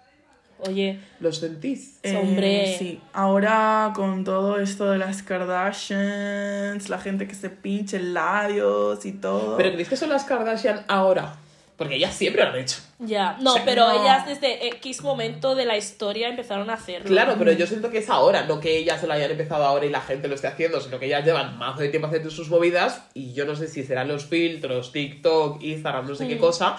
Oye, 0.60 0.98
¿los 1.20 1.38
sentís? 1.38 2.00
Eh, 2.02 2.16
Hombre. 2.16 2.74
sí, 2.76 3.00
ahora 3.12 3.92
con 3.94 4.24
todo 4.24 4.58
esto 4.58 4.90
de 4.90 4.98
las 4.98 5.22
Kardashians, 5.22 6.88
la 6.88 6.98
gente 6.98 7.28
que 7.28 7.34
se 7.36 7.48
pinche 7.50 8.00
labios 8.00 9.06
y 9.06 9.12
todo. 9.12 9.56
¿Pero 9.56 9.70
creéis 9.70 9.88
que 9.88 9.96
son 9.96 10.08
las 10.08 10.24
Kardashian 10.24 10.84
ahora? 10.88 11.36
Porque 11.78 11.94
ellas 11.94 12.12
siempre 12.14 12.42
lo 12.42 12.50
han 12.50 12.56
hecho. 12.58 12.78
ya. 12.98 13.38
No, 13.40 13.52
O 13.52 13.54
sea, 13.54 13.64
pero 13.64 13.86
no. 13.86 14.02
ellas 14.02 14.26
desde 14.26 14.66
X 14.66 15.00
momento 15.02 15.54
de 15.54 15.64
la 15.64 15.76
historia 15.76 16.28
empezaron 16.28 16.68
a 16.70 16.74
hacerlo. 16.74 17.06
Claro, 17.08 17.36
pero 17.38 17.52
yo 17.52 17.66
siento 17.68 17.88
que 17.90 17.98
es 17.98 18.10
ahora, 18.10 18.42
no 18.46 18.58
que 18.58 18.76
ellas 18.78 19.00
se 19.00 19.06
lo 19.06 19.12
hayan 19.12 19.30
empezado 19.30 19.64
ahora 19.64 19.86
y 19.86 19.90
la 19.90 20.00
gente 20.00 20.26
lo 20.26 20.34
esté 20.34 20.48
haciendo, 20.48 20.80
sino 20.80 20.98
que 20.98 21.06
ellas 21.06 21.24
llevan 21.24 21.56
más 21.56 21.78
de 21.78 21.88
tiempo 21.88 22.08
haciendo 22.08 22.30
sus 22.30 22.50
movidas 22.50 23.02
y 23.14 23.32
yo 23.32 23.44
no 23.44 23.54
sé 23.54 23.68
si 23.68 23.84
serán 23.84 24.08
los 24.08 24.26
filtros, 24.26 24.90
TikTok, 24.90 25.62
Instagram, 25.62 26.08
no 26.08 26.14
sé 26.16 26.24
Mm. 26.24 26.28
qué 26.28 26.38
cosa, 26.38 26.76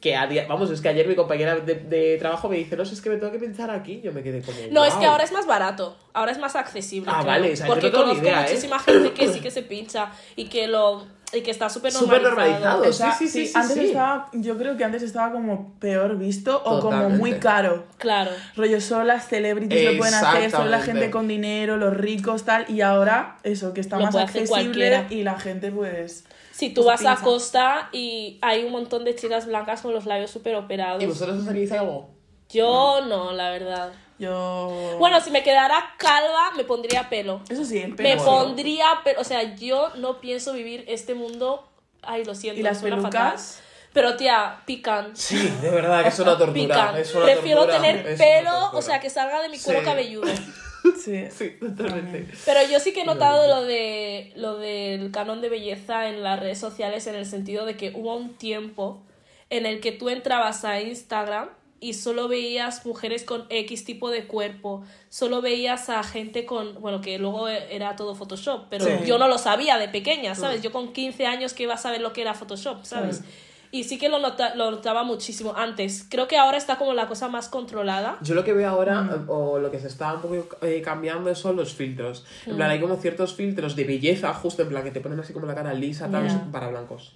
que 0.00 0.14
a 0.14 0.26
día, 0.26 0.46
vamos, 0.48 0.70
es 0.70 0.80
que 0.80 0.88
ayer 0.88 1.08
mi 1.08 1.16
compañera 1.16 1.56
de, 1.56 1.74
de 1.74 2.16
trabajo 2.18 2.48
me 2.48 2.56
dice, 2.56 2.76
no 2.76 2.84
sé, 2.84 2.94
es 2.94 3.00
que 3.00 3.10
me 3.10 3.16
tengo 3.16 3.32
que 3.32 3.38
pensar 3.38 3.70
aquí, 3.70 4.00
yo 4.02 4.12
me 4.12 4.22
quedé 4.22 4.42
como... 4.42 4.56
No, 4.70 4.84
es 4.84 4.94
que 4.94 5.06
ahora 5.06 5.24
es 5.24 5.32
más 5.32 5.46
barato, 5.46 5.96
ahora 6.12 6.30
es 6.30 6.38
más 6.38 6.54
accesible. 6.54 7.10
Ah, 7.12 7.20
creo, 7.20 7.26
vale, 7.32 7.52
o 7.52 7.56
sea, 7.56 7.66
yo 7.66 7.72
porque 7.74 7.86
no 7.86 7.92
tengo 7.92 8.04
ni 8.04 8.10
conozco 8.10 8.26
idea, 8.28 8.40
¿eh? 8.40 8.48
muchísima 8.48 8.78
gente 8.78 9.12
que 9.12 9.28
sí 9.28 9.40
que 9.42 9.50
se 9.50 9.62
pincha 9.62 10.12
y 10.36 10.44
que 10.46 10.68
lo 10.68 11.06
y 11.32 11.42
que 11.42 11.50
está 11.50 11.68
súper 11.68 11.92
Súper 11.92 12.22
normalizado. 12.22 12.78
normalizado. 12.78 12.90
O 12.90 12.92
sea, 12.92 13.12
sí, 13.12 13.28
sí, 13.28 13.46
sí, 13.46 13.52
antes 13.54 13.76
sí. 13.76 13.86
estaba, 13.86 14.30
yo 14.32 14.56
creo 14.56 14.76
que 14.76 14.84
antes 14.84 15.02
estaba 15.02 15.30
como 15.30 15.74
peor 15.78 16.16
visto 16.16 16.56
o 16.56 16.80
como 16.80 16.90
Totalmente. 16.90 17.18
muy 17.18 17.32
caro. 17.34 17.84
Claro. 17.98 18.30
Rollo, 18.56 18.80
solo 18.80 19.04
las 19.04 19.28
celebrities 19.28 19.92
lo 19.92 19.98
pueden 19.98 20.14
hacer, 20.14 20.50
solo 20.50 20.70
la 20.70 20.80
gente 20.80 21.10
con 21.10 21.28
dinero, 21.28 21.76
los 21.76 21.94
ricos, 21.94 22.44
tal. 22.44 22.64
Y 22.70 22.80
ahora, 22.80 23.36
eso, 23.42 23.74
que 23.74 23.80
está 23.80 23.98
Lo 23.98 24.06
más 24.06 24.16
accesible 24.16 25.06
y 25.10 25.22
la 25.22 25.38
gente, 25.38 25.70
pues. 25.70 26.24
Si 26.58 26.70
tú 26.70 26.82
pues 26.82 27.04
vas 27.04 27.20
a. 27.20 27.22
Costa 27.22 27.88
y 27.92 28.38
hay 28.42 28.64
un 28.64 28.72
montón 28.72 29.04
de 29.04 29.14
chicas 29.14 29.46
blancas 29.46 29.80
con 29.80 29.94
los 29.94 30.06
labios 30.06 30.30
súper 30.32 30.56
operados. 30.56 31.00
¿Y 31.00 31.06
vosotros 31.06 31.38
os 31.46 31.72
algo? 31.72 32.08
Yo 32.50 33.00
no, 33.06 33.30
la 33.32 33.50
verdad. 33.50 33.92
Yo. 34.18 34.96
Bueno, 34.98 35.20
si 35.20 35.30
me 35.30 35.44
quedara 35.44 35.94
calva, 35.98 36.50
me 36.56 36.64
pondría 36.64 37.08
pelo. 37.08 37.42
eso 37.48 37.64
sí, 37.64 37.78
el 37.78 37.90
Me 37.90 37.96
pelo. 37.96 38.24
pondría 38.24 38.86
pelo. 39.04 39.20
O 39.20 39.24
sea, 39.24 39.54
yo 39.54 39.90
no 39.98 40.20
pienso 40.20 40.52
vivir 40.52 40.84
este 40.88 41.14
mundo. 41.14 41.68
Ay, 42.02 42.24
lo 42.24 42.34
siento. 42.34 42.58
¿Y 42.58 42.64
las 42.64 42.80
suena 42.80 42.96
pelucas? 42.96 43.12
fatal. 43.58 43.64
Pero 43.92 44.16
tía, 44.16 44.62
pican. 44.66 45.16
Sí, 45.16 45.36
de 45.62 45.70
verdad, 45.70 46.02
que 46.02 46.08
es 46.08 46.18
una 46.18 46.36
tortura. 46.36 46.52
Pican. 46.54 46.96
Es 46.96 47.14
una 47.14 47.24
Prefiero 47.24 47.60
tortura, 47.66 47.80
tener 47.80 48.06
es 48.06 48.18
pelo, 48.20 48.70
o 48.72 48.82
sea, 48.82 48.98
que 48.98 49.10
salga 49.10 49.40
de 49.42 49.48
mi 49.48 49.58
cuero 49.60 49.78
Sí. 49.80 49.84
cabelludo. 49.84 50.26
Sí. 50.96 51.24
Sí, 51.30 51.50
totalmente. 51.60 52.26
Pero 52.44 52.60
yo 52.70 52.80
sí 52.80 52.92
que 52.92 53.02
he 53.02 53.04
notado 53.04 53.46
lo 53.48 53.62
de 53.66 54.32
lo 54.36 54.56
del 54.58 55.10
canon 55.10 55.40
de 55.40 55.48
belleza 55.48 56.08
en 56.08 56.22
las 56.22 56.38
redes 56.40 56.58
sociales 56.58 57.06
en 57.06 57.14
el 57.14 57.26
sentido 57.26 57.64
de 57.66 57.76
que 57.76 57.92
hubo 57.94 58.14
un 58.16 58.34
tiempo 58.34 59.02
en 59.50 59.66
el 59.66 59.80
que 59.80 59.92
tú 59.92 60.08
entrabas 60.08 60.64
a 60.64 60.80
Instagram 60.80 61.48
y 61.80 61.94
solo 61.94 62.26
veías 62.26 62.84
mujeres 62.84 63.22
con 63.22 63.46
X 63.50 63.84
tipo 63.84 64.10
de 64.10 64.24
cuerpo, 64.26 64.84
solo 65.10 65.40
veías 65.40 65.88
a 65.90 66.02
gente 66.02 66.44
con, 66.44 66.80
bueno, 66.80 67.00
que 67.00 67.18
luego 67.18 67.48
era 67.48 67.94
todo 67.94 68.16
Photoshop, 68.16 68.66
pero 68.68 68.84
Sí. 68.84 68.90
yo 69.06 69.16
no 69.16 69.28
lo 69.28 69.38
sabía 69.38 69.78
de 69.78 69.88
pequeña, 69.88 70.34
¿sabes? 70.34 70.60
Yo 70.60 70.72
con 70.72 70.92
15 70.92 71.26
años 71.26 71.54
que 71.54 71.62
iba 71.62 71.74
a 71.74 71.78
saber 71.78 72.00
lo 72.00 72.12
que 72.12 72.22
era 72.22 72.34
Photoshop, 72.34 72.84
¿sabes? 72.84 73.22
Y 73.70 73.84
sí 73.84 73.98
que 73.98 74.08
lo, 74.08 74.18
nota- 74.18 74.54
lo 74.54 74.70
notaba 74.70 75.02
muchísimo 75.04 75.52
antes. 75.56 76.06
Creo 76.08 76.26
que 76.28 76.36
ahora 76.38 76.56
está 76.56 76.76
como 76.78 76.94
la 76.94 77.06
cosa 77.08 77.28
más 77.28 77.48
controlada. 77.48 78.16
Yo 78.22 78.34
lo 78.34 78.44
que 78.44 78.52
veo 78.52 78.68
ahora, 78.68 79.02
Mm. 79.02 79.24
o 79.28 79.58
lo 79.58 79.70
que 79.70 79.78
se 79.78 79.88
está 79.88 80.14
un 80.14 80.22
poco 80.22 80.56
eh, 80.62 80.80
cambiando, 80.82 81.34
son 81.34 81.56
los 81.56 81.74
filtros. 81.74 82.24
En 82.46 82.54
Mm. 82.54 82.56
plan, 82.56 82.70
hay 82.70 82.80
como 82.80 82.96
ciertos 82.96 83.34
filtros 83.34 83.76
de 83.76 83.84
belleza, 83.84 84.32
justo 84.34 84.62
en 84.62 84.68
plan, 84.68 84.84
que 84.84 84.90
te 84.90 85.00
ponen 85.00 85.20
así 85.20 85.32
como 85.32 85.46
la 85.46 85.54
cara 85.54 85.74
lisa, 85.74 86.08
tal, 86.10 86.26
para 86.50 86.68
blancos. 86.68 87.14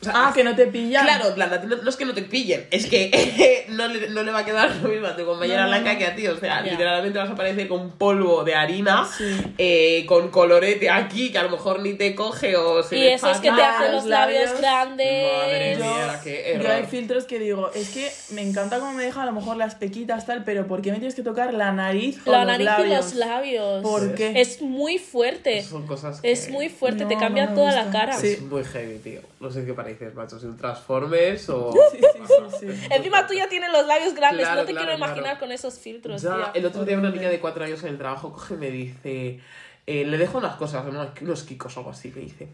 O 0.00 0.04
sea, 0.04 0.12
Ah, 0.16 0.32
que 0.34 0.42
no 0.44 0.54
te 0.56 0.66
pillan. 0.66 1.04
Claro, 1.04 1.34
ti 1.34 1.66
no, 1.66 1.88
es 1.90 1.96
que 1.96 2.04
no 2.06 2.14
te 2.14 2.22
pillen, 2.22 2.66
es 2.70 2.86
que 2.86 3.66
no, 3.68 3.86
le, 3.86 4.08
no 4.08 4.22
le 4.22 4.32
va 4.32 4.38
a 4.38 4.44
quedar 4.44 4.74
lo 4.76 4.88
mismo 4.88 5.06
a 5.06 5.14
tu 5.14 5.26
compañera 5.26 5.58
No, 5.62 5.64
no, 5.64 5.70
blanca 5.72 5.92
no. 5.92 5.98
que 5.98 6.06
a 6.06 6.14
ti. 6.16 6.26
O 6.26 6.38
sea, 6.38 6.62
literalmente 6.62 7.18
vas 7.18 7.28
a 7.28 7.32
aparecer 7.32 7.68
con 7.68 7.90
polvo 7.92 8.42
de 8.44 8.54
harina, 8.54 9.06
Sí. 9.16 9.24
eh, 9.58 10.04
con 10.06 10.30
colorete 10.30 10.88
aquí, 10.88 11.30
que 11.30 11.38
a 11.38 11.42
lo 11.42 11.50
mejor 11.50 11.80
ni 11.80 11.94
te 11.94 12.14
coge 12.14 12.56
o 12.56 12.82
se 12.82 12.96
Y 12.96 13.00
ve 13.02 13.14
esos 13.14 13.38
que 13.38 13.50
te 13.52 13.60
hacen 13.62 13.92
los 13.92 14.06
labios 14.06 14.44
labios. 14.46 14.60
grandes. 14.60 15.32
Madre 15.36 15.76
Yo, 15.78 15.84
mía, 15.84 16.20
qué 16.24 16.42
yo 16.54 16.60
error. 16.60 16.70
hay 16.72 16.84
filtros 16.84 17.24
que 17.24 17.38
digo, 17.38 17.70
es 17.74 17.90
que 17.90 18.10
me 18.30 18.40
encanta 18.42 18.78
cómo 18.78 18.92
me 18.92 19.04
deja 19.04 19.22
a 19.22 19.26
lo 19.26 19.32
mejor 19.32 19.56
las 19.58 19.74
pequitas 19.74 20.24
tal, 20.26 20.44
pero 20.44 20.66
¿por 20.66 20.80
qué 20.82 20.92
me 20.92 20.98
tienes 20.98 21.14
que 21.14 21.22
tocar 21.22 21.52
la 21.52 21.72
nariz 21.72 22.18
o 22.26 22.30
La 22.32 22.38
los 22.38 22.46
nariz 22.46 22.64
labios? 22.64 22.88
y 22.90 22.96
los 22.96 23.14
labios. 23.14 23.82
¿Por 23.82 24.14
qué? 24.14 24.40
Es 24.40 24.62
muy 24.62 24.98
fuerte. 24.98 25.62
Son 25.62 25.86
cosas 25.86 26.20
que... 26.22 26.30
Es 26.32 26.48
muy 26.48 26.68
fuerte, 26.70 27.04
te 27.04 27.16
cambia 27.18 27.54
toda 27.54 27.72
la 27.72 27.90
cara. 27.90 28.14
Sí. 28.14 28.28
Es 28.28 28.40
muy 28.42 28.64
heavy, 28.64 28.98
tío. 28.98 29.20
No 29.40 29.50
sé 29.50 29.64
qué 29.64 29.72
pareces, 29.94 30.14
macho. 30.14 30.38
Si 30.38 30.46
un 30.46 30.56
Transformers 30.56 31.48
o... 31.50 31.72
Sí, 31.92 31.98
sí, 31.98 32.06
sí, 32.60 32.66
sí. 32.72 32.86
Encima 32.90 33.26
tú 33.26 33.34
ya 33.34 33.48
tienes 33.48 33.70
los 33.72 33.86
labios 33.86 34.14
grandes, 34.14 34.46
Claro, 34.46 34.60
no 34.62 34.66
te 34.66 34.72
claro, 34.72 34.86
quiero 34.86 34.98
imaginar 34.98 35.24
claro. 35.24 35.40
con 35.40 35.52
esos 35.52 35.78
filtros, 35.78 36.22
Ya, 36.22 36.34
tía. 36.36 36.50
el 36.54 36.66
otro 36.66 36.84
día 36.84 36.98
una 36.98 37.10
niña 37.10 37.28
de 37.28 37.40
cuatro 37.40 37.64
años 37.64 37.82
en 37.82 37.88
el 37.90 37.98
trabajo 37.98 38.32
coge 38.32 38.54
y 38.54 38.58
me 38.58 38.70
dice, 38.70 39.40
eh, 39.86 40.04
le 40.04 40.18
dejo 40.18 40.38
unas 40.38 40.56
cosas, 40.56 40.84
unos, 40.86 41.42
kikos 41.44 41.76
o 41.76 41.80
algo 41.80 41.90
así, 41.90 42.12
me 42.14 42.22
dice. 42.22 42.48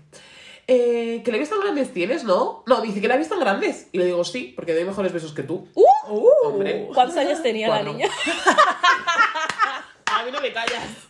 Eh, 0.68 1.22
¿Que 1.25 1.31
le 1.31 1.38
ves 1.38 1.49
tan 1.49 1.61
grandes 1.61 1.92
tienes, 1.92 2.25
no? 2.25 2.64
No, 2.66 2.81
dice 2.81 3.01
que 3.01 3.07
ves 3.09 3.29
tan 3.29 3.38
grandes. 3.38 3.88
Y 3.92 3.99
le 3.99 4.07
digo, 4.07 4.25
sí, 4.25 4.53
porque 4.57 4.75
doy 4.75 4.85
mejores 4.85 5.12
besos 5.12 5.33
que 5.33 5.44
tú. 5.44 5.68
¡Uh! 5.75 6.29
Hombre. 6.44 6.88
¿Cuántos 6.92 7.16
años 7.16 7.40
tenía 7.42 7.68
Cuatro. 7.68 7.87
la 7.87 7.92
niña? 7.92 8.09
A 10.07 10.25
mí 10.25 10.31
no 10.33 10.40
me 10.40 10.53
callas. 10.53 11.06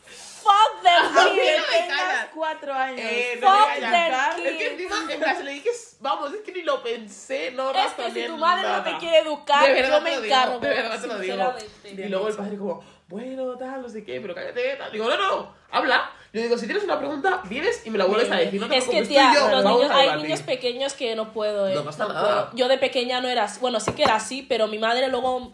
¡Fuck 1.12 1.24
the 1.24 1.34
me 1.34 1.78
Tengas 1.78 2.26
cuatro 2.34 2.74
años. 2.74 3.00
Eh, 3.00 3.38
no 3.40 3.48
Fuck 3.48 3.74
the. 3.74 4.48
Es 4.48 4.56
que 4.56 4.72
encima, 4.72 4.96
en 5.10 5.44
le 5.44 5.52
dije, 5.52 5.70
vamos, 6.00 6.32
es 6.32 6.40
que 6.40 6.52
ni 6.52 6.62
lo 6.62 6.82
pensé, 6.82 7.50
no 7.52 7.70
Es 7.70 7.92
que 7.92 8.10
si 8.10 8.26
tu 8.26 8.36
madre 8.36 8.68
no 8.68 8.82
te 8.82 8.96
quiere 8.98 9.18
educar, 9.18 9.66
De 9.66 9.72
verdad 9.72 9.98
yo 9.98 10.04
me 10.04 10.14
encargo. 10.14 10.58
de 10.58 10.68
verdad 10.68 11.00
te 11.00 11.06
lo 11.06 11.18
digo. 11.18 11.54
Y 11.84 12.08
luego 12.08 12.28
el 12.28 12.36
padre 12.36 12.56
como, 12.56 12.82
bueno, 13.08 13.56
tal, 13.56 13.82
no 13.82 13.88
sé 13.88 14.04
qué, 14.04 14.20
pero 14.20 14.34
cállate, 14.34 14.76
tal. 14.76 14.90
Digo, 14.90 15.08
no, 15.08 15.16
no, 15.16 15.54
habla. 15.70 16.10
Yo 16.32 16.42
digo, 16.42 16.58
si 16.58 16.66
tienes 16.66 16.84
una 16.84 16.98
pregunta, 16.98 17.40
vienes 17.44 17.86
y 17.86 17.90
me 17.90 17.98
la 17.98 18.04
vuelves 18.04 18.30
a 18.30 18.36
decir. 18.36 18.60
No 18.60 18.68
te 18.68 18.76
es 18.76 18.84
que, 18.88 19.02
tía, 19.02 19.32
yo 19.32 19.48
los 19.48 19.64
niños, 19.64 19.90
hay 19.90 20.22
niños 20.22 20.42
pequeños 20.42 20.92
que 20.94 21.14
no 21.14 21.32
puedo, 21.32 21.68
eh. 21.68 21.74
No 21.74 21.84
pasa 21.84 22.06
nada. 22.06 22.50
puedo. 22.50 22.50
Yo 22.56 22.68
de 22.68 22.78
pequeña 22.78 23.20
no 23.20 23.28
era 23.28 23.44
así. 23.44 23.60
Bueno, 23.60 23.80
sí 23.80 23.92
que 23.92 24.02
era 24.02 24.16
así, 24.16 24.42
pero 24.42 24.66
mi 24.66 24.78
madre 24.78 25.08
luego 25.08 25.52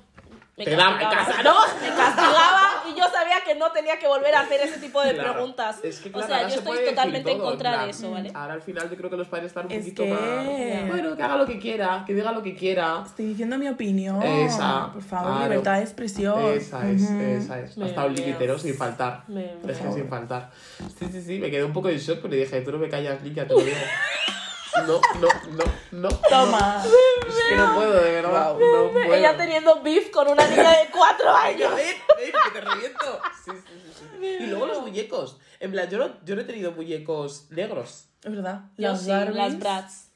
me 0.65 0.71
Te 0.71 0.77
castigaba. 0.77 1.27
casa, 1.27 1.43
¿no? 1.43 1.55
Me 1.81 1.89
castigaba 1.97 2.61
y 2.91 2.99
yo 2.99 3.05
sabía 3.11 3.37
que 3.45 3.55
no 3.55 3.71
tenía 3.73 3.99
que 3.99 4.07
volver 4.07 4.35
a 4.35 4.41
hacer 4.41 4.61
ese 4.63 4.79
tipo 4.79 5.01
de 5.03 5.15
Claro. 5.15 5.33
preguntas. 5.35 5.79
Es 5.83 6.01
que, 6.01 6.09
o 6.09 6.13
claro, 6.13 6.27
sea, 6.27 6.37
ahora 6.37 6.49
yo 6.49 6.55
se 6.55 6.59
estoy 6.61 6.85
totalmente 6.89 7.31
en 7.33 7.39
contra 7.39 7.85
de 7.85 7.91
eso, 7.91 8.11
¿vale? 8.11 8.31
Ahora 8.35 8.55
al 8.55 8.63
final 8.63 8.91
yo 8.91 8.97
creo 8.97 9.11
que 9.11 9.17
los 9.17 9.29
padres 9.29 9.47
están 9.49 9.67
un 9.67 9.73
Es 9.73 9.79
poquito 9.79 10.03
que- 10.05 10.11
más... 10.11 10.89
Bueno, 10.89 11.17
que 11.17 11.23
haga 11.23 11.37
lo 11.37 11.47
que 11.47 11.59
quiera, 11.59 12.05
que 12.07 12.15
diga 12.15 12.33
lo 12.33 12.43
que 12.43 12.55
quiera. 12.55 13.03
Estoy 13.07 13.27
diciendo 13.27 13.59
mi 13.59 13.69
opinión. 13.69 14.23
Esa, 14.23 14.91
Por 14.93 15.03
favor, 15.03 15.33
claro. 15.33 15.49
libertad 15.51 15.77
de 15.77 15.83
expresión. 15.83 16.45
Esa 16.53 16.89
es, 16.91 17.03
esa 17.03 17.61
es. 17.61 17.77
Me 17.77 17.87
Hasta 17.87 18.05
un 18.07 18.15
¿no? 18.15 18.59
Sin 18.59 18.75
faltar. 18.75 19.25
Me 19.29 19.45
Es 19.67 19.79
que 19.79 19.85
meo. 19.85 19.93
sin 19.95 20.09
faltar. 20.09 20.51
Sí, 20.99 21.07
sí, 21.11 21.23
sí, 21.23 21.39
me 21.39 21.51
quedé 21.51 21.65
un 21.65 21.73
poco 21.73 21.89
en 21.89 21.99
shock, 21.99 22.19
pero 22.23 22.35
dije, 22.35 22.61
tú 22.63 22.73
no 22.73 22.79
me 22.79 22.89
callas, 22.89 23.23
Lidia, 23.23 23.47
te 23.47 23.55
lo 23.55 23.61
digo. 23.61 23.77
No, 24.87 25.01
no, 25.21 25.29
no, 25.51 25.65
no. 25.93 26.09
Toma. 26.09 26.83
Es 26.85 27.35
que 27.49 27.57
no 27.57 27.75
puedo, 27.75 27.93
de 28.03 28.13
verdad. 28.13 28.53
No 28.53 28.91
puedo. 28.91 29.15
Ella 29.15 29.37
teniendo 29.37 29.83
beef 29.83 30.11
con 30.11 30.29
una 30.29 30.47
niña 30.47 30.71
de 30.71 30.89
cuatro 30.91 31.31
años. 31.31 31.73
A 31.73 31.75
ver, 31.75 31.95
ven, 32.17 32.33
que 32.45 32.51
te 32.51 32.61
reviento. 32.61 33.21
Sí, 33.45 33.51
sí, 33.53 33.93
sí. 33.99 34.27
Y 34.41 34.47
luego 34.47 34.67
los 34.67 34.81
muñecos. 34.81 35.39
En 35.61 35.73
plan, 35.73 35.89
yo 35.91 35.99
no, 35.99 36.25
yo 36.25 36.35
no 36.35 36.41
he 36.41 36.45
tenido 36.45 36.73
muñecos 36.73 37.47
negros. 37.51 38.07
Es 38.23 38.31
verdad. 38.31 38.63
Las 38.77 39.03
sí, 39.03 39.09
las 39.09 39.59
brats. 39.59 40.12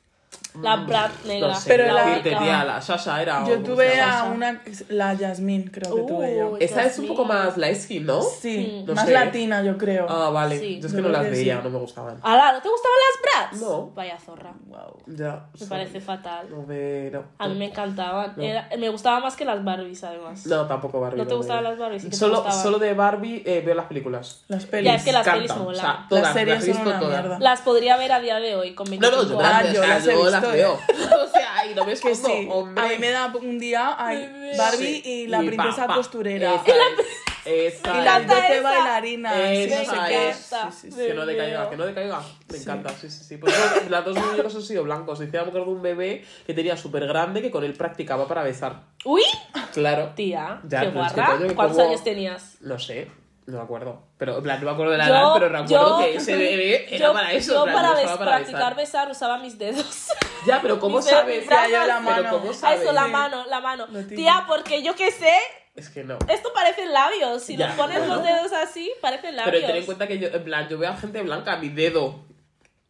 La 0.62 0.76
brat 0.76 1.10
negra. 1.26 1.48
No 1.48 1.54
sé, 1.54 1.68
Pero 1.68 1.92
la- 1.92 2.64
la 2.64 2.80
Sasha 2.80 3.20
era... 3.20 3.46
Yo 3.46 3.58
tuve 3.58 4.00
a 4.00 4.24
una. 4.24 4.62
La 4.88 5.12
Yasmín, 5.12 5.68
creo 5.70 5.94
que 5.94 6.02
tuve 6.02 6.36
yo. 6.38 6.56
Esa 6.58 6.84
es 6.84 6.98
un 6.98 7.08
poco 7.08 7.26
más 7.26 7.58
light 7.58 7.76
skin, 7.78 8.06
¿no? 8.06 8.22
Sí, 8.22 8.82
No 8.86 8.94
más 8.94 9.04
sé. 9.06 9.12
latina, 9.12 9.62
yo 9.62 9.76
creo. 9.76 10.06
Ah, 10.08 10.30
vale. 10.30 10.58
Sí. 10.58 10.80
Yo 10.80 10.86
es 10.88 10.94
que 10.94 11.02
no 11.02 11.10
las 11.10 11.28
veía, 11.30 11.56
sí. 11.58 11.60
no 11.64 11.68
me 11.70 11.78
gustaban. 11.78 12.18
Ala, 12.22 12.52
¿no 12.52 12.62
te 12.62 12.68
gustaban 12.70 12.96
las 13.06 13.50
brats? 13.50 13.60
No. 13.62 13.90
Vaya 13.94 14.18
zorra. 14.18 14.54
Wow. 14.66 14.96
Ya. 15.08 15.46
Me 15.60 15.66
parece 15.66 16.00
fatal. 16.00 16.46
No 16.50 16.62
me... 16.62 17.10
No, 17.10 17.22
A 17.38 17.48
mí 17.48 17.54
me 17.56 17.66
encantaban. 17.66 18.40
Era- 18.40 18.68
me 18.78 18.88
gustaba 18.88 19.20
más 19.20 19.36
que 19.36 19.44
las 19.44 19.62
Barbies, 19.62 20.04
además. 20.04 20.46
No, 20.46 20.66
tampoco 20.66 21.00
Barbie. 21.00 21.18
¿No 21.18 21.26
te 21.26 21.34
gustaban 21.34 21.64
las 21.64 21.76
Barbies? 21.78 22.16
Solo, 22.16 22.36
gustaban. 22.36 22.62
solo 22.62 22.78
de 22.78 22.94
Barbie 22.94 23.42
eh, 23.44 23.62
veo 23.64 23.74
las 23.74 23.86
películas. 23.86 24.44
Las 24.48 24.64
Ya, 24.64 24.70
pelis. 24.70 24.92
es 24.94 25.04
que 25.04 25.12
las 25.12 25.28
pelis 25.28 25.54
molan. 25.54 25.68
O 25.68 25.74
sea, 25.74 26.06
todas, 26.08 26.24
Las 26.24 26.32
series 26.32 26.56
las 26.56 26.64
son 26.64 26.74
visto 26.74 26.88
una 26.90 26.98
todas. 27.00 27.20
mierda. 27.20 27.38
Las 27.40 27.60
podría 27.60 27.96
ver 27.98 28.12
a 28.12 28.20
día 28.20 28.36
de 28.40 28.56
hoy 28.56 28.74
con 28.74 28.86
No, 28.86 28.90
25 28.90 29.32
no, 29.34 29.40
Ah, 29.46 29.62
las, 29.62 29.74
yo 29.74 29.86
las 29.86 30.06
he 30.06 30.14
las 30.30 30.44
¿eh? 30.44 30.48
veo. 30.52 30.72
o 31.24 31.28
sea, 31.30 31.66
y 31.70 31.74
no 31.74 31.82
me 31.84 31.94
Que 31.94 32.10
escondo, 32.12 32.28
sí, 32.28 32.48
hombre. 32.50 32.84
a 32.84 32.88
mí 32.88 32.94
me 32.98 33.10
da 33.10 33.32
un 33.34 33.58
día 33.58 33.94
ay. 33.98 34.52
Barbie 34.56 35.02
y 35.04 35.26
la 35.26 35.42
Y 35.42 35.46
princesa 35.48 35.82
pa, 35.82 35.86
pa. 35.88 35.94
costurera. 35.96 36.54
Esa 36.56 36.64
es. 36.72 37.06
Esa 37.46 37.94
Y 37.94 37.98
es. 37.98 38.04
las 38.04 38.22
encanta 38.22 38.34
doce 38.34 38.58
esa. 38.58 38.62
bailarinas. 38.62 39.34
sí, 39.36 39.62
Esa 39.72 39.94
no. 40.64 40.72
Sí, 40.72 40.90
sí. 40.90 40.96
Que 40.96 41.14
no 41.14 41.26
decaiga, 41.26 41.70
que 41.70 41.76
no 41.76 41.86
decaiga. 41.86 42.20
Me 42.50 42.58
encanta, 42.58 42.90
sí, 42.90 43.08
sí, 43.08 43.22
sí. 43.24 43.36
Pues 43.36 43.54
las 43.88 44.04
dos 44.04 44.16
muñecos 44.18 44.54
han 44.56 44.62
sido 44.62 44.82
blancos. 44.82 45.20
Decía, 45.20 45.42
me 45.42 45.48
acuerdo 45.48 45.66
de 45.68 45.72
un 45.76 45.82
bebé 45.82 46.24
que 46.44 46.54
tenía 46.54 46.76
súper 46.76 47.06
grande 47.06 47.42
que 47.42 47.50
con 47.52 47.62
él 47.62 47.74
practicaba 47.74 48.26
para 48.26 48.42
besar. 48.42 48.82
¡Uy! 49.04 49.22
Claro. 49.72 50.10
Tía, 50.16 50.60
Ya, 50.68 50.80
qué 50.80 50.86
es 50.88 50.94
guarra. 50.94 51.38
que 51.38 51.54
¿Cuántos 51.54 51.76
como- 51.76 51.88
años 51.88 52.02
tenías? 52.02 52.56
No 52.62 52.78
sé, 52.80 53.12
no 53.46 53.58
me 53.58 53.64
acuerdo. 53.64 54.02
Pero, 54.18 54.38
en 54.38 54.42
plan, 54.42 54.58
no 54.60 54.66
me 54.66 54.72
acuerdo 54.72 54.92
de 54.92 54.98
la 54.98 55.06
Yo- 55.08 55.14
edad, 55.14 55.32
pero 55.34 55.48
recuerdo 55.48 55.98
yo- 56.00 56.04
que 56.04 56.16
ese 56.16 56.36
bebé 56.36 56.94
era 56.94 57.06
yo, 57.06 57.12
para 57.12 57.32
eso. 57.32 57.54
yo 57.54 57.62
plan, 57.64 57.76
para, 57.76 57.92
para 57.94 58.16
practicar 58.18 58.74
besar. 58.74 58.76
besar 58.76 59.10
usaba 59.10 59.38
mis 59.38 59.56
dedos. 59.58 60.08
Ya, 60.46 60.60
pero 60.62 60.78
¿cómo 60.80 60.96
Mis 60.98 61.06
sabes? 61.06 61.46
brazos. 61.46 61.70
Ya, 61.70 61.80
yo 61.80 61.86
la 61.86 61.94
Pero 61.98 62.10
mano. 62.22 62.30
¿cómo 62.38 62.52
sabes? 62.52 62.80
eso, 62.82 62.92
la 62.92 63.06
mano, 63.08 63.44
la 63.46 63.60
mano. 63.60 63.86
Típico. 63.86 64.14
Tía, 64.16 64.44
porque 64.46 64.82
yo 64.82 64.94
qué 64.94 65.10
sé, 65.10 65.32
Es 65.74 65.88
que 65.90 66.04
no. 66.04 66.18
esto 66.28 66.52
parecen 66.54 66.92
labios. 66.92 67.42
Si 67.42 67.56
Ya, 67.56 67.68
nos 67.68 67.76
pones 67.76 67.98
bueno. 67.98 68.14
los 68.16 68.24
dedos 68.24 68.52
así, 68.52 68.92
parecen 69.00 69.36
labios. 69.36 69.54
Pero 69.54 69.66
ten 69.66 69.76
en 69.76 69.86
cuenta 69.86 70.06
que 70.06 70.18
yo, 70.18 70.28
en 70.28 70.44
plan, 70.44 70.68
yo 70.68 70.78
veo 70.78 70.90
a 70.90 70.96
gente 70.96 71.20
blanca, 71.22 71.56
mi 71.56 71.68
dedo. 71.68 72.24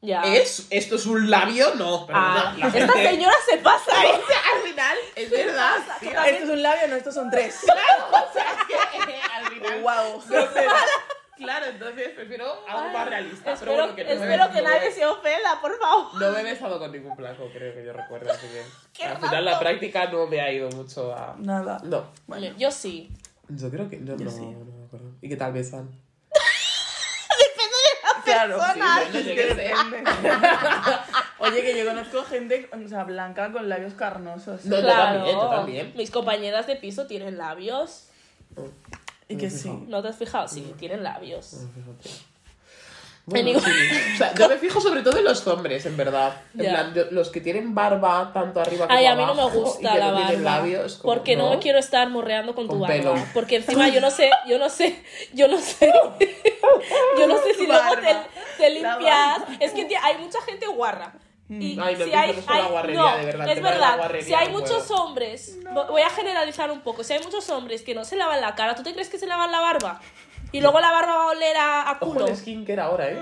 Ya. 0.03 0.23
¿Es? 0.23 0.67
¿Esto 0.71 0.97
es 0.97 1.07
un 1.07 1.31
labio? 1.31 1.75
No. 1.77 2.07
Pero 2.07 2.19
Ah, 2.21 2.55
la 2.59 2.67
esta 2.69 2.79
gente- 2.93 3.09
señora 3.11 3.35
se 3.51 3.57
pasa, 3.59 3.91
¿eh? 4.05 4.11
Al 4.55 4.63
final, 4.69 4.97
es 5.17 5.31
verdad. 5.31 5.77
Esto 6.03 6.45
es 6.45 6.49
un 6.51 6.63
labio, 6.63 6.89
no, 6.89 6.97
estos 6.97 7.15
son 7.15 7.31
tres. 7.31 7.59
Claro, 7.65 8.29
o 8.29 8.33
sea, 8.33 8.45
es 8.53 8.67
que 8.67 8.75
eh, 9.13 9.21
al 9.35 9.47
final. 9.47 9.56
Wow. 9.83 10.23
Claro, 11.37 11.67
entonces 11.67 12.09
prefiero 12.15 12.47
algo 12.67 12.89
más 12.97 13.09
realista. 13.11 13.43
pero 13.45 13.55
Espero, 13.55 13.73
bueno, 13.75 13.95
que 13.95 14.05
no 14.05 14.09
me- 14.09 14.27
que 14.55 14.63
no 14.63 14.69
nadie 14.71 14.89
me- 14.89 14.95
se 14.95 15.05
ofenda, 15.05 15.61
por 15.61 15.79
favor. 15.79 16.15
No 16.15 16.31
me 16.33 16.41
he 16.41 16.45
besado 16.45 16.79
con 16.79 16.91
ningún 16.91 17.15
blanco, 17.15 17.51
creo 17.53 17.75
que 17.75 17.85
yo 17.85 17.93
recuerdo. 17.93 18.33
Así 18.33 18.47
que 18.95 19.05
al 19.05 19.19
final 19.19 19.45
la 19.45 19.59
práctica 19.59 20.07
no 20.11 20.27
me 20.27 20.41
ha 20.41 20.51
ido 20.51 20.71
mucho 20.71 21.15
a. 21.15 21.37
Nada. 21.39 21.79
No. 21.85 22.07
Bueno, 22.27 22.57
yo 22.57 22.71
sí. 22.71 23.11
Yo 23.49 23.69
creo 23.71 23.87
que. 23.91 23.99
No, 23.99 24.17
no, 24.17 24.31
sí. 24.31 24.41
no 24.47 24.65
me 24.65 24.85
acuerdo. 24.87 25.11
¿Y 25.21 25.29
qué 25.29 25.37
tal 25.37 25.53
besan? 25.53 25.91
Claro. 28.25 28.59
Sí, 28.59 28.81
bueno, 28.81 29.03
yo 29.13 29.55
sé. 29.55 29.73
Oye, 31.39 31.63
que 31.63 31.79
yo 31.79 31.85
conozco 31.87 32.25
gente, 32.25 32.69
o 32.73 32.89
sea, 32.89 33.05
blanca 33.05 33.53
con 33.53 33.69
labios 33.69 33.95
carnosos. 33.95 34.65
No, 34.65 34.77
yo 34.77 34.83
Claro. 34.83 35.15
también, 35.19 35.37
yo 35.37 35.49
también. 35.51 35.93
Mis 35.97 36.11
compañeras 36.11 36.67
de 36.67 36.75
piso 36.77 37.07
tienen 37.07 37.39
labios. 37.39 38.09
Y 39.29 39.37
que 39.37 39.51
sí. 39.51 39.69
¿No 39.89 40.03
te 40.03 40.09
has 40.09 40.17
fijado? 40.17 40.47
Sí, 40.49 40.73
tienen 40.79 41.03
labios. 41.03 41.57
Bueno, 43.29 43.45
ningún- 43.47 43.61
sí. 43.63 43.71
O 44.15 44.19
sea, 44.19 44.33
yo 44.35 44.49
me 44.49 44.57
fijo 44.57 44.81
sobre 44.81 45.03
todo 45.03 45.19
en 45.19 45.25
los 45.25 45.45
hombres, 45.49 45.85
en 45.85 45.97
verdad. 45.97 46.43
En 46.55 46.61
plan, 46.67 46.95
yo- 46.95 47.11
los 47.11 47.31
que 47.31 47.41
tienen 47.41 47.75
barba 47.75 48.31
tanto 48.33 48.61
arriba 48.61 48.87
como 48.87 48.97
Ay, 48.97 49.07
a 49.07 49.17
mí 49.17 49.25
no 49.27 49.35
me 49.35 49.43
abajo 49.43 49.57
y 49.59 49.61
gusta 49.63 49.93
que 49.95 49.99
la 49.99 50.11
no 50.13 50.17
tienen 50.19 50.45
barba. 50.45 50.59
labios, 50.59 50.95
como, 50.99 51.13
porque 51.15 51.35
no. 51.37 51.51
me 51.51 51.59
quiero 51.59 51.81
estar 51.81 52.09
morreando 52.09 52.55
con, 52.55 52.67
tu 52.67 52.79
Con 52.79 52.81
barba. 52.83 52.95
pelo. 52.95 53.15
Porque 53.35 53.57
encima 53.57 53.89
yo 53.89 54.01
no 54.01 54.13
sé, 54.13 54.31
yo 54.47 54.59
no 54.61 54.69
sé, 54.71 55.03
yo 55.33 55.49
no 55.49 55.59
sé. 55.59 55.93
yo 57.19 57.27
no 57.27 57.37
sé 57.43 57.55
si 57.55 57.67
Tu 57.67 57.73
luego 57.73 57.97
te, 57.97 58.01
barba. 58.07 58.27
te 58.59 58.71
limpias. 58.71 59.39
Es 59.59 59.73
que 59.73 59.87
tía, 59.87 59.99
hay 60.05 60.19
mucha 60.19 60.41
gente 60.43 60.69
guarra. 60.69 61.13
Y 61.49 61.79
Ay, 61.81 61.95
no 61.97 62.05
si 62.05 62.13
hay, 62.13 62.33
con 62.35 62.45
la 62.47 62.53
hay- 62.81 62.95
no, 62.95 63.17
de 63.19 63.25
verdad, 63.25 63.49
es 63.49 63.63
verdad. 63.63 64.11
Si 64.21 64.35
hay 64.35 64.49
no 64.49 64.55
muchos 64.59 64.85
puedo. 64.89 65.05
hombres, 65.05 65.59
vo- 65.63 65.89
voy 65.91 66.03
a 66.03 66.11
generalizar 66.11 66.71
un 66.73 66.81
poco. 66.81 67.05
Si 67.05 67.13
hay 67.13 67.23
muchos 67.23 67.49
hombres 67.51 67.83
que 67.83 67.95
no 67.95 68.05
se 68.05 68.17
lavan 68.17 68.41
la 68.41 68.55
cara, 68.57 68.75
¿tú 68.75 68.83
te 68.83 68.93
crees 68.93 69.09
que 69.09 69.19
se 69.19 69.27
lavan 69.29 69.53
la 69.53 69.61
barba? 69.61 70.01
Y 70.51 70.61
luego 70.61 70.81
la 70.81 70.91
barba 70.91 71.15
va 71.17 71.23
a 71.25 71.27
oler 71.29 71.57
a, 71.57 71.83
a 71.83 71.93
Ojo 72.01 72.15
culo. 72.15 72.27
el 72.27 72.37
skincare 72.37 72.81
ahora, 72.81 73.11
¿eh? 73.11 73.19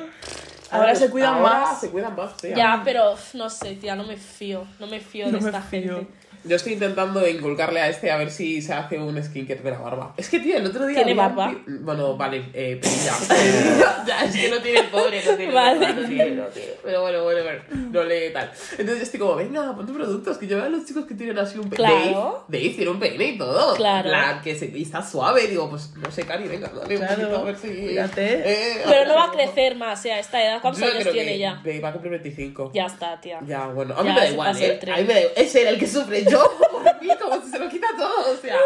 Ahora 0.70 0.94
se 0.94 1.10
cuidan 1.10 1.34
ahora 1.34 1.60
más. 1.60 1.80
se 1.80 1.90
cuidan 1.90 2.16
más, 2.16 2.36
tía. 2.38 2.54
Ya, 2.56 2.80
pero 2.84 3.14
no 3.34 3.50
sé, 3.50 3.74
tía, 3.76 3.94
no 3.94 4.04
me 4.04 4.16
fío. 4.16 4.66
No 4.78 4.86
me 4.86 5.00
fío 5.00 5.26
No 5.26 5.32
de 5.32 5.40
me 5.40 5.46
esta 5.50 5.60
fío. 5.60 5.96
gente. 5.96 6.12
Yo 6.44 6.56
estoy 6.56 6.74
intentando 6.74 7.26
inculcarle 7.26 7.80
a 7.80 7.88
este 7.88 8.10
a 8.10 8.16
ver 8.18 8.30
si 8.30 8.60
se 8.60 8.72
hace 8.74 8.98
un 8.98 9.22
skincare 9.22 9.60
de 9.60 9.70
la 9.70 9.78
barba. 9.78 10.12
Es 10.16 10.28
que, 10.28 10.40
tío, 10.40 10.56
el 10.58 10.66
otro 10.66 10.86
día. 10.86 10.96
¿Tiene 10.96 11.12
un 11.12 11.16
barba? 11.16 11.54
Bueno, 11.66 12.16
vale, 12.16 12.44
eh, 12.52 12.78
perilla. 12.80 13.12
ya, 14.06 14.24
es 14.24 14.36
que 14.36 14.50
no 14.50 14.58
tiene 14.60 14.80
el 14.80 14.86
pobre, 14.88 15.22
no 15.24 15.36
tiene. 15.36 15.52
Vale. 15.54 15.78
barba, 15.80 16.00
no 16.00 16.06
tiene, 16.08 16.30
no 16.32 16.44
tiene. 16.48 16.68
Pero 16.82 17.00
bueno, 17.02 17.22
bueno, 17.24 17.42
bueno. 17.42 17.62
No 17.92 18.02
le 18.04 18.30
tal. 18.30 18.50
Entonces 18.72 18.96
yo 18.98 19.02
estoy 19.04 19.20
como, 19.20 19.36
venga, 19.36 19.74
ponte 19.74 19.92
productos. 19.92 20.36
Que 20.38 20.46
yo 20.46 20.56
veo 20.56 20.66
a 20.66 20.68
los 20.68 20.84
chicos 20.84 21.06
que 21.06 21.14
tienen 21.14 21.38
así 21.38 21.58
un 21.58 21.70
peine. 21.70 21.76
Claro. 21.76 22.44
Dave, 22.48 22.62
Dave 22.64 22.74
tiene 22.76 22.90
un 22.90 23.00
peine 23.00 23.24
y 23.24 23.38
todo. 23.38 23.74
Claro. 23.76 24.10
La 24.10 24.40
que 24.42 24.54
se 24.54 24.66
y 24.66 24.82
está 24.82 25.02
suave. 25.02 25.46
Digo, 25.46 25.70
pues 25.70 25.94
no 25.96 26.10
sé, 26.10 26.24
Cari, 26.24 26.46
venga, 26.46 26.68
dale 26.68 26.94
un 26.96 27.00
Claro, 27.00 27.16
poquito 27.22 27.38
a 27.38 27.42
ver 27.44 27.56
si. 27.56 27.68
fíjate. 27.68 28.42
Eh, 28.44 28.82
Pero 28.86 29.06
no 29.08 29.14
va 29.14 29.24
a 29.24 29.30
crecer 29.30 29.76
más, 29.76 30.02
ya, 30.02 30.16
a 30.16 30.18
esta 30.18 30.44
edad. 30.44 30.60
¿Cuántos 30.60 30.80
Yo 30.82 30.86
años 30.88 31.00
creo 31.02 31.12
tiene 31.14 31.32
que 31.32 31.38
ya? 31.38 31.60
ve- 31.64 31.80
Va 31.80 31.88
a 31.88 31.92
cumplir 31.92 32.10
25. 32.12 32.72
Ya 32.74 32.84
está, 32.86 33.18
tía. 33.20 33.38
Ya, 33.46 33.66
bueno, 33.68 33.94
a 33.96 34.02
mí 34.02 34.08
Ya, 34.08 34.14
me 34.14 34.20
da 34.20 34.28
igual, 34.28 34.62
¿eh? 34.62 34.80
A 34.92 34.96
mí 34.98 35.04
me 35.04 35.14
da 35.14 35.20
Ese 35.36 35.62
era 35.62 35.70
el 35.70 35.78
que 35.78 35.86
sufre 35.86 36.24
yo, 36.24 36.33
por 36.38 37.00
mí, 37.00 37.08
como 37.20 37.40
si 37.42 37.50
se 37.50 37.58
lo 37.58 37.68
quita 37.68 37.88
todo, 37.96 38.32
o 38.32 38.36
sea, 38.36 38.56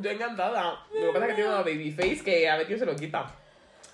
yo 0.00 0.10
encantada. 0.10 0.80
Lo 0.92 1.06
que 1.06 1.12
pasa 1.12 1.24
es 1.24 1.28
que 1.30 1.34
tiene 1.34 1.50
una 1.50 1.62
baby 1.62 1.90
face 1.92 2.22
que 2.24 2.48
a 2.48 2.56
ver 2.56 2.66
quién 2.66 2.78
se 2.78 2.86
lo 2.86 2.96
quita. 2.96 3.30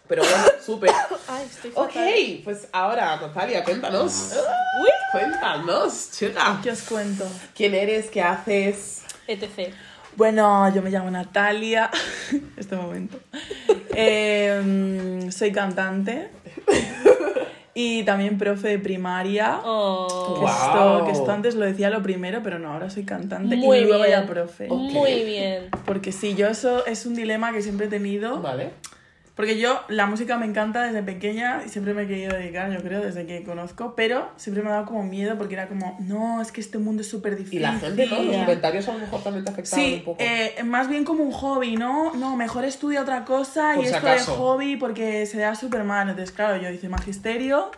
Pero 0.08 0.22
bueno, 0.22 0.44
súper. 0.64 0.90
Ay, 1.28 1.46
estoy 1.50 1.70
Ok, 1.74 1.88
fatal. 1.92 2.40
pues 2.44 2.68
ahora, 2.72 3.16
Natalia, 3.16 3.62
cuéntanos. 3.64 4.32
Uy. 4.82 4.90
Cuéntanos, 5.12 6.10
chica. 6.12 6.58
¿Qué 6.62 6.70
os 6.70 6.82
cuento? 6.82 7.26
¿Quién 7.54 7.74
eres? 7.74 8.06
¿Qué 8.10 8.22
haces? 8.22 9.02
etc. 9.26 9.74
Bueno, 10.16 10.72
yo 10.74 10.80
me 10.82 10.90
llamo 10.90 11.10
Natalia. 11.10 11.90
este 12.56 12.76
momento. 12.76 13.18
Eh, 14.00 15.28
soy 15.32 15.50
cantante. 15.50 16.30
Y 17.80 18.02
también 18.02 18.38
profe 18.38 18.66
de 18.68 18.78
primaria. 18.80 19.60
Oh. 19.64 20.34
Que, 20.34 20.40
Wow. 20.40 20.48
esto, 20.48 21.04
que 21.06 21.10
esto 21.12 21.30
antes 21.30 21.54
lo 21.54 21.64
decía 21.64 21.90
lo 21.90 22.02
primero, 22.02 22.40
pero 22.42 22.58
no, 22.58 22.72
ahora 22.72 22.90
soy 22.90 23.04
cantante 23.04 23.54
Muy 23.54 23.78
y 23.78 23.84
luego 23.84 24.02
bien. 24.04 24.20
ya 24.20 24.26
profe. 24.26 24.66
Muy 24.66 25.22
bien. 25.22 25.68
Porque 25.84 26.10
sí, 26.10 26.34
yo 26.34 26.48
eso 26.48 26.84
es 26.86 27.06
un 27.06 27.14
dilema 27.14 27.52
que 27.52 27.62
siempre 27.62 27.86
he 27.86 27.88
tenido. 27.88 28.40
Vale. 28.42 28.70
Porque 29.38 29.56
yo 29.56 29.80
la 29.86 30.06
música 30.06 30.36
me 30.36 30.46
encanta 30.46 30.82
desde 30.82 31.00
pequeña 31.00 31.62
y 31.64 31.68
siempre 31.68 31.94
me 31.94 32.02
he 32.02 32.06
querido 32.08 32.34
dedicar, 32.36 32.72
yo 32.72 32.82
creo, 32.82 33.00
desde 33.00 33.24
que 33.24 33.44
conozco, 33.44 33.94
pero 33.94 34.28
siempre 34.34 34.64
me 34.64 34.70
ha 34.70 34.72
dado 34.72 34.86
como 34.86 35.04
miedo 35.04 35.38
porque 35.38 35.54
era 35.54 35.68
como, 35.68 35.96
no, 36.00 36.42
es 36.42 36.50
que 36.50 36.60
este 36.60 36.78
mundo 36.78 37.02
es 37.02 37.08
súper 37.08 37.36
difícil. 37.36 37.60
Y 37.60 37.62
la 37.62 37.74
gente, 37.74 38.06
¿no? 38.06 38.20
Los 38.20 38.36
comentarios 38.36 38.88
a 38.88 38.94
lo 38.94 38.98
mejor 38.98 39.22
también 39.22 39.44
te 39.44 39.52
afectaron 39.52 39.84
un 39.84 39.90
Sí, 39.92 40.02
poco. 40.04 40.16
eh, 40.20 40.56
más 40.64 40.88
bien 40.88 41.04
como 41.04 41.22
un 41.22 41.30
hobby, 41.30 41.76
¿no? 41.76 42.12
No, 42.14 42.34
mejor 42.34 42.64
estudia 42.64 43.00
otra 43.00 43.24
cosa 43.24 43.74
Por 43.76 43.84
y 43.84 43.88
si 43.88 43.94
esto 43.94 44.06
de 44.06 44.12
acaso. 44.14 44.34
hobby 44.34 44.74
porque 44.76 45.24
se 45.26 45.38
da 45.38 45.54
súper 45.54 45.84
mal. 45.84 46.08
Entonces, 46.08 46.34
claro, 46.34 46.60
yo 46.60 46.68
hice 46.70 46.88
magisterio, 46.88 47.70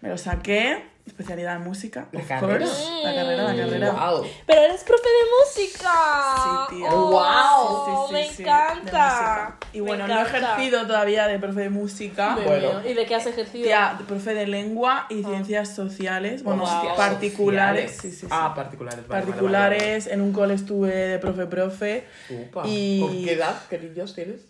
me 0.00 0.08
lo 0.08 0.18
saqué, 0.18 0.82
especialidad 1.06 1.56
en 1.56 1.62
música, 1.62 2.08
La 2.12 2.20
of 2.20 2.26
carrera. 2.28 2.58
course. 2.66 2.84
La 3.04 3.14
carrera, 3.14 3.42
la 3.44 3.56
carrera. 3.56 3.90
Wow. 3.92 4.26
Pero 4.46 4.60
eres 4.62 4.82
profe 4.84 5.08
de 5.08 5.62
música. 5.62 5.90
Sí, 6.68 6.76
tía. 6.76 6.88
Oh, 6.90 7.10
Wow. 7.10 8.08
Sí, 8.08 8.24
sí, 8.36 8.42
me 8.42 8.44
encanta. 8.48 9.56
Y 9.72 9.80
Me 9.80 9.86
bueno, 9.86 10.06
no 10.08 10.18
he 10.18 10.22
ejercido 10.22 10.86
todavía 10.86 11.26
de 11.28 11.38
profe 11.38 11.60
de 11.60 11.70
música. 11.70 12.36
Bueno. 12.44 12.82
¿Y 12.84 12.94
de 12.94 13.06
qué 13.06 13.14
has 13.14 13.26
ejercido? 13.26 13.64
Tía, 13.64 13.94
de 13.98 14.04
profe 14.04 14.34
de 14.34 14.46
lengua 14.46 15.06
y 15.08 15.22
ciencias 15.22 15.74
sociales, 15.74 16.42
bueno, 16.42 16.64
Wow. 16.64 16.96
particulares, 16.96 17.90
sí, 17.92 17.96
Sociales. 17.96 18.18
sí, 18.18 18.20
sí. 18.22 18.26
Ah, 18.30 18.52
particulares. 18.54 19.06
vale, 19.06 19.08
vale, 19.08 19.20
vale, 19.20 19.26
particulares, 19.32 20.06
en 20.08 20.20
un 20.20 20.32
cole 20.32 20.54
estuve 20.54 20.92
de 20.94 21.18
profe 21.18 21.46
profe. 21.46 22.04
Upa. 22.30 22.62
Y- 22.66 23.00
¿Con 23.00 23.24
qué 23.24 23.32
edad? 23.32 23.56
¿Qué 23.70 23.78
niños 23.78 24.14
tienes? 24.14 24.40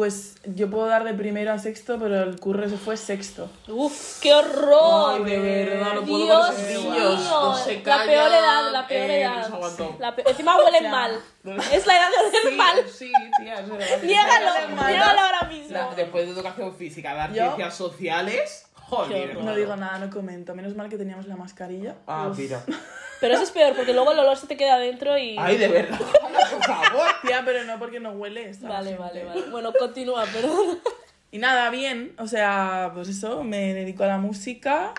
Pues 0.00 0.36
yo 0.46 0.70
puedo 0.70 0.86
dar 0.86 1.04
de 1.04 1.12
primero 1.12 1.52
a 1.52 1.58
sexto, 1.58 1.98
pero 1.98 2.22
el 2.22 2.40
curro 2.40 2.66
se 2.70 2.78
fue 2.78 2.96
sexto. 2.96 3.50
Uf, 3.68 4.18
qué 4.22 4.32
horror. 4.32 5.16
Ay, 5.18 5.24
de 5.24 5.38
verdad, 5.38 5.92
no 5.96 6.00
puedo 6.06 6.24
Dios 6.24 6.58
mío. 6.58 6.90
niños. 6.90 7.20
No 7.30 7.54
se 7.54 7.76
la 7.76 7.82
callan, 7.82 8.06
peor 8.06 8.28
edad, 8.32 8.72
la 8.72 8.86
peor 8.88 9.10
eh, 9.10 9.20
edad. 9.20 9.36
no 9.36 9.44
se 9.46 9.52
aguantó. 9.52 9.96
La 9.98 10.16
pe- 10.16 10.24
Encima 10.26 10.56
huelen 10.56 10.90
mal. 10.90 11.20
Es 11.70 11.86
la 11.86 11.96
edad 11.98 12.08
de 12.08 12.28
oler 12.28 12.42
Sí, 12.50 12.56
mal. 12.56 12.76
sí, 12.88 13.12
tía, 13.42 13.54
es 13.60 13.68
verdad. 13.68 13.86
Niégalo, 14.02 14.50
niégalo 14.88 15.20
ahora 15.20 15.42
mismo. 15.48 15.72
La- 15.72 15.94
después 15.94 16.24
de 16.24 16.32
educación 16.32 16.74
física, 16.74 17.12
dar 17.12 17.30
ciencias 17.34 17.74
sociales, 17.74 18.69
joder. 18.90 19.42
No 19.42 19.54
digo 19.54 19.76
nada, 19.76 19.98
no 19.98 20.10
comento. 20.10 20.54
Menos 20.54 20.74
mal 20.74 20.88
que 20.88 20.98
teníamos 20.98 21.26
la 21.26 21.36
mascarilla. 21.36 21.96
Ah, 22.06 22.28
Uf. 22.30 22.38
mira. 22.38 22.62
Pero 23.20 23.34
eso 23.34 23.42
es 23.42 23.50
peor, 23.50 23.76
porque 23.76 23.92
luego 23.92 24.12
el 24.12 24.18
olor 24.18 24.36
se 24.38 24.46
te 24.46 24.56
queda 24.56 24.78
dentro 24.78 25.16
y... 25.18 25.36
Ay, 25.38 25.58
de 25.58 25.68
verdad. 25.68 25.98
Por 26.50 26.64
favor. 26.64 27.06
Tía, 27.22 27.42
pero 27.44 27.64
no 27.64 27.78
porque 27.78 28.00
no 28.00 28.12
huele. 28.12 28.50
Vale, 28.62 28.88
gente. 28.88 29.02
vale, 29.02 29.24
vale. 29.24 29.42
Bueno, 29.50 29.72
continúa, 29.78 30.24
perdón. 30.24 30.78
Y 31.30 31.38
nada, 31.38 31.68
bien. 31.70 32.14
O 32.18 32.26
sea, 32.26 32.90
pues 32.94 33.08
eso, 33.08 33.44
me 33.44 33.74
dedico 33.74 34.04
a 34.04 34.06
la 34.06 34.18
música, 34.18 34.94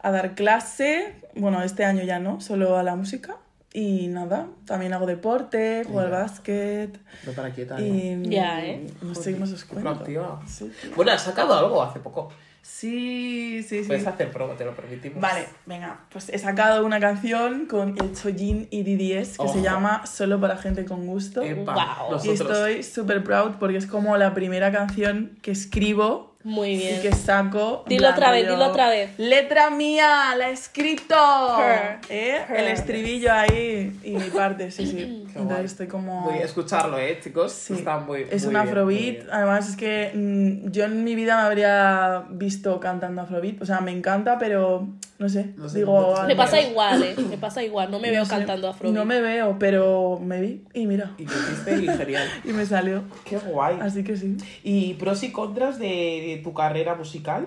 a 0.00 0.10
dar 0.10 0.34
clase. 0.34 1.16
Bueno, 1.34 1.62
este 1.62 1.84
año 1.86 2.02
ya 2.04 2.18
no, 2.18 2.40
solo 2.42 2.76
a 2.76 2.82
la 2.82 2.94
música. 2.94 3.38
Y 3.72 4.08
nada, 4.08 4.48
también 4.66 4.92
hago 4.92 5.06
deporte, 5.06 5.82
juego 5.84 6.00
al 6.00 6.10
básquet. 6.10 6.98
No 7.24 7.32
para 7.32 7.50
quieta, 7.52 7.78
¿no? 7.78 7.86
Y 7.86 8.28
Ya, 8.28 8.62
¿eh? 8.64 8.86
no 9.00 9.14
sé 9.14 9.32
qué 9.32 9.40
más 9.40 9.50
os 9.50 9.64
cuento. 9.64 9.90
Proactiva. 9.90 10.42
Sí. 10.46 10.70
Bueno, 10.94 11.12
has 11.12 11.22
sacado 11.22 11.54
algo 11.54 11.82
hace 11.82 11.98
poco. 12.00 12.30
Sí, 12.62 13.62
sí. 13.62 13.82
sí. 13.82 13.86
Puedes 13.86 14.06
hacer 14.06 14.30
promo, 14.30 14.54
te 14.54 14.64
lo 14.64 14.74
permitimos. 14.74 15.20
Vale, 15.20 15.46
venga, 15.66 16.00
pues 16.10 16.28
he 16.28 16.38
sacado 16.38 16.84
una 16.86 17.00
canción 17.00 17.66
con 17.66 17.96
el 18.00 18.14
Chojin 18.14 18.68
y 18.70 18.82
DDS 18.82 19.36
que 19.36 19.42
Ojo. 19.42 19.52
se 19.54 19.62
llama 19.62 20.06
Solo 20.06 20.40
para 20.40 20.56
gente 20.56 20.84
con 20.84 21.06
gusto. 21.06 21.42
Epa, 21.42 21.74
Guau. 21.74 22.08
y 22.08 22.28
nosotros. 22.28 22.40
estoy 22.40 22.82
súper 22.82 23.22
proud 23.24 23.56
porque 23.58 23.76
es 23.76 23.86
como 23.86 24.16
la 24.16 24.32
primera 24.34 24.72
canción 24.72 25.38
que 25.42 25.50
escribo 25.50 26.31
Muy 26.44 26.70
y 26.70 26.76
bien. 26.78 27.02
que 27.02 27.12
saco. 27.12 27.84
Dilo 27.86 28.10
otra 28.10 28.30
vez, 28.30 28.48
dilo 28.48 28.66
otra 28.66 28.88
vez. 28.88 29.10
Letra 29.18 29.70
mía, 29.70 30.34
la 30.36 30.50
he 30.50 30.52
escrito. 30.52 31.14
Her. 31.60 31.98
¿Eh? 32.08 32.40
Her. 32.48 32.56
El 32.56 32.68
estribillo 32.68 33.32
ahí 33.32 33.98
y 34.02 34.10
mi 34.10 34.30
parte, 34.30 34.70
sí, 34.70 34.86
sí. 34.86 35.26
Entonces 35.34 35.72
estoy 35.72 35.86
como. 35.86 36.20
Muy 36.22 36.34
bien, 36.34 36.44
escucharlo, 36.44 36.98
¿eh, 36.98 37.18
chicos? 37.22 37.52
Sí. 37.52 37.74
Está 37.74 37.98
muy 37.98 38.26
es 38.30 38.44
muy 38.44 38.54
un 38.54 38.60
afrobeat. 38.60 39.14
bien. 39.16 39.26
Además, 39.30 39.68
es 39.68 39.76
que 39.76 40.10
mm, 40.14 40.70
yo 40.70 40.84
en 40.84 41.04
mi 41.04 41.14
vida 41.14 41.36
me 41.36 41.42
habría 41.42 42.24
visto 42.30 42.80
cantando 42.80 43.22
afrobeat. 43.22 43.62
O 43.62 43.66
sea, 43.66 43.80
me 43.80 43.92
encanta, 43.92 44.38
pero 44.38 44.88
no 45.22 45.28
sé. 45.28 45.52
No 45.56 45.68
sé, 45.68 45.78
digo. 45.78 46.14
no 46.16 46.20
te- 46.22 46.26
Me 46.26 46.36
pasa 46.36 46.56
Miedo. 46.56 46.70
igual, 46.70 47.02
¿eh? 47.02 47.14
Me 47.30 47.38
pasa 47.38 47.62
igual. 47.62 47.90
No 47.90 47.98
me 48.00 48.10
veo 48.10 48.24
sé, 48.24 48.30
cantando 48.30 48.68
afrobeat. 48.68 48.94
No 48.94 49.04
me 49.04 49.20
veo, 49.20 49.56
pero 49.58 50.18
me 50.20 50.40
vi 50.40 50.64
y 50.74 50.86
mira. 50.86 51.12
Y 51.16 51.24
lo 51.26 51.32
hiciste 51.32 51.76
y 51.76 51.86
genial. 51.98 52.28
Y 52.44 52.48
me 52.52 52.66
salió. 52.66 53.04
Qué 53.24 53.38
guay. 53.38 53.78
Así 53.80 54.04
que 54.04 54.16
sí. 54.16 54.36
¿Y 54.62 54.94
pros 54.94 55.22
y 55.22 55.32
contras 55.32 55.78
de, 55.78 55.86
de 55.86 56.40
tu 56.42 56.52
carrera 56.52 56.94
musical? 56.94 57.46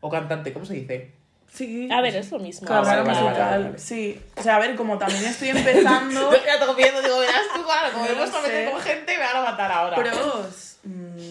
¿O 0.00 0.08
cantante? 0.10 0.52
¿Cómo 0.52 0.64
se 0.64 0.74
dice? 0.74 1.12
Sí. 1.52 1.88
A 1.90 2.00
ver, 2.02 2.14
es 2.16 2.30
lo 2.30 2.38
mismo. 2.38 2.66
Ah, 2.70 2.82
Carrera 2.82 3.02
vale, 3.02 3.08
vale, 3.08 3.20
musical, 3.24 3.50
vale, 3.50 3.64
vale. 3.64 3.78
sí. 3.78 4.20
O 4.36 4.42
sea, 4.42 4.56
a 4.56 4.58
ver, 4.58 4.76
como 4.76 4.98
también 4.98 5.24
estoy 5.24 5.48
empezando. 5.48 6.20
Yo 6.32 6.36
ya 6.44 6.58
tengo 6.58 6.74
viendo, 6.74 7.00
digo, 7.00 7.18
verás 7.18 7.42
tú, 7.54 7.62
claro, 7.64 7.92
como 7.92 8.04
me 8.04 8.10
he 8.12 8.14
puesto 8.14 8.36
a 8.36 8.42
meter 8.42 8.70
con 8.70 8.80
gente, 8.80 9.12
me 9.16 9.24
van 9.24 9.36
a 9.36 9.50
matar 9.50 9.72
ahora. 9.72 9.96
Pros, 9.96 10.75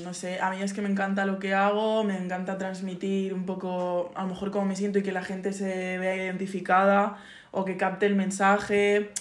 no 0.03 0.13
sé, 0.13 0.39
a 0.41 0.49
mí 0.49 0.61
es 0.61 0.73
que 0.73 0.81
me 0.81 0.89
encanta 0.89 1.25
lo 1.25 1.39
que 1.39 1.53
hago, 1.53 2.03
me 2.03 2.17
encanta 2.17 2.57
transmitir 2.57 3.33
un 3.33 3.45
poco, 3.45 4.11
a 4.15 4.23
lo 4.23 4.29
mejor 4.29 4.51
cómo 4.51 4.65
me 4.65 4.75
siento 4.75 4.99
y 4.99 5.03
que 5.03 5.11
la 5.11 5.23
gente 5.23 5.53
se 5.53 5.97
vea 5.97 6.15
identificada 6.15 7.17
o 7.51 7.63
que 7.63 7.77
capte 7.77 8.05
el 8.05 8.15
mensaje, 8.15 9.11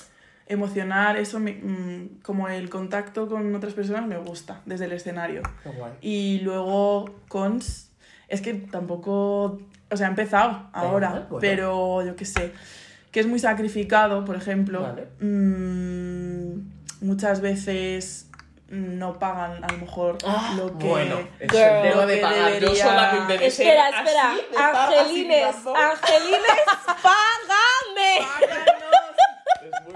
emocionar, 0.46 1.16
eso, 1.16 1.38
me- 1.40 1.52
mm, 1.54 2.20
como 2.22 2.48
el 2.48 2.68
contacto 2.68 3.28
con 3.28 3.54
otras 3.54 3.74
personas 3.74 4.06
me 4.06 4.16
gusta 4.18 4.60
desde 4.66 4.86
el 4.86 4.92
escenario. 4.92 5.42
Y 6.00 6.40
luego 6.40 7.14
cons, 7.28 7.92
es 8.28 8.40
que 8.40 8.54
tampoco, 8.54 9.58
o 9.90 9.96
sea, 9.96 10.08
he 10.08 10.10
empezado 10.10 10.68
ahora, 10.72 11.10
bueno. 11.30 11.38
pero 11.40 12.04
yo 12.04 12.16
qué 12.16 12.24
sé, 12.24 12.52
que 13.12 13.20
es 13.20 13.26
muy 13.28 13.38
sacrificado, 13.38 14.24
por 14.24 14.34
ejemplo, 14.36 14.82
Vale. 14.82 15.06
mm, 15.20 17.04
muchas 17.06 17.40
veces 17.40 18.28
no 18.68 19.18
pagan 19.18 19.62
a 19.62 19.68
lo 19.72 19.78
mejor 19.78 20.18
Ah, 20.26 20.54
lo 20.56 20.76
que... 20.78 20.86
Bueno, 20.86 21.18
eso 21.38 21.56
lo 21.96 22.06
de 22.06 22.14
que 22.16 22.20
pagar. 22.22 22.52
Yo 22.60 22.68
debería- 22.68 23.26
de 23.26 23.50
ser 23.50 23.66
Espera, 23.66 23.86
así, 23.88 23.96
espera. 23.98 24.34
de 24.34 24.40
estar 24.40 24.74
así 24.74 24.94
Angelines. 24.98 25.56
Angelines, 25.56 26.40
págame. 27.02 28.26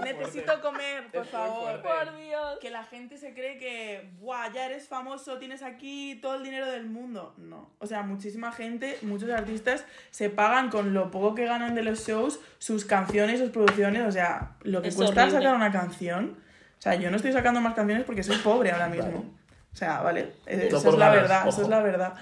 Necesito 0.03 0.45
fuerte. 0.45 0.61
comer, 0.61 1.07
por 1.11 1.21
Es 1.23 1.29
favor. 1.29 1.81
Por 1.81 2.17
Dios. 2.17 2.57
Que 2.61 2.69
la 2.69 2.83
gente 2.83 3.17
se 3.17 3.33
cree 3.33 3.57
que, 3.57 4.09
¡buah! 4.19 4.51
Ya 4.51 4.65
eres 4.65 4.87
famoso, 4.87 5.37
tienes 5.37 5.61
aquí 5.61 6.17
todo 6.21 6.35
el 6.35 6.43
dinero 6.43 6.65
del 6.67 6.85
mundo. 6.85 7.33
No. 7.37 7.69
O 7.79 7.85
sea, 7.85 8.01
muchísima 8.03 8.51
gente, 8.51 8.97
muchos 9.01 9.29
artistas 9.29 9.85
se 10.11 10.29
pagan 10.29 10.69
con 10.69 10.93
lo 10.93 11.11
poco 11.11 11.35
que 11.35 11.45
ganan 11.45 11.75
de 11.75 11.83
los 11.83 12.07
shows, 12.07 12.39
sus 12.57 12.85
canciones, 12.85 13.39
sus 13.39 13.49
producciones. 13.51 14.07
O 14.07 14.11
sea, 14.11 14.53
lo 14.61 14.81
que 14.81 14.89
Es 14.89 14.95
cuesta 14.95 15.23
horrible. 15.23 15.39
sacar 15.41 15.55
una 15.55 15.71
canción. 15.71 16.37
O 16.79 16.81
sea, 16.81 16.95
yo 16.95 17.11
no 17.11 17.17
estoy 17.17 17.33
sacando 17.33 17.59
más 17.59 17.73
canciones 17.75 18.05
porque 18.05 18.23
soy 18.23 18.37
pobre 18.37 18.71
ahora 18.71 18.87
mismo. 18.87 19.25
O 19.73 19.77
sea, 19.77 20.01
vale. 20.01 20.31
eh, 20.47 20.69
por 20.71 20.77
es 20.79 20.83
la 20.85 20.91
ganas, 21.09 21.13
verdad, 21.21 21.47
ojo. 21.47 21.61
es 21.61 21.67
la 21.67 21.81
verdad. 21.81 22.13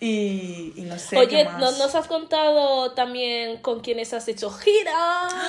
Y, 0.00 0.74
y 0.76 0.82
no 0.82 0.98
sé. 0.98 1.16
Oye, 1.16 1.28
qué 1.28 1.44
más. 1.46 1.58
¿no- 1.58 1.70
¿nos 1.72 1.94
has 1.94 2.06
contado 2.06 2.92
también 2.92 3.62
con 3.62 3.80
quiénes 3.80 4.12
has 4.12 4.28
hecho 4.28 4.50
gira? 4.50 4.92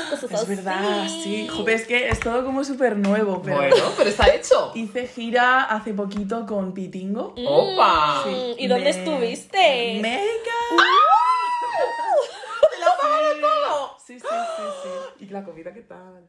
Cosas 0.10 0.32
Es 0.32 0.34
así. 0.34 0.46
verdad, 0.56 1.08
sí. 1.10 1.48
Joder, 1.52 1.76
es 1.76 1.86
que 1.88 2.08
es 2.08 2.20
todo 2.22 2.46
como 2.46 2.64
súper 2.64 2.96
nuevo, 2.96 3.42
pero. 3.44 3.58
Bueno, 3.58 3.76
pero 3.98 4.10
está 4.10 4.28
hecho. 4.34 4.72
Hice 4.76 5.08
gira 5.08 5.64
hace 5.64 5.94
poquito 5.94 6.46
con 6.46 6.74
Pitingo. 6.74 7.34
Mm, 7.36 7.46
¡Opa! 7.48 8.22
Sí, 8.24 8.56
¿Y 8.60 8.68
dónde 8.68 8.86
me- 8.86 8.90
estuviste? 8.92 10.00
¡Mega! 10.02 10.22
¡Te 12.72 12.80
lo 12.80 12.86
pago 13.02 13.42
todo! 13.42 13.98
Sí, 14.06 14.20
sí, 14.20 14.26
sí, 14.28 14.64
sí. 14.84 14.90
Y 15.20 15.26
la 15.28 15.44
comida 15.44 15.74
qué 15.74 15.82
tal? 15.82 16.24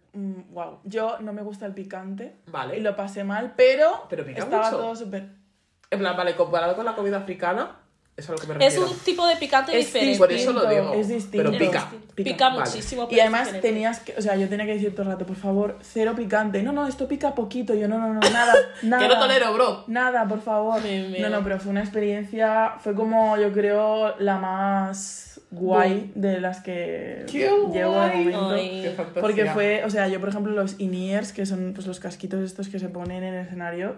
wow. 0.50 0.78
Yo 0.84 1.18
no 1.20 1.32
me 1.32 1.42
gusta 1.42 1.66
el 1.66 1.74
picante. 1.74 2.36
Vale. 2.46 2.76
Y 2.78 2.80
lo 2.80 2.94
pasé 2.96 3.24
mal, 3.24 3.54
pero, 3.56 4.06
Pero 4.08 4.24
pica 4.24 4.42
estaba 4.44 4.66
mucho. 4.70 4.76
todo 4.82 4.96
súper... 4.96 5.28
En 5.90 5.98
plan, 6.00 6.16
vale, 6.16 6.34
comparado 6.34 6.74
con 6.74 6.84
la 6.84 6.94
comida 6.96 7.18
africana, 7.18 7.76
es 8.16 8.28
a 8.28 8.32
lo 8.32 8.38
que 8.38 8.46
me 8.48 8.54
Es 8.54 8.74
refiero. 8.74 8.90
un 8.90 8.98
tipo 9.00 9.26
de 9.26 9.36
picante 9.36 9.78
Es 9.78 9.86
diferente. 9.86 10.18
Por 10.18 10.32
eso 10.32 10.52
lo 10.52 10.60
distinto, 10.62 10.82
digo. 10.90 10.94
es 11.00 11.08
distinto. 11.08 11.36
Pero 11.36 11.50
Es 11.52 11.58
pica. 11.58 11.90
pica. 11.90 12.24
Pica 12.32 12.48
Vale. 12.48 12.60
muchísimo. 12.60 13.02
Y 13.02 13.06
pero 13.06 13.16
es 13.16 13.22
además 13.22 13.40
diferente. 13.44 13.68
tenías 13.68 14.00
que, 14.00 14.14
o 14.16 14.22
sea, 14.22 14.36
yo 14.36 14.48
tenía 14.48 14.66
que 14.66 14.72
decir 14.74 14.90
todo 14.94 15.02
el 15.02 15.08
rato, 15.12 15.26
por 15.26 15.36
favor, 15.36 15.78
cero 15.82 16.14
picante. 16.16 16.62
No, 16.62 16.72
no, 16.72 16.86
esto 16.88 17.06
pica 17.06 17.34
poquito. 17.34 17.74
Yo, 17.74 17.86
no, 17.88 17.98
no, 17.98 18.14
no, 18.14 18.20
nada, 18.20 18.54
nada. 18.82 19.02
Que 19.08 19.14
no 19.14 19.20
tolero, 19.20 19.52
bro. 19.52 19.84
Nada, 19.86 20.26
por 20.26 20.40
favor. 20.40 20.82
Me 20.82 21.08
meo. 21.08 21.28
No, 21.28 21.36
no, 21.36 21.44
pero 21.44 21.60
fue 21.60 21.70
una 21.70 21.82
experiencia, 21.82 22.74
fue 22.80 22.94
como 22.94 23.36
yo 23.36 23.52
creo 23.52 24.16
la 24.18 24.38
más 24.38 25.25
guay 25.50 26.12
de 26.14 26.40
las 26.40 26.60
que 26.60 27.24
¡Qué 27.30 27.38
llevo 27.38 27.72
de 27.72 27.84
guay! 27.84 28.24
momento. 28.26 28.50
Ay. 28.50 28.96
Porque 29.20 29.46
fue, 29.46 29.84
o 29.84 29.90
sea, 29.90 30.08
yo 30.08 30.20
por 30.20 30.28
ejemplo 30.30 30.52
los 30.52 30.78
in-ears, 30.80 31.32
que 31.32 31.46
son 31.46 31.72
pues, 31.74 31.86
los 31.86 32.00
casquitos 32.00 32.40
estos 32.40 32.68
que 32.68 32.78
se 32.78 32.88
ponen 32.88 33.22
en 33.22 33.34
el 33.34 33.46
escenario, 33.46 33.96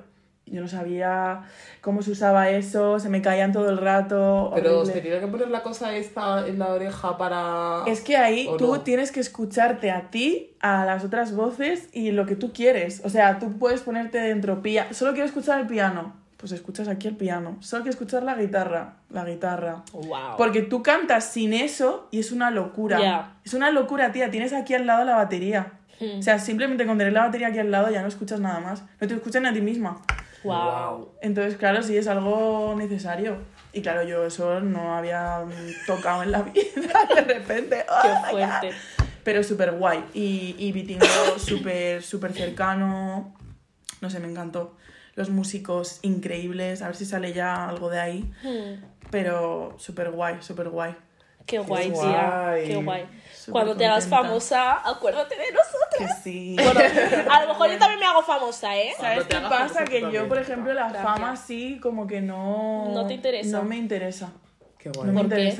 yo 0.50 0.62
no 0.62 0.68
sabía 0.68 1.42
cómo 1.82 2.00
se 2.00 2.10
usaba 2.12 2.48
eso, 2.48 2.98
se 2.98 3.10
me 3.10 3.20
caían 3.20 3.52
todo 3.52 3.68
el 3.68 3.76
rato. 3.76 4.50
Pero 4.54 4.78
horrible. 4.78 4.94
se 4.94 5.00
tiene 5.02 5.20
que 5.20 5.26
poner 5.26 5.48
la 5.48 5.62
cosa 5.62 5.94
esta 5.94 6.46
en 6.48 6.58
la 6.58 6.68
oreja 6.68 7.18
para. 7.18 7.82
Es 7.86 8.00
que 8.00 8.16
ahí 8.16 8.46
¿O 8.48 8.56
tú 8.56 8.74
no? 8.76 8.80
tienes 8.80 9.12
que 9.12 9.20
escucharte 9.20 9.90
a 9.90 10.10
ti, 10.10 10.54
a 10.60 10.86
las 10.86 11.04
otras 11.04 11.34
voces 11.34 11.88
y 11.92 12.12
lo 12.12 12.24
que 12.24 12.34
tú 12.34 12.52
quieres. 12.54 13.02
O 13.04 13.10
sea, 13.10 13.38
tú 13.38 13.58
puedes 13.58 13.82
ponerte 13.82 14.18
dentro, 14.18 14.62
pia- 14.62 14.90
solo 14.94 15.12
quiero 15.12 15.26
escuchar 15.26 15.60
el 15.60 15.66
piano, 15.66 16.14
pues 16.38 16.52
escuchas 16.52 16.86
aquí 16.86 17.08
el 17.08 17.16
piano. 17.16 17.56
Solo 17.60 17.82
quiero 17.82 17.94
escuchar 17.94 18.22
la 18.22 18.36
guitarra, 18.36 18.94
la 19.10 19.24
guitarra. 19.24 19.82
Wow. 19.92 20.36
Porque 20.36 20.62
tú 20.62 20.84
cantas 20.84 21.24
sin 21.24 21.52
eso 21.52 22.08
y 22.12 22.20
es 22.20 22.30
una 22.30 22.52
locura. 22.52 23.00
Ya. 23.00 23.36
Es 23.44 23.54
una 23.54 23.72
locura, 23.72 24.12
tía. 24.12 24.30
Tienes 24.30 24.52
aquí 24.52 24.72
al 24.72 24.86
lado 24.86 25.04
la 25.04 25.16
batería. 25.16 25.72
Hmm. 25.98 26.20
O 26.20 26.22
sea, 26.22 26.38
simplemente 26.38 26.86
con 26.86 26.96
tener 26.96 27.12
la 27.12 27.24
batería 27.24 27.48
aquí 27.48 27.58
al 27.58 27.72
lado 27.72 27.90
ya 27.90 28.02
no 28.02 28.08
escuchas 28.08 28.38
nada 28.38 28.60
más. 28.60 28.84
No 29.00 29.08
te 29.08 29.14
escuchas 29.14 29.42
ni 29.42 29.48
a 29.48 29.52
ti 29.52 29.60
misma. 29.60 30.00
Wow. 30.44 31.14
Entonces, 31.22 31.56
claro, 31.56 31.82
sí 31.82 31.96
es 31.96 32.06
algo 32.06 32.72
necesario. 32.78 33.38
Y 33.72 33.82
claro, 33.82 34.04
yo 34.04 34.24
eso 34.24 34.60
no 34.60 34.96
había 34.96 35.44
tocado 35.88 36.22
en 36.22 36.30
la 36.30 36.42
vida 36.54 37.04
de 37.16 37.20
repente. 37.20 37.84
¡Oh, 37.88 38.02
Qué 38.02 38.30
fuerte. 38.30 38.70
Pero 39.24 39.42
súper 39.42 39.72
guay. 39.72 40.04
Y, 40.14 40.54
y 40.56 40.70
Vitingo 40.70 41.04
súper, 41.38 42.00
súper 42.00 42.32
cercano. 42.32 43.34
No 44.00 44.08
sé, 44.08 44.20
me 44.20 44.30
encantó. 44.30 44.76
Los 45.18 45.30
músicos 45.30 45.98
increíbles. 46.02 46.80
A 46.80 46.86
ver 46.86 46.94
si 46.94 47.04
sale 47.04 47.32
ya 47.32 47.68
algo 47.68 47.90
de 47.90 47.98
ahí. 47.98 48.32
Hmm. 48.40 48.84
Pero 49.10 49.74
súper 49.76 50.12
guay, 50.12 50.36
súper 50.42 50.68
guay. 50.68 50.94
Qué 51.44 51.58
guay, 51.58 51.90
guay. 51.90 52.08
tía. 52.08 52.54
Qué 52.64 52.76
guay. 52.76 53.04
Cuando 53.50 53.76
te 53.76 53.84
hagas 53.84 54.06
famosa, 54.06 54.74
acuérdate 54.88 55.34
de 55.34 55.50
nosotros. 55.50 55.98
Que 55.98 56.22
sí. 56.22 56.56
Bueno, 56.62 56.80
a 57.32 57.42
lo 57.42 57.48
mejor 57.48 57.68
yo 57.68 57.78
también 57.78 57.98
me 57.98 58.06
hago 58.06 58.22
famosa, 58.22 58.76
¿eh? 58.76 58.92
¿Sabes 58.96 59.24
qué 59.24 59.40
pasa? 59.40 59.84
Que 59.84 60.08
yo, 60.12 60.28
por 60.28 60.38
ejemplo, 60.38 60.72
la 60.72 60.82
Gracias. 60.90 61.02
fama 61.02 61.36
sí, 61.36 61.80
como 61.82 62.06
que 62.06 62.20
no... 62.20 62.90
No 62.94 63.04
te 63.04 63.14
interesa. 63.14 63.58
No 63.58 63.64
me 63.64 63.76
interesa. 63.76 64.30
Qué 64.78 64.90
No 64.90 65.00
guay. 65.00 65.10
me 65.10 65.20
¿Por 65.22 65.28
qué? 65.30 65.52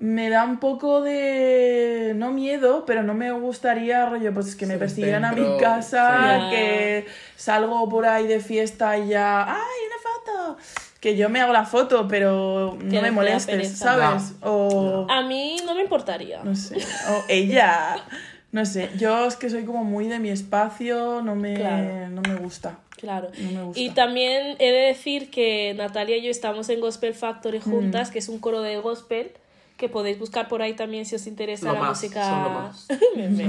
Me 0.00 0.30
da 0.30 0.44
un 0.44 0.58
poco 0.60 1.00
de. 1.02 2.12
No 2.16 2.30
miedo, 2.30 2.84
pero 2.86 3.02
no 3.02 3.14
me 3.14 3.32
gustaría, 3.32 4.06
rollo, 4.06 4.32
pues 4.32 4.54
que 4.54 4.64
me 4.64 4.74
Ser 4.74 4.78
persiguieran 4.78 5.24
a 5.24 5.32
mi 5.32 5.58
casa, 5.58 6.38
sí. 6.50 6.50
que 6.54 7.06
salgo 7.36 7.88
por 7.88 8.06
ahí 8.06 8.28
de 8.28 8.38
fiesta 8.38 8.96
y 8.96 9.08
ya. 9.08 9.42
¡Ay, 9.44 9.56
una 9.56 10.42
foto! 10.54 10.56
Que 11.00 11.16
yo 11.16 11.28
me 11.28 11.40
hago 11.40 11.52
la 11.52 11.64
foto, 11.64 12.06
pero 12.06 12.78
no 12.80 13.02
me 13.02 13.10
molestes, 13.10 13.46
pereza. 13.56 13.84
¿sabes? 13.96 14.34
O. 14.42 15.06
A 15.10 15.22
mí 15.22 15.56
no 15.66 15.74
me 15.74 15.82
importaría. 15.82 16.44
No 16.44 16.54
sé. 16.54 16.76
O 16.76 17.24
ella. 17.28 17.96
No 18.52 18.64
sé. 18.66 18.90
Yo 18.98 19.26
es 19.26 19.34
que 19.36 19.50
soy 19.50 19.64
como 19.64 19.82
muy 19.84 20.06
de 20.06 20.20
mi 20.20 20.30
espacio, 20.30 21.22
no 21.22 21.34
me, 21.34 21.54
Claro. 21.54 22.08
no 22.10 22.22
me 22.22 22.36
gusta. 22.36 22.78
Claro. 22.96 23.28
No 23.40 23.50
me 23.50 23.62
gusta. 23.64 23.80
Y 23.80 23.90
también 23.90 24.56
he 24.60 24.70
de 24.70 24.78
decir 24.86 25.30
que 25.30 25.74
Natalia 25.76 26.16
y 26.16 26.22
yo 26.22 26.30
estamos 26.30 26.68
en 26.68 26.80
Gospel 26.80 27.10
Mm. 27.14 27.16
Factory 27.16 27.60
juntas, 27.60 28.10
que 28.10 28.20
es 28.20 28.28
un 28.28 28.38
coro 28.38 28.60
de 28.62 28.76
gospel 28.78 29.32
que 29.78 29.88
podéis 29.88 30.18
buscar 30.18 30.48
por 30.48 30.60
ahí 30.60 30.74
también 30.74 31.06
si 31.06 31.14
os 31.14 31.26
interesa 31.26 31.68
Lo 31.68 31.74
la 31.74 31.80
más, 31.80 31.88
música. 31.90 32.24
son 32.24 32.42
lo 32.42 32.50
más. 32.50 32.86
Me. 33.16 33.48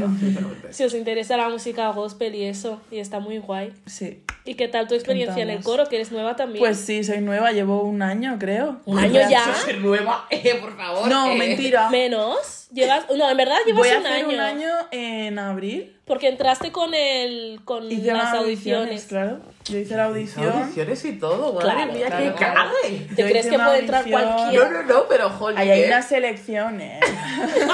Si 0.72 0.84
os 0.84 0.94
interesa 0.94 1.36
la 1.36 1.50
música 1.50 1.90
gospel 1.92 2.36
y 2.36 2.44
eso, 2.44 2.80
y 2.92 3.00
está 3.00 3.20
muy 3.20 3.40
guay. 3.40 3.74
Sí. 3.88 4.24
¿Y 4.50 4.56
qué 4.56 4.68
tal 4.68 4.88
tu 4.88 4.96
experiencia 4.96 5.44
en 5.44 5.52
el 5.52 5.58
Cantamos. 5.58 5.78
coro? 5.78 5.90
Que 5.90 5.98
eres 5.98 6.12
nueva 6.12 6.36
también. 6.36 6.58
Pues 6.58 6.80
sí, 6.80 7.04
soy 7.04 7.22
nueva, 7.22 7.52
llevo 7.52 7.84
un 7.84 8.02
año, 8.02 8.38
creo. 8.40 8.82
¿Un 8.86 8.98
año 8.98 9.22
ya? 9.30 9.54
Ser 9.54 9.78
nueva, 9.78 10.26
eh, 10.32 10.58
por 10.60 10.76
favor. 10.76 11.08
No, 11.08 11.32
eh. 11.32 11.36
mentira. 11.36 11.88
Menos. 11.92 12.66
Llevas. 12.74 13.06
No, 13.16 13.30
en 13.30 13.38
verdad 13.38 13.58
llevas 13.68 13.80
Voy 13.80 13.90
a 13.90 14.00
un, 14.00 14.08
hacer 14.08 14.26
año, 14.26 14.30
un 14.30 14.40
año 14.40 14.72
en 14.90 15.38
abril. 15.38 15.96
Porque 16.04 16.30
entraste 16.30 16.72
con 16.72 16.96
el. 16.96 17.62
con 17.64 17.92
Hice 17.92 18.08
las 18.08 18.24
unas 18.24 18.34
audiciones. 18.38 19.06
claro. 19.06 19.40
Yo 19.66 19.78
hice 19.78 19.96
la 19.96 20.06
audición. 20.06 20.50
Audiciones 20.52 21.06
y 21.06 21.20
todo, 21.20 21.54
madre 21.54 21.66
Claro, 21.66 21.94
mía, 21.94 22.08
claro, 22.08 22.26
qué 22.26 22.32
claro. 22.34 22.72
¿Te 22.82 23.22
Yo 23.22 23.28
crees 23.30 23.46
que 23.46 23.60
puede 23.60 23.80
entrar 23.82 24.10
cualquiera? 24.10 24.66
No, 24.66 24.72
no, 24.72 24.84
no, 24.84 25.06
pero 25.08 25.30
joder. 25.30 25.60
Ahí 25.60 25.70
hay 25.70 25.82
¿eh? 25.84 25.88
unas 25.90 26.08
selecciones. 26.08 27.06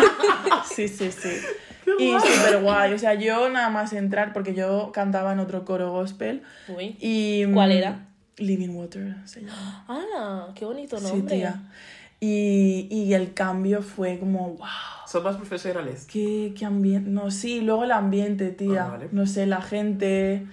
sí, 0.75 0.89
sí, 0.89 1.09
sí. 1.09 1.39
Y 1.99 2.11
súper 2.19 2.61
guay. 2.61 2.93
O 2.93 2.99
sea, 2.99 3.13
yo 3.13 3.49
nada 3.49 3.69
más 3.69 3.93
entrar, 3.93 4.33
porque 4.33 4.53
yo 4.53 4.91
cantaba 4.93 5.33
en 5.33 5.39
otro 5.39 5.65
coro 5.65 5.91
gospel. 5.91 6.41
Uy. 6.67 6.95
Y, 6.99 7.45
¿Cuál 7.53 7.69
mm, 7.69 7.73
era? 7.73 7.99
Living 8.37 8.69
Water 8.75 9.15
se 9.25 9.41
llama. 9.41 9.85
¡Hala! 9.87 10.47
¡Qué 10.55 10.65
bonito 10.65 10.97
Sí, 10.97 11.03
nombre! 11.07 11.35
tía. 11.37 11.61
Y, 12.19 12.87
y 12.89 13.13
el 13.13 13.33
cambio 13.33 13.81
fue 13.81 14.17
como, 14.19 14.49
wow. 14.55 14.67
Son 15.07 15.23
más 15.23 15.35
profesionales. 15.37 16.07
Qué, 16.11 16.53
qué 16.57 16.65
ambiente. 16.65 17.09
No, 17.09 17.29
sí, 17.31 17.61
luego 17.61 17.83
el 17.83 17.91
ambiente, 17.91 18.49
tía. 18.51 18.85
Ah, 18.85 18.89
vale. 18.91 19.09
No 19.11 19.25
sé, 19.27 19.45
la 19.45 19.61
gente. 19.61 20.45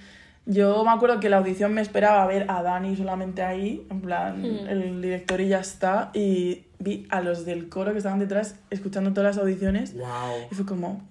Yo 0.44 0.84
me 0.84 0.90
acuerdo 0.90 1.20
que 1.20 1.28
la 1.30 1.36
audición 1.38 1.72
me 1.72 1.80
esperaba 1.80 2.26
ver 2.26 2.46
a 2.50 2.62
Dani 2.62 2.96
solamente 2.96 3.42
ahí, 3.42 3.86
en 3.90 4.00
plan, 4.00 4.42
Mm. 4.42 4.68
el 4.68 5.00
director 5.00 5.40
y 5.40 5.48
ya 5.48 5.60
está. 5.60 6.10
Y 6.14 6.64
vi 6.82 7.06
a 7.10 7.20
los 7.20 7.44
del 7.44 7.68
coro 7.68 7.92
que 7.92 7.98
estaban 7.98 8.18
detrás 8.18 8.56
escuchando 8.70 9.12
todas 9.12 9.36
las 9.36 9.42
audiciones. 9.42 9.94
Wow. 9.94 10.48
Y 10.50 10.54
fue 10.54 10.66
como. 10.66 11.08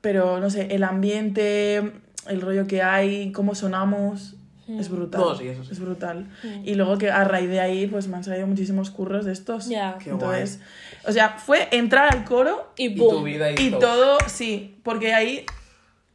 Pero 0.00 0.38
no 0.40 0.50
sé, 0.50 0.74
el 0.74 0.84
ambiente, 0.84 1.92
el 2.28 2.40
rollo 2.40 2.66
que 2.66 2.82
hay, 2.82 3.32
cómo 3.32 3.54
sonamos. 3.54 4.36
Es 4.66 4.88
brutal. 4.88 5.20
No, 5.20 5.36
sí, 5.36 5.46
eso 5.48 5.62
sí. 5.62 5.72
Es 5.72 5.80
brutal. 5.80 6.26
Mm. 6.42 6.66
Y 6.66 6.74
luego 6.74 6.96
que 6.96 7.10
a 7.10 7.22
raíz 7.24 7.50
de 7.50 7.60
ahí, 7.60 7.86
pues 7.86 8.08
me 8.08 8.16
han 8.16 8.24
salido 8.24 8.46
muchísimos 8.46 8.90
curros 8.90 9.26
de 9.26 9.32
estos. 9.32 9.68
Ya. 9.68 9.98
Qué 10.02 10.10
Entonces, 10.10 10.60
o 11.06 11.12
sea, 11.12 11.30
fue 11.38 11.68
entrar 11.70 12.10
al 12.14 12.24
coro 12.24 12.72
Y 12.76 12.86
Y 12.86 12.98
boom. 12.98 13.16
tu 13.18 13.22
vida 13.24 13.50
y, 13.50 13.54
y 13.58 13.70
todo. 13.70 13.80
todo, 13.80 14.18
sí, 14.26 14.78
porque 14.82 15.12
ahí 15.12 15.44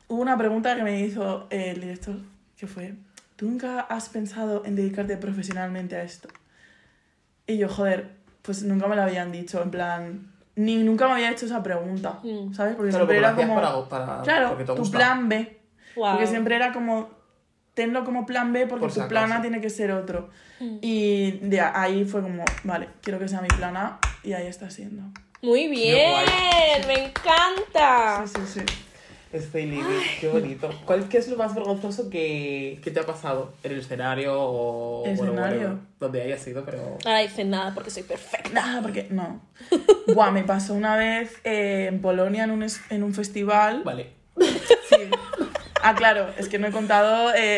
hubo 0.07 0.19
una 0.21 0.35
pregunta 0.37 0.75
que 0.75 0.81
me 0.83 0.99
hizo 1.01 1.45
el 1.51 1.79
director, 1.79 2.15
que 2.57 2.65
fue, 2.65 2.95
¿tú 3.35 3.45
nunca 3.45 3.81
has 3.81 4.09
pensado 4.09 4.63
en 4.65 4.75
dedicarte 4.75 5.15
profesionalmente 5.17 5.95
a 5.95 6.01
esto? 6.01 6.27
Y 7.45 7.57
yo, 7.57 7.69
joder, 7.69 8.09
pues 8.49 8.63
nunca 8.63 8.87
me 8.87 8.95
lo 8.95 9.03
habían 9.03 9.31
dicho, 9.31 9.61
en 9.61 9.69
plan, 9.69 10.31
ni 10.55 10.77
nunca 10.77 11.05
me 11.05 11.13
había 11.13 11.29
hecho 11.29 11.45
esa 11.45 11.61
pregunta, 11.61 12.17
Mm. 12.23 12.51
¿sabes? 12.51 12.73
Porque 12.75 12.89
Claro, 12.89 13.05
siempre 13.05 13.05
porque 13.05 13.17
era 13.19 13.35
como... 13.35 13.55
para, 13.55 14.05
para, 14.07 14.21
claro, 14.23 14.47
porque 14.49 14.63
te 14.63 14.71
tu 14.73 14.79
gusta. 14.79 14.97
plan 14.97 15.29
B. 15.29 15.59
Porque 15.93 16.25
siempre 16.25 16.55
era 16.55 16.73
como, 16.73 17.09
tenlo 17.75 18.03
como 18.03 18.25
plan 18.25 18.51
B 18.51 18.65
porque 18.65 18.81
Por 18.81 18.91
si 18.91 19.01
tu 19.01 19.07
plan 19.07 19.31
A 19.33 19.41
tiene 19.41 19.61
que 19.61 19.69
ser 19.69 19.91
otro. 19.91 20.31
Mm. 20.59 20.77
Y 20.81 21.31
de 21.43 21.61
ahí 21.61 22.05
fue 22.05 22.23
como, 22.23 22.43
vale, 22.63 22.89
quiero 23.03 23.19
que 23.19 23.27
sea 23.27 23.39
mi 23.41 23.49
plan 23.49 23.77
A 23.77 23.99
y 24.23 24.33
ahí 24.33 24.47
está 24.47 24.71
siendo. 24.71 25.03
Muy 25.43 25.67
bien, 25.67 26.25
me 26.87 27.05
encanta. 27.05 28.25
Sí, 28.25 28.41
sí, 28.47 28.59
sí. 28.61 28.65
Stay 29.31 29.67
living, 29.67 29.83
qué 30.19 30.27
bonito. 30.27 30.69
¿Cuál, 30.85 31.07
¿Qué 31.07 31.19
es 31.19 31.27
lo 31.27 31.37
más 31.37 31.53
vergonzoso 31.53 32.09
que, 32.09 32.79
que 32.83 32.89
te 32.89 32.99
ha 32.99 33.05
pasado? 33.05 33.53
¿En 33.63 33.73
el 33.73 33.79
escenario 33.79 34.33
o 34.35 35.01
bueno, 35.05 35.13
¿Escenario? 35.23 35.57
whatever, 35.59 35.77
donde 35.99 36.21
haya 36.23 36.37
sido? 36.39 36.65
Pero. 36.65 36.97
Ahora 37.05 37.19
dice 37.19 37.43
nada 37.45 37.71
porque 37.75 37.91
soy 37.91 38.01
perfecta. 38.03 38.49
Nada, 38.49 38.81
porque 38.81 39.05
no. 39.11 39.39
Buah, 40.15 40.31
me 40.31 40.43
pasó 40.43 40.73
una 40.73 40.95
vez 40.95 41.35
eh, 41.43 41.85
en 41.89 42.01
Polonia 42.01 42.45
en 42.45 42.51
un, 42.51 42.63
es- 42.63 42.81
en 42.89 43.03
un 43.03 43.13
festival. 43.13 43.83
Vale. 43.83 44.13
Sí. 44.89 44.95
Ah, 45.83 45.93
claro, 45.93 46.33
es 46.37 46.49
que 46.49 46.57
no 46.57 46.65
he 46.67 46.71
contado 46.71 47.31
eh, 47.35 47.57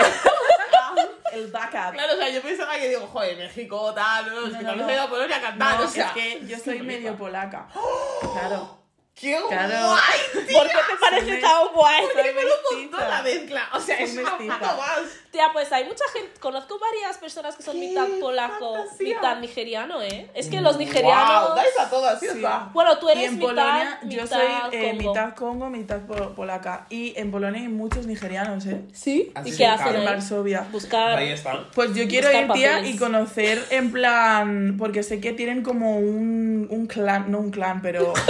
el 1.33 1.47
backup. 1.51 1.93
Claro, 1.93 2.13
o 2.13 2.17
sea, 2.17 2.29
yo 2.29 2.41
pensaba 2.41 2.77
que 2.77 2.89
digo, 2.89 3.07
joder, 3.07 3.37
México, 3.37 3.93
tal, 3.93 4.25
no, 4.25 4.47
es 4.47 4.51
No, 4.53 4.59
que 4.59 4.65
no, 4.65 4.75
no. 4.75 5.01
a 5.03 5.09
Polonia 5.09 5.37
a 5.37 5.41
cantar, 5.41 5.79
No, 5.79 5.85
o 5.85 5.87
sea. 5.87 6.07
es 6.07 6.11
que 6.11 6.45
yo 6.47 6.57
soy 6.59 6.81
medio 6.81 7.15
polaca. 7.15 7.67
Claro. 8.33 8.80
¡Qué 9.21 9.39
Claro. 9.47 9.87
guay! 9.89 10.45
¿Por 10.53 10.67
qué 10.67 10.73
te 10.73 10.97
parece 10.99 11.37
tan 11.37 11.67
guay? 11.73 12.03
Soy 12.13 12.23
¡Qué 12.23 12.33
me 12.33 12.43
lo 12.43 12.49
montó 12.91 12.97
la 13.07 13.21
mezcla! 13.21 13.69
O 13.73 13.79
sea, 13.79 13.97
es 13.99 14.17
una 14.17 14.31
más. 14.31 14.99
Tía, 15.31 15.49
pues 15.53 15.71
hay 15.71 15.85
mucha 15.85 16.03
gente. 16.13 16.39
Conozco 16.39 16.77
varias 16.79 17.17
personas 17.19 17.55
que 17.55 17.63
son 17.63 17.75
¡Qué 17.79 17.87
mitad 17.89 18.07
polaco, 18.19 18.75
fantasía! 18.75 19.15
mitad 19.15 19.37
nigeriano, 19.37 20.01
¿eh? 20.01 20.29
Es 20.33 20.47
que 20.47 20.59
los 20.59 20.77
nigerianos. 20.77 21.47
¡Wow! 21.49 21.55
Dais 21.55 21.79
a 21.79 21.89
todas, 21.89 22.19
¿sí 22.19 22.25
está? 22.27 22.69
Bueno, 22.73 22.97
tú 22.97 23.07
Y 23.07 23.11
eres 23.13 23.25
en 23.25 23.35
mitad, 23.35 23.47
Polonia 23.47 23.99
yo 24.03 24.23
mitad 24.23 24.37
soy 24.37 24.47
eh, 24.73 24.89
Congo. 24.97 25.09
mitad 25.13 25.35
congo, 25.35 25.69
mitad 25.69 25.99
po- 26.01 26.33
polaca. 26.35 26.85
Y 26.89 27.13
en 27.17 27.31
Polonia 27.31 27.61
hay 27.61 27.67
muchos 27.69 28.07
nigerianos, 28.07 28.65
¿eh? 28.65 28.81
¿Sí? 28.91 29.31
Así 29.35 29.51
¿Y 29.51 29.57
qué 29.57 29.67
hacen 29.67 29.95
En? 29.95 30.05
Varsovia. 30.05 30.65
Buscar. 30.71 31.17
Ahí 31.17 31.29
está. 31.31 31.63
Pues 31.75 31.93
yo 31.93 32.07
quiero 32.07 32.27
ir, 32.31 32.51
tía, 32.53 32.71
papeles. 32.71 32.95
y 32.95 32.97
conocer 32.97 33.63
en 33.69 33.91
plan. 33.91 34.75
Porque 34.77 35.03
sé 35.03 35.21
que 35.21 35.31
tienen 35.31 35.63
como 35.63 35.97
un, 35.97 36.67
un 36.69 36.87
clan, 36.87 37.31
no 37.31 37.39
un 37.39 37.51
clan, 37.51 37.81
pero. 37.81 38.13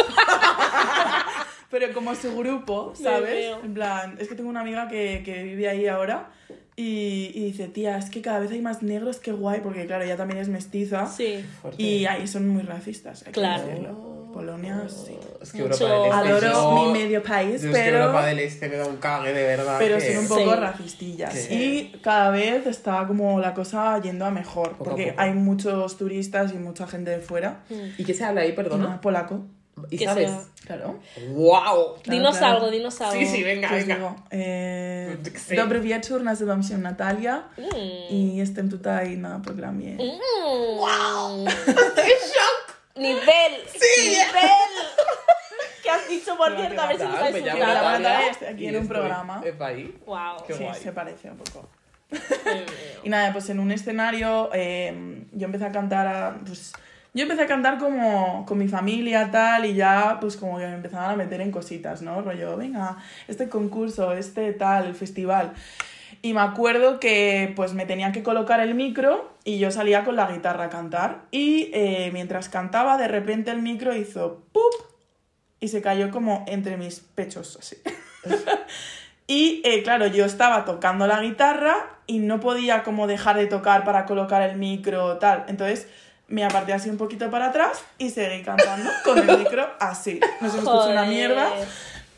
pero 1.70 1.94
como 1.94 2.16
su 2.16 2.36
grupo, 2.38 2.94
¿sabes? 3.02 3.56
En 3.64 3.74
plan, 3.74 4.16
es 4.20 4.28
que 4.28 4.36
tengo 4.36 4.50
una 4.50 4.62
amiga 4.62 4.88
que, 4.88 5.22
que 5.24 5.44
vive 5.44 5.70
ahí 5.70 5.88
ahora 5.88 6.30
y, 6.76 7.32
y 7.34 7.46
dice, 7.46 7.68
tía, 7.68 7.98
es 7.98 8.10
que 8.10 8.22
cada 8.22 8.40
vez 8.40 8.52
hay 8.52 8.62
más 8.62 8.82
negros, 8.82 9.20
qué 9.20 9.32
guay, 9.32 9.62
porque 9.62 9.86
claro, 9.86 10.04
ella 10.04 10.18
también 10.18 10.40
es 10.40 10.50
mestiza 10.50 11.08
Sí. 11.08 11.46
Fuerte. 11.62 11.82
y 11.82 12.06
ahí 12.06 12.28
son 12.28 12.48
muy 12.48 12.64
racistas, 12.64 13.22
hay 13.22 13.26
que 13.34 13.40
Claro. 13.40 13.66
decirlo. 13.66 14.12
Polonia, 14.32 14.84
sí. 14.88 15.14
Es 15.42 15.52
que 15.52 15.62
Mucho- 15.62 15.86
Europa 15.94 16.24
del 16.24 16.32
Este. 16.36 16.48
Adoro 16.48 16.78
yo- 16.78 16.86
mi 16.86 16.92
medio 16.94 17.22
país, 17.22 17.62
yo 17.64 17.68
es 17.70 17.76
que 17.76 17.82
pero... 17.84 17.98
Europa 18.00 18.26
del 18.28 18.40
Este 18.40 18.70
me 18.70 18.78
da 18.78 18.86
un 18.88 18.96
cague, 18.96 19.34
de 19.34 19.44
verdad. 19.44 19.76
pero 19.78 19.98
que- 19.98 20.14
son 20.16 20.24
un 20.24 20.30
poco 20.30 20.54
Sí. 20.54 20.60
racistillas. 20.62 21.34
Sí. 21.34 21.54
Y 21.94 21.98
cada 22.00 22.30
vez 22.32 22.66
está 22.66 23.06
como 23.08 23.42
la 23.42 23.54
cosa 23.54 24.00
yendo 24.02 24.26
a 24.26 24.32
mejor, 24.32 24.70
Poco 24.78 24.84
a 24.84 24.88
porque 24.92 25.08
poco. 25.08 25.22
hay 25.22 25.34
muchos 25.34 25.98
turistas 25.98 26.54
y 26.54 26.58
mucha 26.60 26.88
gente 26.88 27.12
de 27.12 27.20
fuera. 27.20 27.64
¿Y 27.98 28.06
qué 28.06 28.14
se 28.14 28.24
habla 28.24 28.42
ahí, 28.42 28.52
No, 28.52 28.56
perdona? 28.56 29.02
polaco, 29.02 29.42
¿Y 29.90 29.98
Que 29.98 30.06
sabes? 30.06 30.30
sea- 30.30 30.44
claro. 30.66 31.00
¡Wow! 31.30 31.96
dinos 32.06 32.38
claro. 32.38 32.56
algo, 32.56 32.72
dinos 32.72 33.02
algo. 33.02 33.14
Sí, 33.20 33.26
sí, 33.26 33.44
venga, 33.44 33.68
¿Qué 33.70 33.76
os 33.76 33.82
venga. 33.82 33.96
digo? 33.96 34.16
E, 34.32 35.18
qué 35.24 35.40
sé. 35.40 35.56
Dobry 35.56 35.80
wieczór, 35.82 36.24
nazywam 36.24 36.64
się 36.64 36.78
Natalia 36.78 37.44
Mm. 37.58 38.10
i 38.10 38.36
jestem 38.38 38.70
tutaj 38.70 39.18
na 39.18 39.40
programie. 39.40 39.98
¡Wow! 39.98 41.46
¡Nivel! 42.96 43.54
¡Nivel! 44.04 44.72
¿Qué 45.84 45.90
has 45.90 46.08
dicho, 46.08 46.38
por 46.38 46.52
Qué 46.56 46.62
cierto? 46.62 46.82
A 46.82 46.88
ver 46.88 46.98
si 46.98 47.04
qué 47.04 47.32
Me 47.32 47.40
insultar. 47.40 47.68
Natalia, 48.02 48.30
estoy 48.30 48.48
aquí 48.48 48.68
en 48.68 48.76
un 48.76 48.82
estoy 48.84 48.96
programa. 48.98 49.42
ahí. 49.60 49.98
¡Wow! 50.06 50.44
Qué 50.48 50.54
Sí, 50.54 50.64
guay. 50.64 50.80
se 50.82 50.92
parece 50.92 51.32
un 51.32 51.38
poco. 51.38 51.70
Qué 52.10 52.20
Y 53.04 53.10
nada, 53.10 53.32
pues 53.34 53.50
en 53.50 53.60
un 53.60 53.72
escenario 53.72 54.50
eh, 54.54 55.24
yo 55.32 55.46
empecé 55.46 55.66
a 55.66 55.72
cantar, 55.72 56.08
a- 56.08 56.40
pues 56.46 56.74
yo 57.14 57.24
empecé 57.24 57.43
a 57.43 57.47
cantar 57.47 57.78
como 57.78 58.45
con 58.45 58.57
mi 58.57 58.68
familia 58.68 59.32
tal 59.32 59.66
y 59.66 59.74
ya 59.74 60.18
pues 60.22 60.38
como 60.38 60.57
que 60.57 60.66
me 60.68 60.76
empezaban 60.76 61.12
a 61.12 61.16
meter 61.16 61.41
en 61.41 61.51
cositas, 61.51 62.01
¿no? 62.01 62.22
Rollo, 62.22 62.55
venga, 62.57 62.97
este 63.28 63.49
concurso, 63.49 64.14
este 64.14 64.53
tal, 64.53 64.88
el 64.88 64.95
festival. 64.95 65.53
Y 66.22 66.34
me 66.34 66.41
acuerdo 66.41 66.99
que 66.99 67.51
pues 67.55 67.74
me 67.74 67.86
tenía 67.86 68.12
que 68.12 68.24
colocar 68.24 68.59
el 68.59 68.76
micro 68.76 69.34
y 69.43 69.59
yo 69.59 69.72
salía 69.72 70.03
con 70.03 70.16
la 70.16 70.32
guitarra 70.32 70.66
a 70.66 70.70
cantar 70.70 71.24
y 71.32 71.70
eh, 71.74 72.12
mientras 72.14 72.47
cantaba 72.47 72.97
de 72.97 73.07
repente 73.07 73.51
el 73.51 73.62
micro 73.62 73.95
hizo 73.95 74.43
¡pup! 74.51 74.74
y 75.59 75.68
se 75.68 75.82
cayó 75.82 76.12
como 76.12 76.45
entre 76.47 76.78
mis 76.78 76.99
pechos 76.99 77.57
así. 77.59 77.78
Y 79.32 79.62
eh, 79.64 79.82
claro, 79.82 80.07
yo 80.07 80.26
estaba 80.26 80.66
tocando 80.66 81.07
la 81.07 81.22
guitarra 81.22 82.01
y 82.05 82.20
no 82.20 82.41
podía 82.41 82.84
como 82.84 83.07
dejar 83.07 83.38
de 83.38 83.47
tocar 83.47 83.86
para 83.86 84.05
colocar 84.05 84.41
el 84.41 84.57
micro 84.57 85.20
tal. 85.20 85.45
Entonces 85.47 85.88
me 86.32 86.44
aparté 86.44 86.74
así 86.74 86.90
un 86.90 86.98
poquito 86.98 87.30
para 87.30 87.48
atrás 87.50 87.84
y 87.98 88.10
seguí 88.10 88.42
cantando 88.44 88.90
con 89.04 89.18
el 89.20 89.38
micro 89.38 89.70
así. 89.80 90.20
No 90.40 90.50
se 90.50 90.58
me 90.58 90.64
escucha 90.64 90.88
una 90.88 91.04
mierda, 91.04 91.50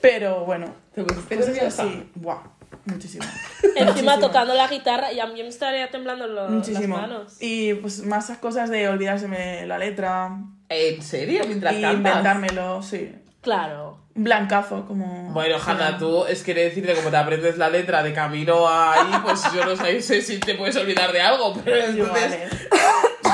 pero 0.01 0.45
bueno. 0.45 0.73
¿Te 0.93 1.03
pusiste 1.03 1.35
nerviosa? 1.37 1.83
así, 1.83 2.09
buah, 2.15 2.37
muchísimo. 2.85 3.23
Encima 3.63 3.85
Muchísimo. 3.87 4.19
tocando 4.19 4.53
la 4.53 4.67
guitarra 4.67 5.11
y 5.11 5.19
a 5.19 5.25
mí 5.25 5.41
me 5.41 5.47
estaría 5.49 5.89
temblando 5.89 6.27
lo- 6.27 6.49
Muchísimo. 6.49 6.97
las 6.97 7.07
manos. 7.09 7.33
Y 7.39 7.73
pues 7.75 8.03
más 8.05 8.25
esas 8.25 8.37
cosas 8.37 8.69
de 8.69 8.87
olvidárseme 8.87 9.65
la 9.65 9.77
letra 9.79 10.29
¿En 10.69 11.01
serio? 11.01 11.41
Mientras 11.47 11.73
y 11.73 11.81
cantas. 11.81 11.97
inventármelo, 11.97 12.81
sí. 12.83 13.13
Claro. 13.41 13.99
Blancazo, 14.15 14.85
como... 14.85 15.31
Bueno, 15.33 15.57
Hanna, 15.65 15.97
tú 15.97 16.25
es 16.25 16.43
quiere 16.43 16.65
decirte 16.65 16.93
como 16.93 17.09
te 17.09 17.17
aprendes 17.17 17.57
la 17.57 17.67
letra 17.69 18.03
de 18.03 18.13
camino 18.13 18.69
ahí, 18.69 19.11
pues 19.23 19.41
yo 19.53 19.65
no 19.65 19.75
sé, 19.75 20.01
si 20.21 20.39
te 20.39 20.53
puedes 20.55 20.75
olvidar 20.75 21.11
de 21.11 21.19
algo, 21.21 21.53
pero 21.65 21.77
entonces... 21.85 22.29
vale. 22.31 22.47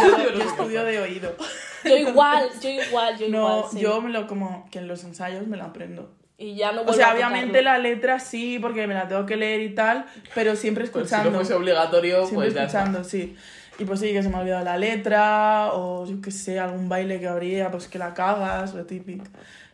Yo 0.23 0.35
no 0.37 0.43
estudio 0.43 0.83
de 0.83 0.99
oído. 0.99 1.35
Yo 1.83 1.95
igual, 1.95 2.49
yo 2.61 2.69
igual, 2.69 3.17
yo 3.17 3.27
No, 3.29 3.37
igual. 3.57 3.63
sí. 3.71 3.79
yo 3.79 4.01
me 4.01 4.09
lo 4.09 4.27
como 4.27 4.67
que 4.71 4.79
en 4.79 4.87
los 4.87 5.03
ensayos 5.03 5.47
me 5.47 5.57
lo 5.57 5.63
aprendo. 5.65 6.11
Y 6.37 6.55
ya 6.55 6.71
no 6.71 6.81
O 6.83 6.93
sea, 6.93 7.09
a 7.11 7.13
obviamente 7.13 7.61
la 7.61 7.77
letra 7.77 8.19
sí, 8.19 8.59
porque 8.59 8.87
me 8.87 8.93
la 8.93 9.07
tengo 9.07 9.25
que 9.25 9.35
leer 9.35 9.61
y 9.61 9.75
tal, 9.75 10.05
pero 10.35 10.55
siempre 10.55 10.85
Pues 10.87 11.07
si 11.09 11.15
escuchando. 11.15 11.31
no 11.31 11.37
fuese 11.37 11.53
obligatorio, 11.53 12.25
siempre 12.25 12.47
pues 12.47 12.53
ya 12.53 12.63
está. 12.63 12.79
escuchando, 12.79 13.03
sí. 13.07 13.35
Y 13.77 13.85
pues 13.85 13.99
sí, 14.01 14.11
que 14.11 14.21
se 14.23 14.29
me 14.29 14.35
ha 14.37 14.39
olvidado 14.41 14.63
la 14.65 14.77
letra, 14.77 15.69
o 15.73 16.05
yo 16.05 16.21
qué 16.21 16.31
sé, 16.31 16.59
algún 16.59 16.87
baile 16.89 17.19
que 17.19 17.27
habría, 17.27 17.71
pues 17.71 17.87
que 17.87 17.97
la 17.99 18.13
cagas, 18.13 18.73
lo 18.73 18.85
típico. 18.85 19.23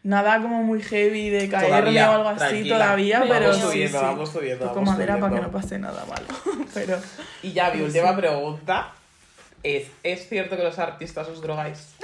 Nada 0.04 0.40
como 0.42 0.62
muy 0.62 0.82
heavy 0.84 1.30
de 1.32 1.50
caerme 1.50 1.70
Todavía, 1.80 2.12
o 2.12 2.14
algo 2.14 2.30
así 2.30 2.38
tranquila. 2.40 2.78
todavía, 2.78 3.20
Vamos 3.22 3.36
pero 3.38 3.54
subiendo, 3.56 3.72
sí, 3.72 4.04
sí. 4.04 4.12
vamos 4.12 4.30
subiendo, 4.30 4.66
Toco 4.66 4.76
vamos 4.76 4.90
madera 4.94 5.20
para 5.20 5.36
que 5.36 5.42
no 5.42 5.52
pase 5.52 5.80
nada 5.80 6.06
malo. 6.06 6.28
pero 6.76 6.98
Y 7.42 7.54
ya 7.54 7.72
mi 7.72 7.82
última 7.82 8.16
pregunta 8.16 8.92
es, 9.66 9.88
¿es 10.04 10.30
cierto 10.30 10.56
que 10.58 10.64
los 10.64 10.78
artistas 10.80 11.28
os 11.28 11.42
drogáis? 11.42 11.96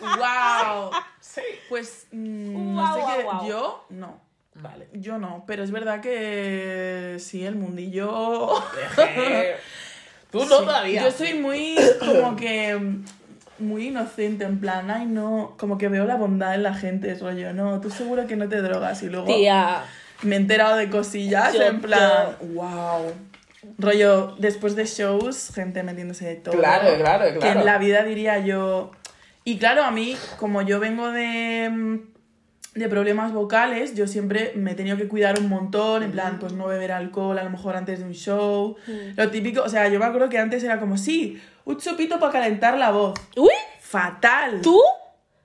¡Wow! 0.00 0.90
Sí. 1.20 1.40
Pues 1.68 2.06
mm, 2.12 2.74
Guau, 2.74 2.86
no 2.86 2.94
sé 2.94 3.00
guau, 3.00 3.16
qué. 3.16 3.22
guau. 3.24 3.48
Yo 3.48 3.84
no. 3.90 4.20
Vale. 4.54 4.88
Yo 4.92 5.18
no, 5.18 5.44
pero 5.46 5.62
es 5.64 5.70
verdad 5.70 6.00
que 6.00 7.16
sí, 7.18 7.44
el 7.44 7.56
mundillo. 7.56 8.48
Tú 10.30 10.38
no 10.46 10.58
Sí. 10.58 10.64
todavía. 10.64 11.02
Yo 11.04 11.10
soy 11.10 11.34
muy 11.34 11.76
como 12.00 12.36
que 12.36 12.78
muy 13.58 13.88
inocente, 13.88 14.44
en 14.44 14.60
plan, 14.60 14.90
ay 14.90 15.06
no, 15.06 15.54
como 15.58 15.78
que 15.78 15.88
veo 15.88 16.04
la 16.04 16.16
bondad 16.16 16.54
en 16.54 16.62
la 16.62 16.74
gente, 16.74 17.14
rollo, 17.14 17.54
no, 17.54 17.80
tú 17.80 17.90
seguro 17.90 18.26
que 18.26 18.36
no 18.36 18.48
te 18.50 18.60
drogas 18.60 19.02
y 19.02 19.08
luego 19.08 19.26
Tía. 19.26 19.82
me 20.22 20.34
he 20.36 20.38
enterado 20.38 20.76
de 20.76 20.90
cosillas 20.90 21.54
Yo- 21.54 21.62
en 21.62 21.80
plan, 21.80 22.36
wow. 22.52 23.14
Rollo, 23.78 24.34
después 24.38 24.74
de 24.76 24.86
shows, 24.86 25.50
gente 25.54 25.82
metiéndose 25.82 26.24
de 26.26 26.36
todo. 26.36 26.56
Claro, 26.56 26.96
claro, 26.98 27.24
Que 27.26 27.38
claro. 27.38 27.60
en 27.60 27.66
la 27.66 27.78
vida 27.78 28.02
diría 28.04 28.38
yo. 28.38 28.90
Y 29.44 29.58
claro, 29.58 29.84
a 29.84 29.90
mí, 29.90 30.16
como 30.38 30.62
yo 30.62 30.80
vengo 30.80 31.10
de, 31.12 31.68
mm, 31.70 31.98
de 32.78 32.88
problemas 32.88 33.32
vocales, 33.32 33.94
yo 33.94 34.06
siempre 34.06 34.52
me 34.56 34.72
he 34.72 34.74
tenido 34.74 34.96
que 34.96 35.08
cuidar 35.08 35.38
un 35.38 35.48
montón, 35.48 36.02
en 36.02 36.12
plan, 36.12 36.38
pues 36.38 36.52
no 36.52 36.66
beber 36.66 36.92
alcohol 36.92 37.38
a 37.38 37.44
lo 37.44 37.50
mejor 37.50 37.76
antes 37.76 37.98
de 38.00 38.04
un 38.06 38.12
show. 38.12 38.76
Lo 39.16 39.30
típico, 39.30 39.62
o 39.62 39.68
sea, 39.68 39.88
yo 39.88 39.98
me 39.98 40.06
acuerdo 40.06 40.28
que 40.28 40.38
antes 40.38 40.64
era 40.64 40.80
como, 40.80 40.96
sí, 40.96 41.40
un 41.64 41.76
chupito 41.78 42.18
para 42.18 42.32
calentar 42.32 42.76
la 42.78 42.90
voz. 42.90 43.14
Uy, 43.36 43.50
Fatal. 43.80 44.60
¿tú? 44.62 44.80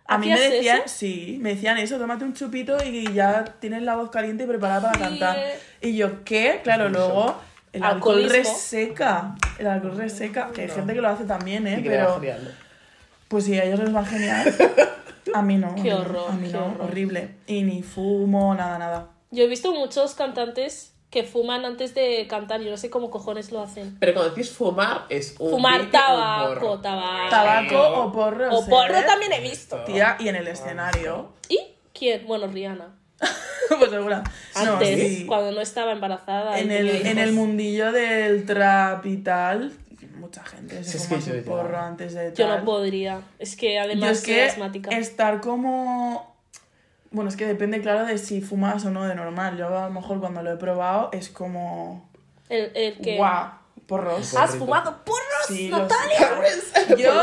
A 0.06 0.18
mí 0.18 0.28
me 0.28 0.34
¿Hacías 0.34 0.52
decían, 0.52 0.78
eso? 0.86 0.88
sí, 0.94 1.38
me 1.42 1.50
decían 1.56 1.78
eso, 1.78 1.98
tómate 1.98 2.26
un 2.26 2.34
chupito 2.34 2.78
y 2.84 3.14
ya 3.14 3.46
tienes 3.60 3.82
la 3.84 3.96
voz 3.96 4.10
caliente 4.10 4.44
y 4.44 4.48
preparada 4.48 4.82
para 4.82 4.94
Sí, 4.96 5.00
cantar. 5.00 5.38
eh. 5.38 5.60
Y 5.82 5.96
yo, 5.96 6.24
¿qué? 6.26 6.60
Claro, 6.64 6.90
luego 6.90 7.40
el 7.74 7.84
alcohol 7.84 8.18
Alcoholismo. 8.18 8.54
reseca. 8.54 9.36
El 9.60 9.68
alcohol 9.68 9.98
reseca, 9.98 10.52
que 10.54 10.62
hay 10.64 10.70
gente 10.70 10.94
que 10.94 11.02
lo 11.02 11.10
hace 11.10 11.24
también, 11.26 11.68
¿eh? 11.68 11.82
Pero, 11.84 12.16
genial. 12.16 12.58
pues 13.28 13.46
sí, 13.46 13.58
a 13.58 13.64
ellos 13.64 13.80
les 13.80 13.96
va 13.96 14.06
genial. 14.06 14.54
A 15.34 15.42
mí 15.42 15.56
no. 15.58 15.76
Qué 15.76 15.92
no, 15.92 16.00
horror, 16.00 16.32
A 16.32 16.34
mí 16.34 16.48
qué 16.48 16.54
no, 16.54 16.66
horror. 16.66 16.82
horrible. 16.88 17.36
Y 17.48 17.62
ni 17.64 17.84
fumo, 17.84 18.54
nada, 18.56 18.78
nada. 18.80 19.08
Yo 19.30 19.44
he 19.44 19.48
visto 19.48 19.72
muchos 19.72 20.14
cantantes 20.16 20.94
que 21.10 21.24
fuman 21.24 21.64
antes 21.64 21.94
de 21.94 22.26
cantar. 22.28 22.60
Yo 22.62 22.72
no 22.72 22.78
sé 22.78 22.90
cómo 22.90 23.10
cojones 23.12 23.52
lo 23.52 23.62
hacen. 23.62 23.96
Pero 24.00 24.14
cuando 24.14 24.32
decís 24.34 24.52
fumar, 24.52 25.06
es 25.10 25.36
un 25.40 25.52
Fumar 25.52 25.82
o 25.82 25.88
tabaco, 25.90 26.80
tabaco. 26.80 27.30
Tabaco 27.30 28.02
o 28.02 28.12
porro. 28.12 28.50
O 28.58 28.66
porro 28.68 29.02
también 29.06 29.32
he 29.34 29.40
visto. 29.42 29.78
Tía, 29.86 30.18
y 30.20 30.28
en 30.28 30.36
el 30.38 30.48
escenario. 30.48 31.30
¿Y 31.48 31.60
quién? 31.94 32.26
Bueno, 32.28 32.48
Rihanna. 32.48 32.96
pues. 33.80 33.92
No, 33.92 34.24
Antes, 34.56 35.00
sí. 35.00 35.26
cuando 35.26 35.52
no 35.52 35.62
estaba 35.62 35.92
embarazada. 35.92 36.60
en 36.60 36.72
el, 36.72 36.90
en 37.08 37.18
el 37.18 37.34
mundillo 37.34 37.92
del 37.92 38.46
trap 38.46 39.06
y 39.06 39.18
tal, 39.18 39.74
mucha 40.18 40.44
gente 40.44 40.84
se 40.84 41.00
fuma 41.00 41.20
que 41.20 41.26
su 41.26 41.36
yo 41.38 41.44
porro 41.44 41.78
antes 41.80 42.14
de 42.14 42.34
Yo 42.36 42.48
tal. 42.48 42.60
no 42.60 42.66
podría. 42.66 43.22
Es 43.40 43.56
que 43.56 43.80
además 43.80 44.06
Yo 44.06 44.12
es 44.12 44.20
soy 44.20 44.34
que 44.34 44.44
asmática. 44.46 44.98
estar 44.98 45.42
como... 45.42 46.32
Bueno, 47.12 47.30
es 47.30 47.36
que 47.36 47.46
depende, 47.46 47.82
claro, 47.82 48.06
de 48.06 48.18
si 48.18 48.40
fumas 48.42 48.86
o 48.86 48.90
no 48.90 49.06
de 49.06 49.16
normal. 49.16 49.58
Yo 49.58 49.68
a 49.78 49.88
lo 49.88 49.92
mejor 49.92 50.20
cuando 50.22 50.42
lo 50.44 50.54
he 50.54 50.58
probado 50.58 51.10
es 51.12 51.30
como... 51.30 52.10
El, 52.50 52.72
el 52.76 52.98
que... 53.00 53.18
¡Guau! 53.18 53.50
Porros. 53.88 54.36
¿Has 54.36 54.56
fumado 54.56 55.04
porros, 55.04 55.41
Sí, 55.56 55.70
los- 55.70 55.80
Natalia? 55.82 56.30
Yo, 56.98 57.14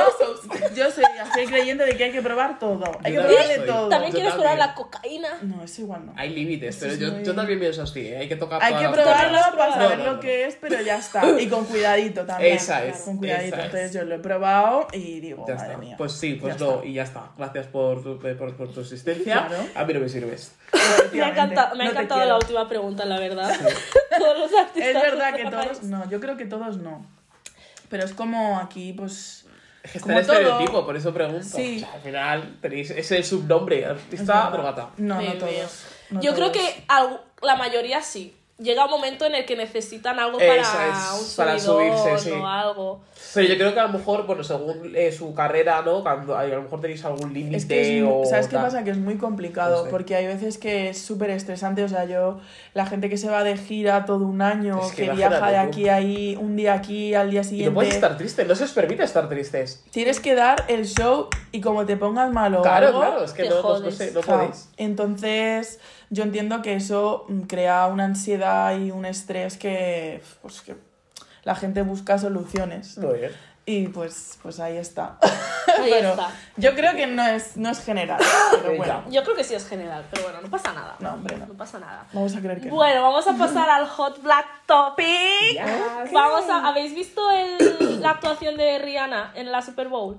yo 0.75 0.91
soy 0.91 1.47
creyente 1.47 1.85
de 1.85 1.97
que 1.97 2.05
hay 2.05 2.13
que 2.13 2.23
probar 2.23 2.59
todo. 2.59 2.85
Hay 3.03 3.13
que 3.13 3.17
Yo 3.17 3.23
probar 3.23 3.37
también 3.39 3.61
de 3.61 3.67
todo. 3.67 3.89
¿También 3.89 4.13
Yo 4.13 4.17
quieres 4.17 4.33
también. 4.35 4.51
probar 4.53 4.69
la 4.69 4.75
cocaína? 4.75 5.29
No, 5.43 5.63
es 5.65 5.79
igual 5.79 6.07
no. 6.07 6.13
Hay 6.17 6.31
límites, 6.31 6.77
pero 6.81 6.95
yo, 6.95 7.13
muy- 7.13 7.25
yo 7.25 7.35
también 7.35 7.59
pienso 7.61 7.83
así, 7.83 8.01
¿eh? 8.07 8.17
hay 8.19 8.29
que 8.29 8.37
tocar 8.37 8.63
Hay 8.63 8.75
que 8.75 8.89
probarlo 8.89 9.39
para 9.57 9.75
saber 9.75 9.99
No, 9.99 10.05
no, 10.05 10.11
lo 10.11 10.15
no. 10.17 10.21
que 10.21 10.45
es, 10.47 10.57
pero 10.61 10.81
ya 10.81 10.99
está. 10.99 11.29
Y 11.41 11.47
con 11.49 11.65
cuidadito 11.67 12.25
también. 12.25 12.57
Esa 12.57 12.85
es, 12.85 12.99
Con 13.03 13.19
cuidadito. 13.19 13.57
esa 13.57 13.59
es. 13.59 13.65
Entonces 13.67 13.93
yo 13.93 14.05
lo 14.05 14.15
he 14.15 14.19
probado 14.19 14.87
y 14.93 15.21
digo, 15.21 15.45
Ya 15.47 15.55
madre 15.55 15.69
está. 15.69 15.79
mía. 15.79 15.95
Pues 15.99 16.13
sí, 16.13 16.35
pues 16.35 16.59
no, 16.59 16.83
y 16.85 16.95
ya 16.95 17.03
está. 17.03 17.31
Gracias 17.37 17.67
por 17.67 18.03
tu, 18.03 18.19
por, 18.19 18.57
por 18.57 18.73
tu 18.73 18.81
existencia. 18.81 19.47
Claro. 19.49 19.65
A 19.75 19.85
mí 19.85 19.95
no 19.95 20.01
me 20.01 20.09
sirves. 20.09 20.53
Me 21.13 21.23
ha 21.23 21.29
encantado, 21.31 21.77
me 21.77 21.85
ha 21.87 21.91
encantado 21.91 22.25
la 22.27 22.37
última 22.37 22.69
pregunta, 22.69 23.05
la 23.07 23.19
verdad. 23.19 23.51
todos 24.19 24.39
los 24.39 24.53
artistas. 24.55 24.87
Es 24.97 25.03
verdad 25.03 25.35
que 25.35 25.45
todos. 25.45 25.83
No, 25.89 26.09
yo 26.11 26.21
creo 26.21 26.37
que 26.37 26.45
todos 26.45 26.77
no. 26.79 27.07
Pero 27.89 28.05
es 28.05 28.13
como 28.15 28.59
aquí, 28.59 28.93
pues. 28.93 29.45
Es 29.83 29.93
que 29.93 29.99
está 29.99 30.09
Como 30.09 30.19
el 30.19 30.27
todo. 30.27 30.37
estereotipo, 30.37 30.85
por 30.85 30.97
eso 30.97 31.15
pregunto. 31.15 31.45
Sí. 31.45 31.77
O 31.77 31.81
sea, 31.81 31.93
al 31.95 32.01
final 32.03 32.59
tenéis 32.61 32.91
ese 32.91 33.23
subnombre, 33.23 33.87
artista 33.87 34.51
drogata. 34.51 34.91
No, 34.99 35.17
Me 35.17 35.29
no 35.29 35.33
todos. 35.35 35.85
no 36.11 36.21
Yo 36.21 36.35
creo 36.35 36.51
todos. 36.53 36.65
que 36.67 36.85
al- 36.89 37.21
la 37.43 37.57
mayoría 37.57 38.03
sí. 38.03 38.35
Llega 38.59 38.85
un 38.85 38.91
momento 38.91 39.25
en 39.25 39.37
el 39.37 39.47
que 39.47 39.57
necesitan 39.57 40.19
algo 40.19 40.39
para 40.39 40.57
es, 40.57 40.69
un 41.31 41.37
para 41.37 41.59
subirse, 41.59 42.19
sí. 42.19 42.31
o 42.33 42.47
algo. 42.47 43.01
Pero 43.35 43.49
yo 43.49 43.57
creo 43.57 43.75
que 43.75 43.81
a 43.81 43.87
lo 43.87 43.99
mejor, 43.99 44.27
bueno, 44.27 44.43
según 44.43 44.93
eh, 44.95 45.13
su 45.13 45.33
carrera, 45.33 45.83
¿no? 45.83 46.03
Cuando, 46.03 46.37
a 46.37 46.45
lo 46.45 46.63
mejor 46.63 46.81
tenéis 46.81 47.05
algún 47.05 47.33
límite 47.33 47.57
Es 47.57 47.67
que 47.67 47.99
es, 47.99 48.05
o. 48.05 48.25
¿sabes 48.25 48.49
qué 48.49 48.57
tal. 48.57 48.65
pasa? 48.65 48.85
Que 48.85 48.91
es 48.91 48.99
muy 48.99 49.17
complicado, 49.17 49.79
No 49.79 49.85
sé. 49.85 49.91
porque 49.91 50.17
hay 50.17 50.27
veces 50.27 50.59
que 50.59 50.91
es 50.91 51.01
súper 51.01 51.31
estresante, 51.31 51.85
o 51.85 51.89
sea, 51.89 52.05
yo, 52.05 52.41
la 52.75 52.87
gente 52.87 53.09
que 53.09 53.17
se 53.17 53.29
va 53.29 53.45
de 53.45 53.57
gira 53.57 54.05
todo 54.05 54.25
un 54.27 54.43
año, 54.43 54.81
Es 54.85 54.93
que 54.93 55.07
que, 55.07 55.13
viaja 55.13 55.51
de 55.51 55.57
aquí 55.57 55.89
a 55.89 55.97
ahí, 55.97 56.37
un 56.41 56.57
día 56.57 56.75
aquí, 56.75 57.15
al 57.15 57.31
día 57.31 57.43
Y 57.43 57.45
siguiente, 57.45 57.71
no 57.71 57.75
puedes 57.75 57.95
estar 57.95 58.17
triste, 58.17 58.45
no 58.45 58.55
se 58.57 58.65
os 58.65 58.73
permite 58.73 59.05
estar 59.05 59.29
tristes. 59.29 59.85
tienes 59.91 60.19
que 60.21 60.35
dar 60.35 60.65
el 60.69 60.85
show 60.87 61.29
y 61.53 61.61
como 61.61 61.87
te 61.87 61.97
pongas 61.97 62.33
malo 62.33 62.63
Claro, 62.63 62.89
algo, 62.89 63.01
claro, 63.01 63.25
es 63.25 63.33
que 63.33 63.49
no, 63.49 63.63
no, 63.63 63.79
no 63.81 63.91
sé, 63.91 64.11
no 64.13 64.21
podéis. 64.21 64.69
Entonces, 64.77 65.79
yo 66.11 66.23
entiendo 66.23 66.63
que 66.63 66.75
eso 66.75 67.25
mm, 67.29 67.43
crea 67.43 67.87
una 67.87 68.05
ansiedad 68.05 68.77
y 68.79 68.91
un 68.91 69.05
estrés 69.05 69.57
que, 69.59 70.23
pues, 70.43 70.61
que 70.63 70.77
la 71.45 71.55
gente 71.55 71.83
busca 71.83 72.19
soluciones. 72.19 72.99
Muy 72.99 73.19
bien. 73.19 73.33
Y 73.67 73.89
pues, 73.89 74.39
pues 74.43 74.61
ahí 74.61 74.79
está. 74.79 75.19
Ahí 75.79 75.91
Pero 75.91 76.11
está. 76.13 76.31
yo 76.57 76.75
creo 76.75 76.95
que 76.97 77.07
no 77.07 77.23
es, 77.25 77.57
no 77.59 77.69
es 77.69 77.85
general. 77.85 78.19
Pero 78.63 78.77
bueno, 78.79 79.05
Yo 79.11 79.23
creo 79.23 79.37
que 79.37 79.45
sí 79.45 79.55
es 79.55 79.69
general, 79.69 80.05
pero 80.11 80.23
bueno, 80.25 80.41
no 80.41 80.49
pasa 80.49 80.73
nada. 80.73 80.97
no, 80.99 81.13
hombre, 81.13 81.37
no. 81.37 81.47
No 81.47 81.55
pasa 81.55 81.79
nada. 81.79 82.07
Vamos 82.15 82.35
a 82.35 82.41
creer 82.41 82.61
que 82.61 82.69
no. 82.69 82.75
Bueno, 82.75 83.03
vamos 83.03 83.29
a 83.29 83.35
pasar 83.35 83.69
al 83.69 83.87
Hot 83.87 84.21
Black 84.23 84.47
Topic. 84.67 85.53
Yes. 85.53 86.11
Vamos 86.13 86.49
a, 86.49 86.67
¿Habéis 86.67 86.95
visto 86.95 87.21
el- 87.31 88.01
la 88.01 88.11
actuación 88.13 88.57
de 88.57 88.79
Rihanna 88.79 89.33
en 89.37 89.53
la 89.53 89.61
Super 89.63 89.89
Bowl? 89.89 90.19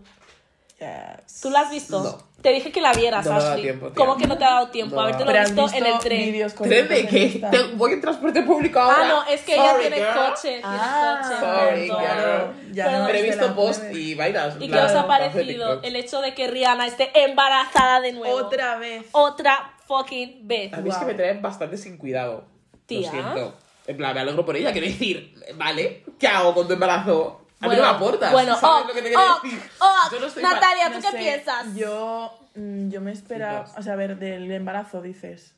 Yes. 0.80 1.42
¿Tú 1.42 1.50
la 1.50 1.62
has 1.62 1.72
visto? 1.72 2.02
No. 2.02 2.30
Te 2.42 2.52
dije 2.54 2.72
que 2.72 2.80
la 2.80 2.94
vieras, 2.94 3.26
No 3.26 3.34
Ashley. 3.36 3.64
tiempo. 3.64 3.92
¿Cómo 3.94 4.16
que 4.16 4.26
no 4.26 4.38
te 4.38 4.46
ha 4.46 4.52
dado 4.52 4.70
tiempo? 4.70 4.96
No. 4.96 5.02
Haberte 5.02 5.26
lo 5.26 5.32
visto, 5.34 5.64
visto 5.64 5.78
en 5.78 5.86
el 5.86 6.00
tren. 6.00 6.50
¿Tren 6.56 6.88
de 6.88 7.08
qué? 7.08 7.42
Te- 7.52 7.64
Voy 7.76 7.92
en 7.94 8.02
transporte 8.02 8.42
público 8.44 8.80
ahora. 8.80 8.98
Ah, 9.02 9.08
no, 9.10 9.24
es 9.34 9.42
que 9.42 9.56
ella 9.56 9.72
Sorry, 9.72 9.82
tiene 9.82 9.96
girl. 9.98 10.14
coche. 10.16 10.42
Tiene 10.42 10.62
Ah, 10.64 11.20
coche. 11.22 11.36
sorry, 11.42 11.82
perdón. 11.88 12.00
claro. 12.02 12.54
Ya 12.72 12.92
no 13.00 13.06
Pero 13.08 13.18
he 13.20 13.22
visto 13.24 13.56
post 13.56 13.84
y 13.94 14.16
vainas. 14.16 14.56
¿Y 14.60 14.70
qué 14.70 14.78
os 14.78 14.92
ha 14.94 15.06
parecido 15.06 15.82
el 15.84 15.96
hecho 15.98 16.22
de 16.22 16.34
que 16.34 16.48
Rihanna 16.48 16.88
esté 16.88 17.12
embarazada 17.26 18.00
de 18.00 18.14
nuevo? 18.14 18.38
Otra 18.38 18.78
vez. 18.78 19.06
Otra 19.12 19.74
fucking 19.86 20.48
vez. 20.48 20.72
A 20.74 20.78
mí 20.78 20.88
es 20.90 20.96
que 20.96 21.02
Wow. 21.04 21.08
me 21.10 21.14
traen 21.16 21.42
bastante 21.42 21.76
sin 21.76 21.98
cuidado. 21.98 22.46
Tía. 22.86 23.02
Lo 23.02 23.12
siento. 23.12 23.58
En 23.86 23.98
plan, 23.98 24.14
me 24.14 24.22
alegro 24.22 24.46
por 24.46 24.56
ella. 24.56 24.72
Quiero 24.72 24.88
decir, 24.88 25.36
vale, 25.56 26.06
¿qué 26.18 26.28
hago 26.28 26.54
con 26.54 26.68
tu 26.68 26.74
embarazo? 26.74 27.39
A 27.62 27.68
mí 27.68 27.76
Bueno, 27.76 27.82
no 27.82 27.90
me 27.92 27.96
aportas. 27.98 28.32
Bueno, 28.32 28.58
¿sabes 28.58 28.86
oh, 28.86 28.88
lo 28.88 28.94
que 28.94 29.02
te 29.02 29.08
quiero 29.10 29.22
oh, 29.22 29.40
decir? 29.44 29.62
oh, 29.80 30.10
Yo 30.12 30.20
no 30.20 30.26
estoy 30.28 30.44
Natalia, 30.44 30.90
No 30.90 30.96
¿tú 30.96 31.02
qué 31.02 31.12
sé, 31.12 31.18
piensas? 31.18 31.76
Yo, 31.76 32.40
mm, 32.56 32.90
yo 32.90 33.02
me 33.02 33.12
esperaba, 33.12 33.66
o 33.78 33.82
sea, 33.84 33.94
a 33.94 33.96
ver, 33.98 34.18
del 34.18 34.50
embarazo 34.50 35.02
dices, 35.02 35.54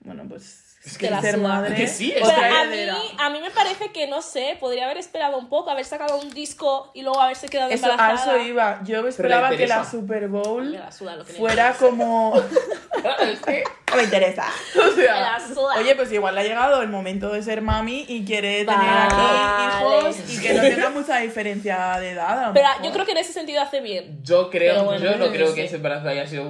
bueno, 0.00 0.24
pues 0.28 0.69
Es 0.82 0.96
que 0.96 1.10
la 1.10 1.20
ser 1.20 1.34
suda. 1.34 1.48
madre, 1.48 1.74
Que 1.74 1.86
sí, 1.86 2.10
es 2.16 2.22
a 2.26 2.64
mí, 2.64 2.86
a 3.18 3.28
mí 3.30 3.40
me 3.42 3.50
parece 3.50 3.92
que, 3.92 4.06
no 4.06 4.22
sé, 4.22 4.56
podría 4.58 4.86
haber 4.86 4.96
esperado 4.96 5.36
un 5.36 5.50
poco, 5.50 5.68
haber 5.70 5.84
sacado 5.84 6.18
un 6.18 6.30
disco 6.32 6.90
y 6.94 7.02
luego 7.02 7.20
haberse 7.20 7.48
quedado 7.48 7.70
Eso, 7.70 7.84
a 7.86 7.90
embarazada. 7.90 8.36
eso 8.36 8.46
iba. 8.48 8.80
Yo 8.84 9.02
me 9.02 9.10
esperaba 9.10 9.50
que 9.50 9.66
la 9.66 9.84
Super 9.84 10.28
Bowl 10.28 10.70
Me 10.70 10.78
la 10.78 10.90
suda 10.90 11.16
lo 11.16 11.24
que 11.26 11.32
me 11.34 11.38
fuera 11.38 11.74
como... 11.74 12.32
No 13.02 13.96
me 13.96 14.02
interesa. 14.04 14.44
o 14.80 14.84
Me 14.96 15.02
sea, 15.04 15.20
la 15.38 15.40
suda. 15.54 15.74
Oye, 15.78 15.94
pues 15.96 16.12
igual 16.12 16.34
le 16.34 16.40
ha 16.42 16.44
llegado 16.44 16.80
el 16.80 16.88
momento 16.88 17.30
de 17.32 17.42
ser 17.42 17.60
mami 17.60 18.04
y 18.08 18.24
quiere 18.24 18.64
tener 18.64 18.78
Vale. 18.78 19.10
aquí 19.12 19.76
hijos 19.84 20.16
y 20.30 20.40
que 20.40 20.52
no 20.54 20.62
tenga 20.62 20.90
mucha 20.90 21.18
diferencia 21.18 21.98
de 21.98 22.10
edad. 22.12 22.44
a 22.44 22.52
Pero 22.52 22.68
mejor. 22.68 22.84
yo 22.84 22.92
creo 22.92 23.04
que 23.06 23.12
en 23.12 23.18
ese 23.18 23.32
sentido 23.32 23.60
hace 23.62 23.80
bien. 23.80 24.20
yo 24.22 24.48
creo, 24.48 24.84
bueno, 24.84 25.04
yo 25.04 25.16
no 25.16 25.26
yo 25.26 25.32
creo 25.32 25.48
no 25.48 25.54
que 25.54 25.64
ese 25.64 25.76
embarazo 25.76 26.08
haya 26.08 26.26
sido 26.26 26.44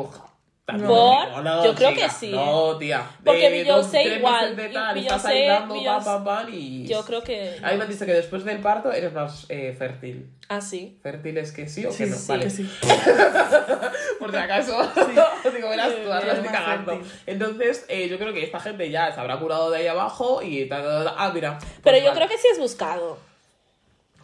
¿Por? 0.66 1.44
Yo 1.64 1.74
creo 1.74 1.90
chica, 1.90 2.06
que 2.06 2.10
sí, 2.10 2.30
No, 2.30 2.78
tía. 2.78 3.04
Porque 3.24 3.50
Beyoncé 3.50 4.04
igual, 4.04 4.54
Beyoncé- 4.56 6.48
y... 6.52 6.86
Yo 6.86 7.04
creo 7.04 7.22
que... 7.24 7.56
A 7.62 7.70
mí 7.72 7.76
me 7.76 7.82
han 7.84 7.90
dicho 7.90 8.06
que 8.06 8.12
después 8.14 8.44
del 8.44 8.58
parto 8.60 8.92
eres 8.92 9.12
más 9.12 9.46
eh, 9.48 9.74
fértil. 9.76 10.30
Ah, 10.48 10.60
sí. 10.60 10.96
¿Fértil 11.02 11.38
es 11.38 11.50
que 11.52 11.68
sí 11.68 11.84
o 11.86 11.90
Sí, 11.92 12.04
que 12.04 12.10
no? 12.10 12.16
sí, 12.16 12.24
vale. 12.28 12.44
que 12.44 12.50
sí. 12.50 12.70
Por 14.18 14.30
si 14.30 14.36
acaso. 14.36 14.80
Digo, 15.54 15.68
verás 15.70 15.92
tú, 16.04 16.12
ahora 16.12 16.32
estoy 16.32 16.48
cagando. 16.48 16.92
fértil. 16.92 17.12
Entonces, 17.26 17.84
eh, 17.88 18.08
yo 18.08 18.18
creo 18.18 18.32
que 18.32 18.44
esta 18.44 18.60
gente 18.60 18.90
ya 18.90 19.12
se 19.12 19.20
habrá 19.20 19.38
curado 19.38 19.70
de 19.70 19.78
ahí 19.78 19.86
abajo 19.88 20.40
y 20.42 20.66
ta, 20.68 20.82
ta, 20.82 21.04
ta, 21.04 21.14
ah, 21.16 21.30
mira. 21.34 21.58
pues 21.58 21.72
Pero 21.82 21.98
yo 21.98 22.04
vale. 22.06 22.16
creo 22.16 22.28
que 22.28 22.38
sí 22.38 22.48
es 22.52 22.58
buscado. 22.58 23.18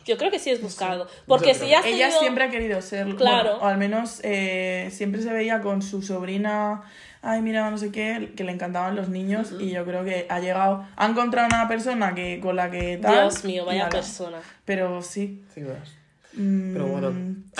Yo 0.06 0.16
creo 0.16 0.30
que 0.30 0.38
sí 0.38 0.50
es 0.50 0.62
buscado. 0.62 1.08
Porque 1.26 1.52
Yo 1.52 1.54
si 1.60 1.68
ya 1.68 1.80
Ella 1.80 2.06
tenido- 2.06 2.20
siempre 2.20 2.44
ha 2.44 2.50
querido 2.50 2.80
ser, 2.80 3.14
Claro. 3.16 3.50
bueno, 3.50 3.64
o 3.64 3.66
al 3.66 3.76
menos 3.76 4.20
eh, 4.22 4.88
siempre 4.92 5.20
se 5.20 5.32
veía 5.32 5.60
con 5.60 5.82
su 5.82 6.00
sobrina, 6.00 6.82
ay 7.22 7.42
mira, 7.42 7.68
no 7.70 7.76
sé 7.76 7.90
qué, 7.90 8.32
que 8.36 8.44
le 8.44 8.52
encantaban 8.52 8.94
los 8.94 9.08
niños 9.08 9.52
y 9.58 9.70
yo 9.70 9.84
creo 9.84 10.04
que 10.04 10.26
ha 10.30 10.38
llegado, 10.38 10.86
ha 10.96 11.06
encontrado 11.06 11.48
una 11.48 11.66
persona 11.66 12.14
que 12.14 12.38
con 12.40 12.54
la 12.56 12.70
que 12.70 12.98
tal. 13.02 13.22
Dios 13.30 13.44
mío, 13.44 13.64
vaya 13.64 13.88
persona. 13.88 14.38
Pero 14.64 15.02
sí. 15.02 15.42
Sí, 15.52 15.62
verás. 15.62 15.90
mm, 16.34 16.72
Pero 16.74 16.86
bueno, 16.86 17.08
a 17.08 17.10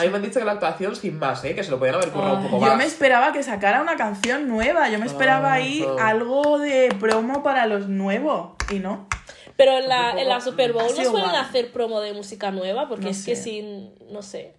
mí 0.03 0.09
me 0.11 0.17
han 0.17 0.23
dicho 0.23 0.39
que 0.39 0.45
la 0.45 0.53
actuación 0.53 0.95
sin 0.95 1.19
más, 1.19 1.43
¿eh? 1.45 1.55
Que 1.55 1.65
se 1.65 1.71
lo 1.73 1.79
podían 1.79 1.97
haber 1.97 2.11
currado 2.11 2.35
un 2.37 2.43
Ay, 2.45 2.49
poco 2.51 2.63
Yo 2.65 2.69
más. 2.69 2.77
me 2.79 2.85
esperaba 2.85 3.33
que 3.33 3.43
sacara 3.43 3.81
una 3.83 3.97
canción 3.97 4.47
nueva, 4.49 4.89
yo 4.89 4.99
me 5.01 5.07
esperaba 5.07 5.53
ahí 5.53 5.83
Ajá. 5.97 6.09
algo 6.11 6.59
de 6.59 6.95
promo 7.01 7.43
para 7.43 7.67
los 7.67 7.89
nuevos 7.89 8.51
y 8.71 8.79
no. 8.79 9.09
Pero 9.57 9.79
en 9.79 9.89
la, 9.89 10.13
en 10.21 10.29
la 10.29 10.41
Super 10.41 10.73
Bowl 10.73 10.85
no 10.85 11.05
suelen 11.05 11.35
hacer 11.35 11.73
promo 11.73 12.01
de 12.01 12.13
música 12.13 12.51
nueva, 12.51 12.89
porque 12.89 13.07
No 13.07 13.11
es 13.11 13.25
que 13.25 13.37
sé. 13.37 13.43
sin, 13.43 13.95
no 14.11 14.23
sé. 14.23 14.55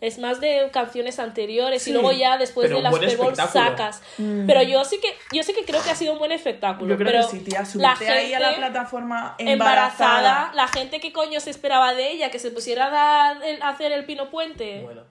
Es 0.00 0.18
más 0.18 0.40
de 0.40 0.70
canciones 0.72 1.18
anteriores 1.18 1.82
Sí, 1.82 1.90
y 1.90 1.92
luego 1.92 2.12
ya 2.12 2.38
después 2.38 2.70
de 2.70 2.80
la 2.80 2.92
Super 2.92 3.16
Bowl 3.16 3.34
sacas. 3.34 4.00
Pero 4.16 4.62
yo 4.62 4.84
sí 4.84 5.00
que 5.00 5.08
yo 5.36 5.42
sí 5.42 5.52
que 5.52 5.64
creo 5.64 5.82
que 5.82 5.90
ha 5.90 5.96
sido 5.96 6.12
un 6.12 6.20
buen 6.20 6.30
espectáculo. 6.30 6.90
Yo 6.94 6.98
creo 6.98 7.10
pero 7.10 7.28
que 7.28 7.38
sí, 7.38 7.44
tía, 7.44 7.64
la 7.74 7.96
ahí 7.98 8.32
a 8.32 8.38
la 8.38 8.54
plataforma 8.54 9.34
embarazada, 9.38 10.18
embarazada. 10.18 10.52
la 10.54 10.68
gente 10.68 11.00
que 11.00 11.12
coño 11.12 11.40
se 11.40 11.50
esperaba 11.50 11.94
de 11.94 12.12
ella, 12.12 12.30
que 12.30 12.38
se 12.38 12.52
pusiera 12.52 12.86
a, 12.86 12.90
dar 12.90 13.38
a 13.60 13.68
hacer 13.70 13.90
el 13.90 14.04
pino 14.04 14.30
puente. 14.30 14.82
Bueno. 14.82 15.02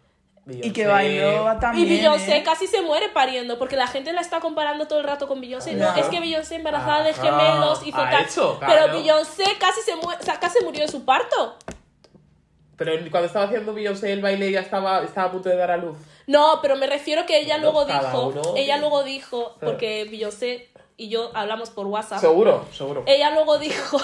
Y 0.50 0.72
que 0.72 0.86
Beyoncé- 0.86 0.92
bailó 0.92 1.60
también. 1.60 1.88
Y 1.88 1.90
Beyoncé 1.98 2.38
¿eh? 2.38 2.44
casi 2.44 2.68
se 2.68 2.82
muere 2.82 3.10
pariendo, 3.10 3.60
porque 3.60 3.76
la 3.76 3.88
gente 3.88 4.14
la 4.14 4.22
está 4.22 4.40
comparando 4.40 4.88
todo 4.88 5.00
el 5.00 5.06
rato 5.06 5.28
con 5.28 5.42
Beyoncé. 5.42 5.74
No, 5.74 5.94
es 5.96 6.06
que 6.06 6.20
Beyoncé 6.22 6.56
embarazada 6.56 7.04
de 7.04 7.14
gemelos 7.14 7.82
tal. 8.12 8.24
hecho, 8.26 8.58
Pero. 8.60 8.94
Beyoncé 8.94 9.44
casi 9.60 9.82
se, 9.82 9.96
mu- 9.96 10.10
o 10.10 10.24
sea, 10.24 10.40
casi 10.40 10.64
murió 10.64 10.82
de 10.82 10.88
su 10.88 11.04
parto. 11.04 11.58
Pero 12.78 12.94
cuando 13.10 13.26
estaba 13.28 13.46
haciendo 13.46 13.74
Beyoncé 13.74 14.14
el 14.14 14.22
baile 14.22 14.52
ya 14.52 14.60
estaba, 14.62 15.04
estaba 15.04 15.28
a 15.28 15.32
punto 15.32 15.50
de 15.50 15.56
dar 15.56 15.72
a 15.72 15.78
luz. 15.78 15.98
No, 16.28 16.60
pero 16.62 16.76
me 16.76 16.86
refiero 16.88 17.26
que 17.26 17.40
ella 17.40 17.58
luego 17.58 17.86
dijo, 17.86 18.28
uno 18.28 18.42
ella 18.56 18.78
luego 18.78 19.04
dijo, 19.04 19.56
porque 19.60 20.08
Beyoncé 20.10 20.70
y 20.98 21.10
yo 21.10 21.32
hablamos 21.36 21.70
por 21.70 21.86
WhatsApp. 21.88 22.20
Seguro, 22.20 22.66
seguro. 22.74 23.04
Ella 23.06 23.32
luego 23.32 23.58
dijo, 23.60 23.98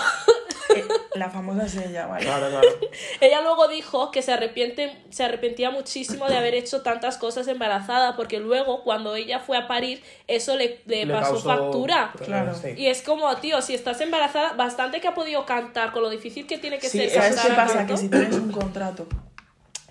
Eh, 0.76 0.84
La 1.16 1.30
famosa 1.30 1.66
es 1.66 1.76
ella, 1.76 2.08
vale. 2.08 2.24
Claro, 2.26 2.50
claro. 2.50 2.68
ella 3.22 3.42
luego 3.42 3.68
dijo 3.68 4.10
que 4.12 4.22
se 4.22 4.32
arrepiente, 4.32 4.96
se 5.10 5.24
arrepentía 5.24 5.70
muchísimo 5.72 6.28
de 6.28 6.38
haber 6.38 6.56
hecho 6.56 6.82
tantas 6.82 7.18
cosas 7.18 7.48
embarazada, 7.48 8.16
porque 8.16 8.40
luego 8.40 8.82
cuando 8.84 9.16
ella 9.16 9.40
fue 9.40 9.58
a 9.58 9.68
parir, 9.68 10.02
eso 10.28 10.56
le, 10.56 10.82
le 10.86 11.06
Le 11.06 11.14
pasó 11.14 11.34
causó- 11.34 11.48
factura. 11.50 12.14
Claro. 12.26 12.56
sí. 12.56 12.70
Y 12.78 12.88
es 12.88 13.02
como, 13.04 13.36
tío, 13.38 13.62
si 13.62 13.76
estás 13.76 14.00
embarazada, 14.02 14.54
bastante 14.54 15.02
que 15.02 15.08
ha 15.08 15.14
podido 15.14 15.46
cantar 15.46 15.92
con 15.92 16.02
lo 16.02 16.10
difícil 16.10 16.48
que 16.48 16.58
tiene 16.58 16.80
que 16.80 16.90
Sí, 16.90 16.98
ser 17.00 17.10
¿Sabes 17.10 17.36
cantar, 17.36 17.52
qué 17.52 17.56
pasa? 17.74 17.86
Que 17.86 17.98
si 17.98 18.10
tienes 18.10 18.36
un 18.36 18.52
contrato 18.52 19.06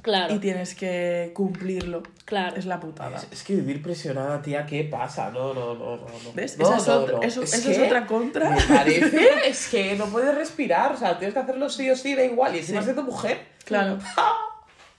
Claro, 0.02 0.34
y 0.34 0.38
tienes 0.40 0.74
que 0.74 1.30
cumplirlo, 1.32 2.02
claro. 2.24 2.56
es 2.56 2.66
la 2.66 2.80
putada. 2.80 3.16
Es, 3.16 3.28
es 3.30 3.42
que 3.44 3.54
vivir 3.54 3.80
presionada, 3.82 4.42
tía, 4.42 4.66
¿qué 4.66 4.82
pasa? 4.84 5.30
No, 5.30 5.54
no, 5.54 5.74
no, 5.74 5.96
no. 5.96 6.06
no. 6.06 6.32
¿Ves? 6.34 6.58
No, 6.58 6.64
Esa 6.66 6.76
es 6.76 6.86
no, 6.88 6.94
otra- 6.94 7.16
no. 7.18 7.22
eso- 7.22 7.42
eso 7.44 7.70
es 7.70 7.78
otra 7.78 8.04
contra. 8.06 8.50
Me 8.50 8.60
parece, 8.62 9.28
es 9.46 9.68
que 9.68 9.94
no 9.94 10.06
puedes 10.06 10.34
respirar, 10.34 10.92
o 10.92 10.96
sea, 10.96 11.16
tienes 11.18 11.34
que 11.34 11.40
hacerlo 11.40 11.68
sí 11.70 11.88
o 11.88 11.96
sí, 11.96 12.14
da 12.16 12.24
igual. 12.24 12.54
Y 12.56 12.58
encima 12.58 12.80
Sí. 12.80 12.84
siendo 12.86 13.02
mujer. 13.04 13.46
Claro. 13.64 13.98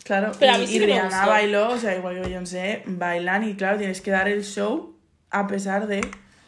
Claro, 0.03 0.33
Pero 0.37 0.51
a 0.51 0.57
y, 0.57 0.59
mí 0.61 0.67
sí 0.67 0.75
y 0.75 0.79
que 0.79 0.85
Rihanna 0.87 1.25
bailó, 1.25 1.69
o 1.69 1.77
sea, 1.77 1.95
igual 1.95 2.15
que 2.15 2.27
Beyoncé, 2.27 2.83
bailan 2.85 3.47
y 3.47 3.55
claro, 3.55 3.77
tienes 3.77 4.01
que 4.01 4.11
dar 4.11 4.27
el 4.27 4.43
show 4.43 4.97
a 5.29 5.47
pesar 5.47 5.87
de... 5.87 6.01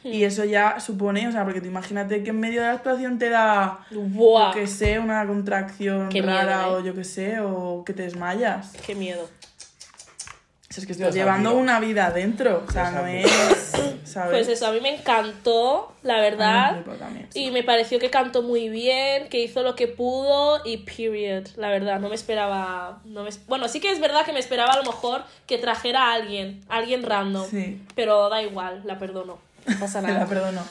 Y 0.06 0.24
eso 0.24 0.44
ya 0.46 0.80
supone, 0.80 1.28
o 1.28 1.32
sea, 1.32 1.44
porque 1.44 1.62
tú 1.62 1.68
imagínate 1.68 2.24
que 2.24 2.30
en 2.30 2.40
medio 2.40 2.62
de 2.62 2.68
la 2.68 2.74
actuación 2.74 3.18
te 3.18 3.30
da, 3.30 3.80
Buah, 3.92 4.54
yo 4.54 4.60
que 4.62 4.68
sé, 4.68 5.00
una 5.00 5.26
contracción 5.26 6.10
Qué 6.10 6.22
rara 6.22 6.64
miedo, 6.64 6.78
¿eh? 6.78 6.82
o 6.82 6.86
yo 6.86 6.94
que 6.96 7.04
sé, 7.04 7.40
o 7.40 7.84
que 7.84 7.94
te 7.94 8.04
desmayas. 8.04 8.74
qué 8.86 8.94
miedo. 8.96 9.24
O 9.24 10.74
sea, 10.76 10.82
es 10.82 10.88
que 10.88 10.94
Dios 10.94 11.08
estás 11.08 11.16
llevando 11.16 11.52
mío. 11.52 11.60
una 11.60 11.80
vida 11.80 12.08
adentro, 12.08 12.64
o 12.68 12.72
sea, 12.72 12.92
Dios 12.92 13.02
no 13.02 13.08
es, 13.08 13.72
¿sabes? 14.04 14.32
Pues 14.32 14.48
eso, 14.50 14.68
a 14.68 14.72
mí 14.74 14.82
me 14.82 14.96
encantó, 14.96 15.94
la 16.04 16.16
A 16.16 16.18
mí 16.18 16.24
me 16.24 16.30
verdad. 16.32 16.74
flipó 16.74 16.92
también, 16.98 17.28
sí. 17.32 17.46
Y 17.46 17.52
me 17.52 17.64
pareció 17.64 17.98
que 17.98 18.10
cantó 18.10 18.42
muy 18.44 18.68
bien, 18.68 19.30
que 19.30 19.40
hizo 19.40 19.64
lo 19.64 19.76
que 19.76 19.88
pudo 19.88 20.60
y 20.66 20.78
period. 20.78 21.48
La 21.56 21.70
verdad, 21.70 22.00
no 22.02 22.10
me 22.10 22.16
esperaba. 22.16 23.00
No 23.06 23.24
me, 23.24 23.30
bueno, 23.48 23.70
sí 23.70 23.80
que 23.80 23.90
es 23.90 24.02
verdad 24.02 24.26
que 24.26 24.34
me 24.34 24.40
esperaba 24.40 24.74
a 24.74 24.78
lo 24.78 24.84
mejor 24.84 25.24
que 25.48 25.58
trajera 25.58 26.10
a 26.10 26.14
alguien, 26.14 26.62
alguien 26.68 27.04
random. 27.04 27.46
Sí. 27.50 27.82
Pero 27.96 28.28
da 28.30 28.42
igual, 28.44 28.82
la 28.84 29.00
perdono. 29.00 29.45
No 29.66 29.80
pasa 29.80 30.02
Te 30.02 30.08
la 30.08 30.14
nada. 30.14 30.26
perdono. 30.28 30.62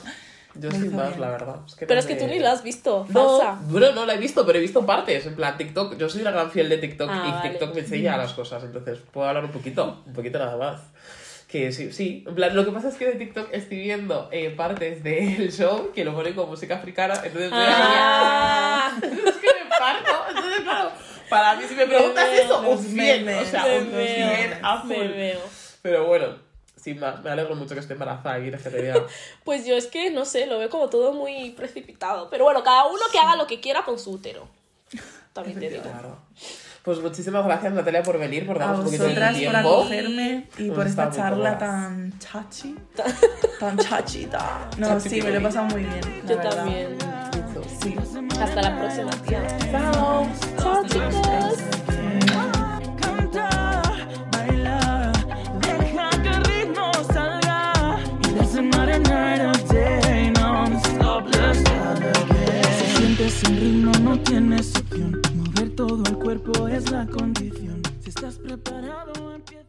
Yo 0.56 0.70
Lo 0.70 0.76
sin 0.76 0.94
más, 0.94 1.08
bien. 1.08 1.20
la 1.20 1.30
verdad. 1.30 1.56
Es 1.66 1.74
que 1.74 1.84
Pero 1.86 1.96
no 1.96 2.00
es 2.00 2.06
que 2.06 2.14
me- 2.14 2.20
tú 2.20 2.26
ni 2.28 2.38
la 2.38 2.52
has 2.52 2.62
visto, 2.62 3.06
No, 3.08 3.38
falsa. 3.40 3.58
bueno, 3.68 3.90
no 3.92 4.06
la 4.06 4.14
he 4.14 4.18
visto, 4.18 4.46
pero 4.46 4.58
he 4.58 4.62
visto 4.62 4.86
partes. 4.86 5.26
En 5.26 5.34
plan, 5.34 5.56
TikTok. 5.56 5.96
Yo 5.96 6.08
soy 6.08 6.20
una 6.22 6.30
gran 6.30 6.50
fiel 6.52 6.68
de 6.68 6.78
TikTok 6.78 7.10
Ah, 7.12 7.24
y 7.26 7.30
vale. 7.32 7.50
TikTok 7.50 7.74
me 7.74 7.80
enseña 7.80 8.16
las 8.16 8.32
cosas. 8.34 8.62
Entonces, 8.62 9.00
puedo 9.12 9.26
hablar 9.26 9.44
un 9.44 9.50
poquito, 9.50 10.02
un 10.06 10.12
poquito 10.12 10.38
nada 10.38 10.56
más. 10.56 10.80
Que 11.48 11.72
sí, 11.72 11.92
sí. 11.92 12.24
En 12.28 12.34
plan, 12.36 12.54
lo 12.54 12.64
que 12.64 12.70
pasa 12.70 12.88
es 12.88 12.94
que 12.94 13.04
de 13.06 13.14
TikTok 13.14 13.48
estoy 13.52 13.78
viendo 13.80 14.28
eh, 14.32 14.50
partes 14.50 15.02
del 15.02 15.50
show 15.52 15.90
que 15.92 16.04
lo 16.04 16.14
ponen 16.14 16.34
con 16.34 16.48
música 16.48 16.76
africana. 16.76 17.14
Entonces, 17.24 17.50
Ah. 17.52 18.92
es 19.02 19.10
que 19.10 19.48
me 19.64 19.70
parto. 19.78 20.10
Entonces, 20.28 20.60
claro, 20.62 20.90
para 21.28 21.56
mí, 21.56 21.64
si 21.68 21.74
me 21.74 21.86
preguntas 21.86 22.24
Me 22.28 22.30
veo, 22.36 22.44
eso, 22.44 22.60
un 22.70 22.78
100. 22.78 22.94
memes, 23.24 23.48
O 23.48 23.50
sea, 23.50 23.64
me 23.64 23.78
un 23.80 23.92
veo, 23.92 24.06
100 24.36 24.58
a 24.64 24.80
full. 24.82 24.88
me. 24.90 25.34
Pero 25.82 26.06
bueno, 26.06 26.26
sin 26.84 27.00
más, 27.00 27.22
me 27.22 27.30
alegro 27.30 27.56
mucho 27.56 27.72
que 27.74 27.80
esté 27.80 27.94
embarazada 27.94 28.38
y 28.40 28.50
LGTBA. 28.50 29.06
Pues 29.44 29.64
yo 29.64 29.74
es 29.74 29.86
que, 29.86 30.10
no 30.10 30.26
sé, 30.26 30.46
lo 30.46 30.58
veo 30.58 30.68
como 30.68 30.90
todo 30.90 31.14
muy 31.14 31.50
precipitado. 31.52 32.28
Pero 32.28 32.44
bueno, 32.44 32.62
cada 32.62 32.86
uno 32.86 33.00
que 33.10 33.18
haga 33.18 33.36
lo 33.36 33.46
que 33.46 33.58
quiera 33.58 33.84
con 33.86 33.98
su 33.98 34.10
útero. 34.12 34.46
También 35.32 35.58
te 35.58 35.70
digo. 35.70 35.82
Claro. 35.82 36.18
Pues 36.82 37.00
muchísimas 37.00 37.42
gracias, 37.46 37.72
Natalia, 37.72 38.02
por 38.02 38.18
venir, 38.18 38.46
por 38.46 38.58
darnos 38.58 38.80
un 38.80 38.84
poquito 38.84 39.04
de 39.04 39.08
vosotras 39.08 39.32
por 39.32 39.40
tiempo. 39.40 39.58
acogerme 39.58 40.48
y 40.58 40.70
por 40.70 40.86
esta 40.86 41.04
estado 41.04 41.08
muy 41.08 41.16
charla 41.16 41.58
tan 41.58 42.18
chachi. 42.18 42.76
Tan 43.58 43.78
chachita. 43.78 44.68
No, 44.76 44.88
Chachi 44.88 45.08
sí, 45.08 45.22
me 45.22 45.30
lo 45.30 45.38
he 45.38 45.40
pasado 45.40 45.66
muy 45.66 45.84
bien. 45.84 46.22
Yo 46.28 46.36
verdad. 46.36 46.56
también. 46.56 46.98
Sí. 47.82 47.96
Hasta 48.38 48.60
la 48.62 48.78
próxima, 48.78 49.10
tía. 49.26 49.46
Chao. 49.70 50.26
Chao, 50.58 50.84
chicos. 50.86 52.03
No 63.72 64.18
tienes 64.20 64.76
opción. 64.76 65.20
Mover 65.34 65.74
todo 65.74 66.02
el 66.04 66.18
cuerpo 66.18 66.68
es 66.68 66.90
la 66.90 67.06
condición. 67.06 67.82
Si 68.00 68.10
estás 68.10 68.38
preparado, 68.38 69.34
empieza. 69.34 69.63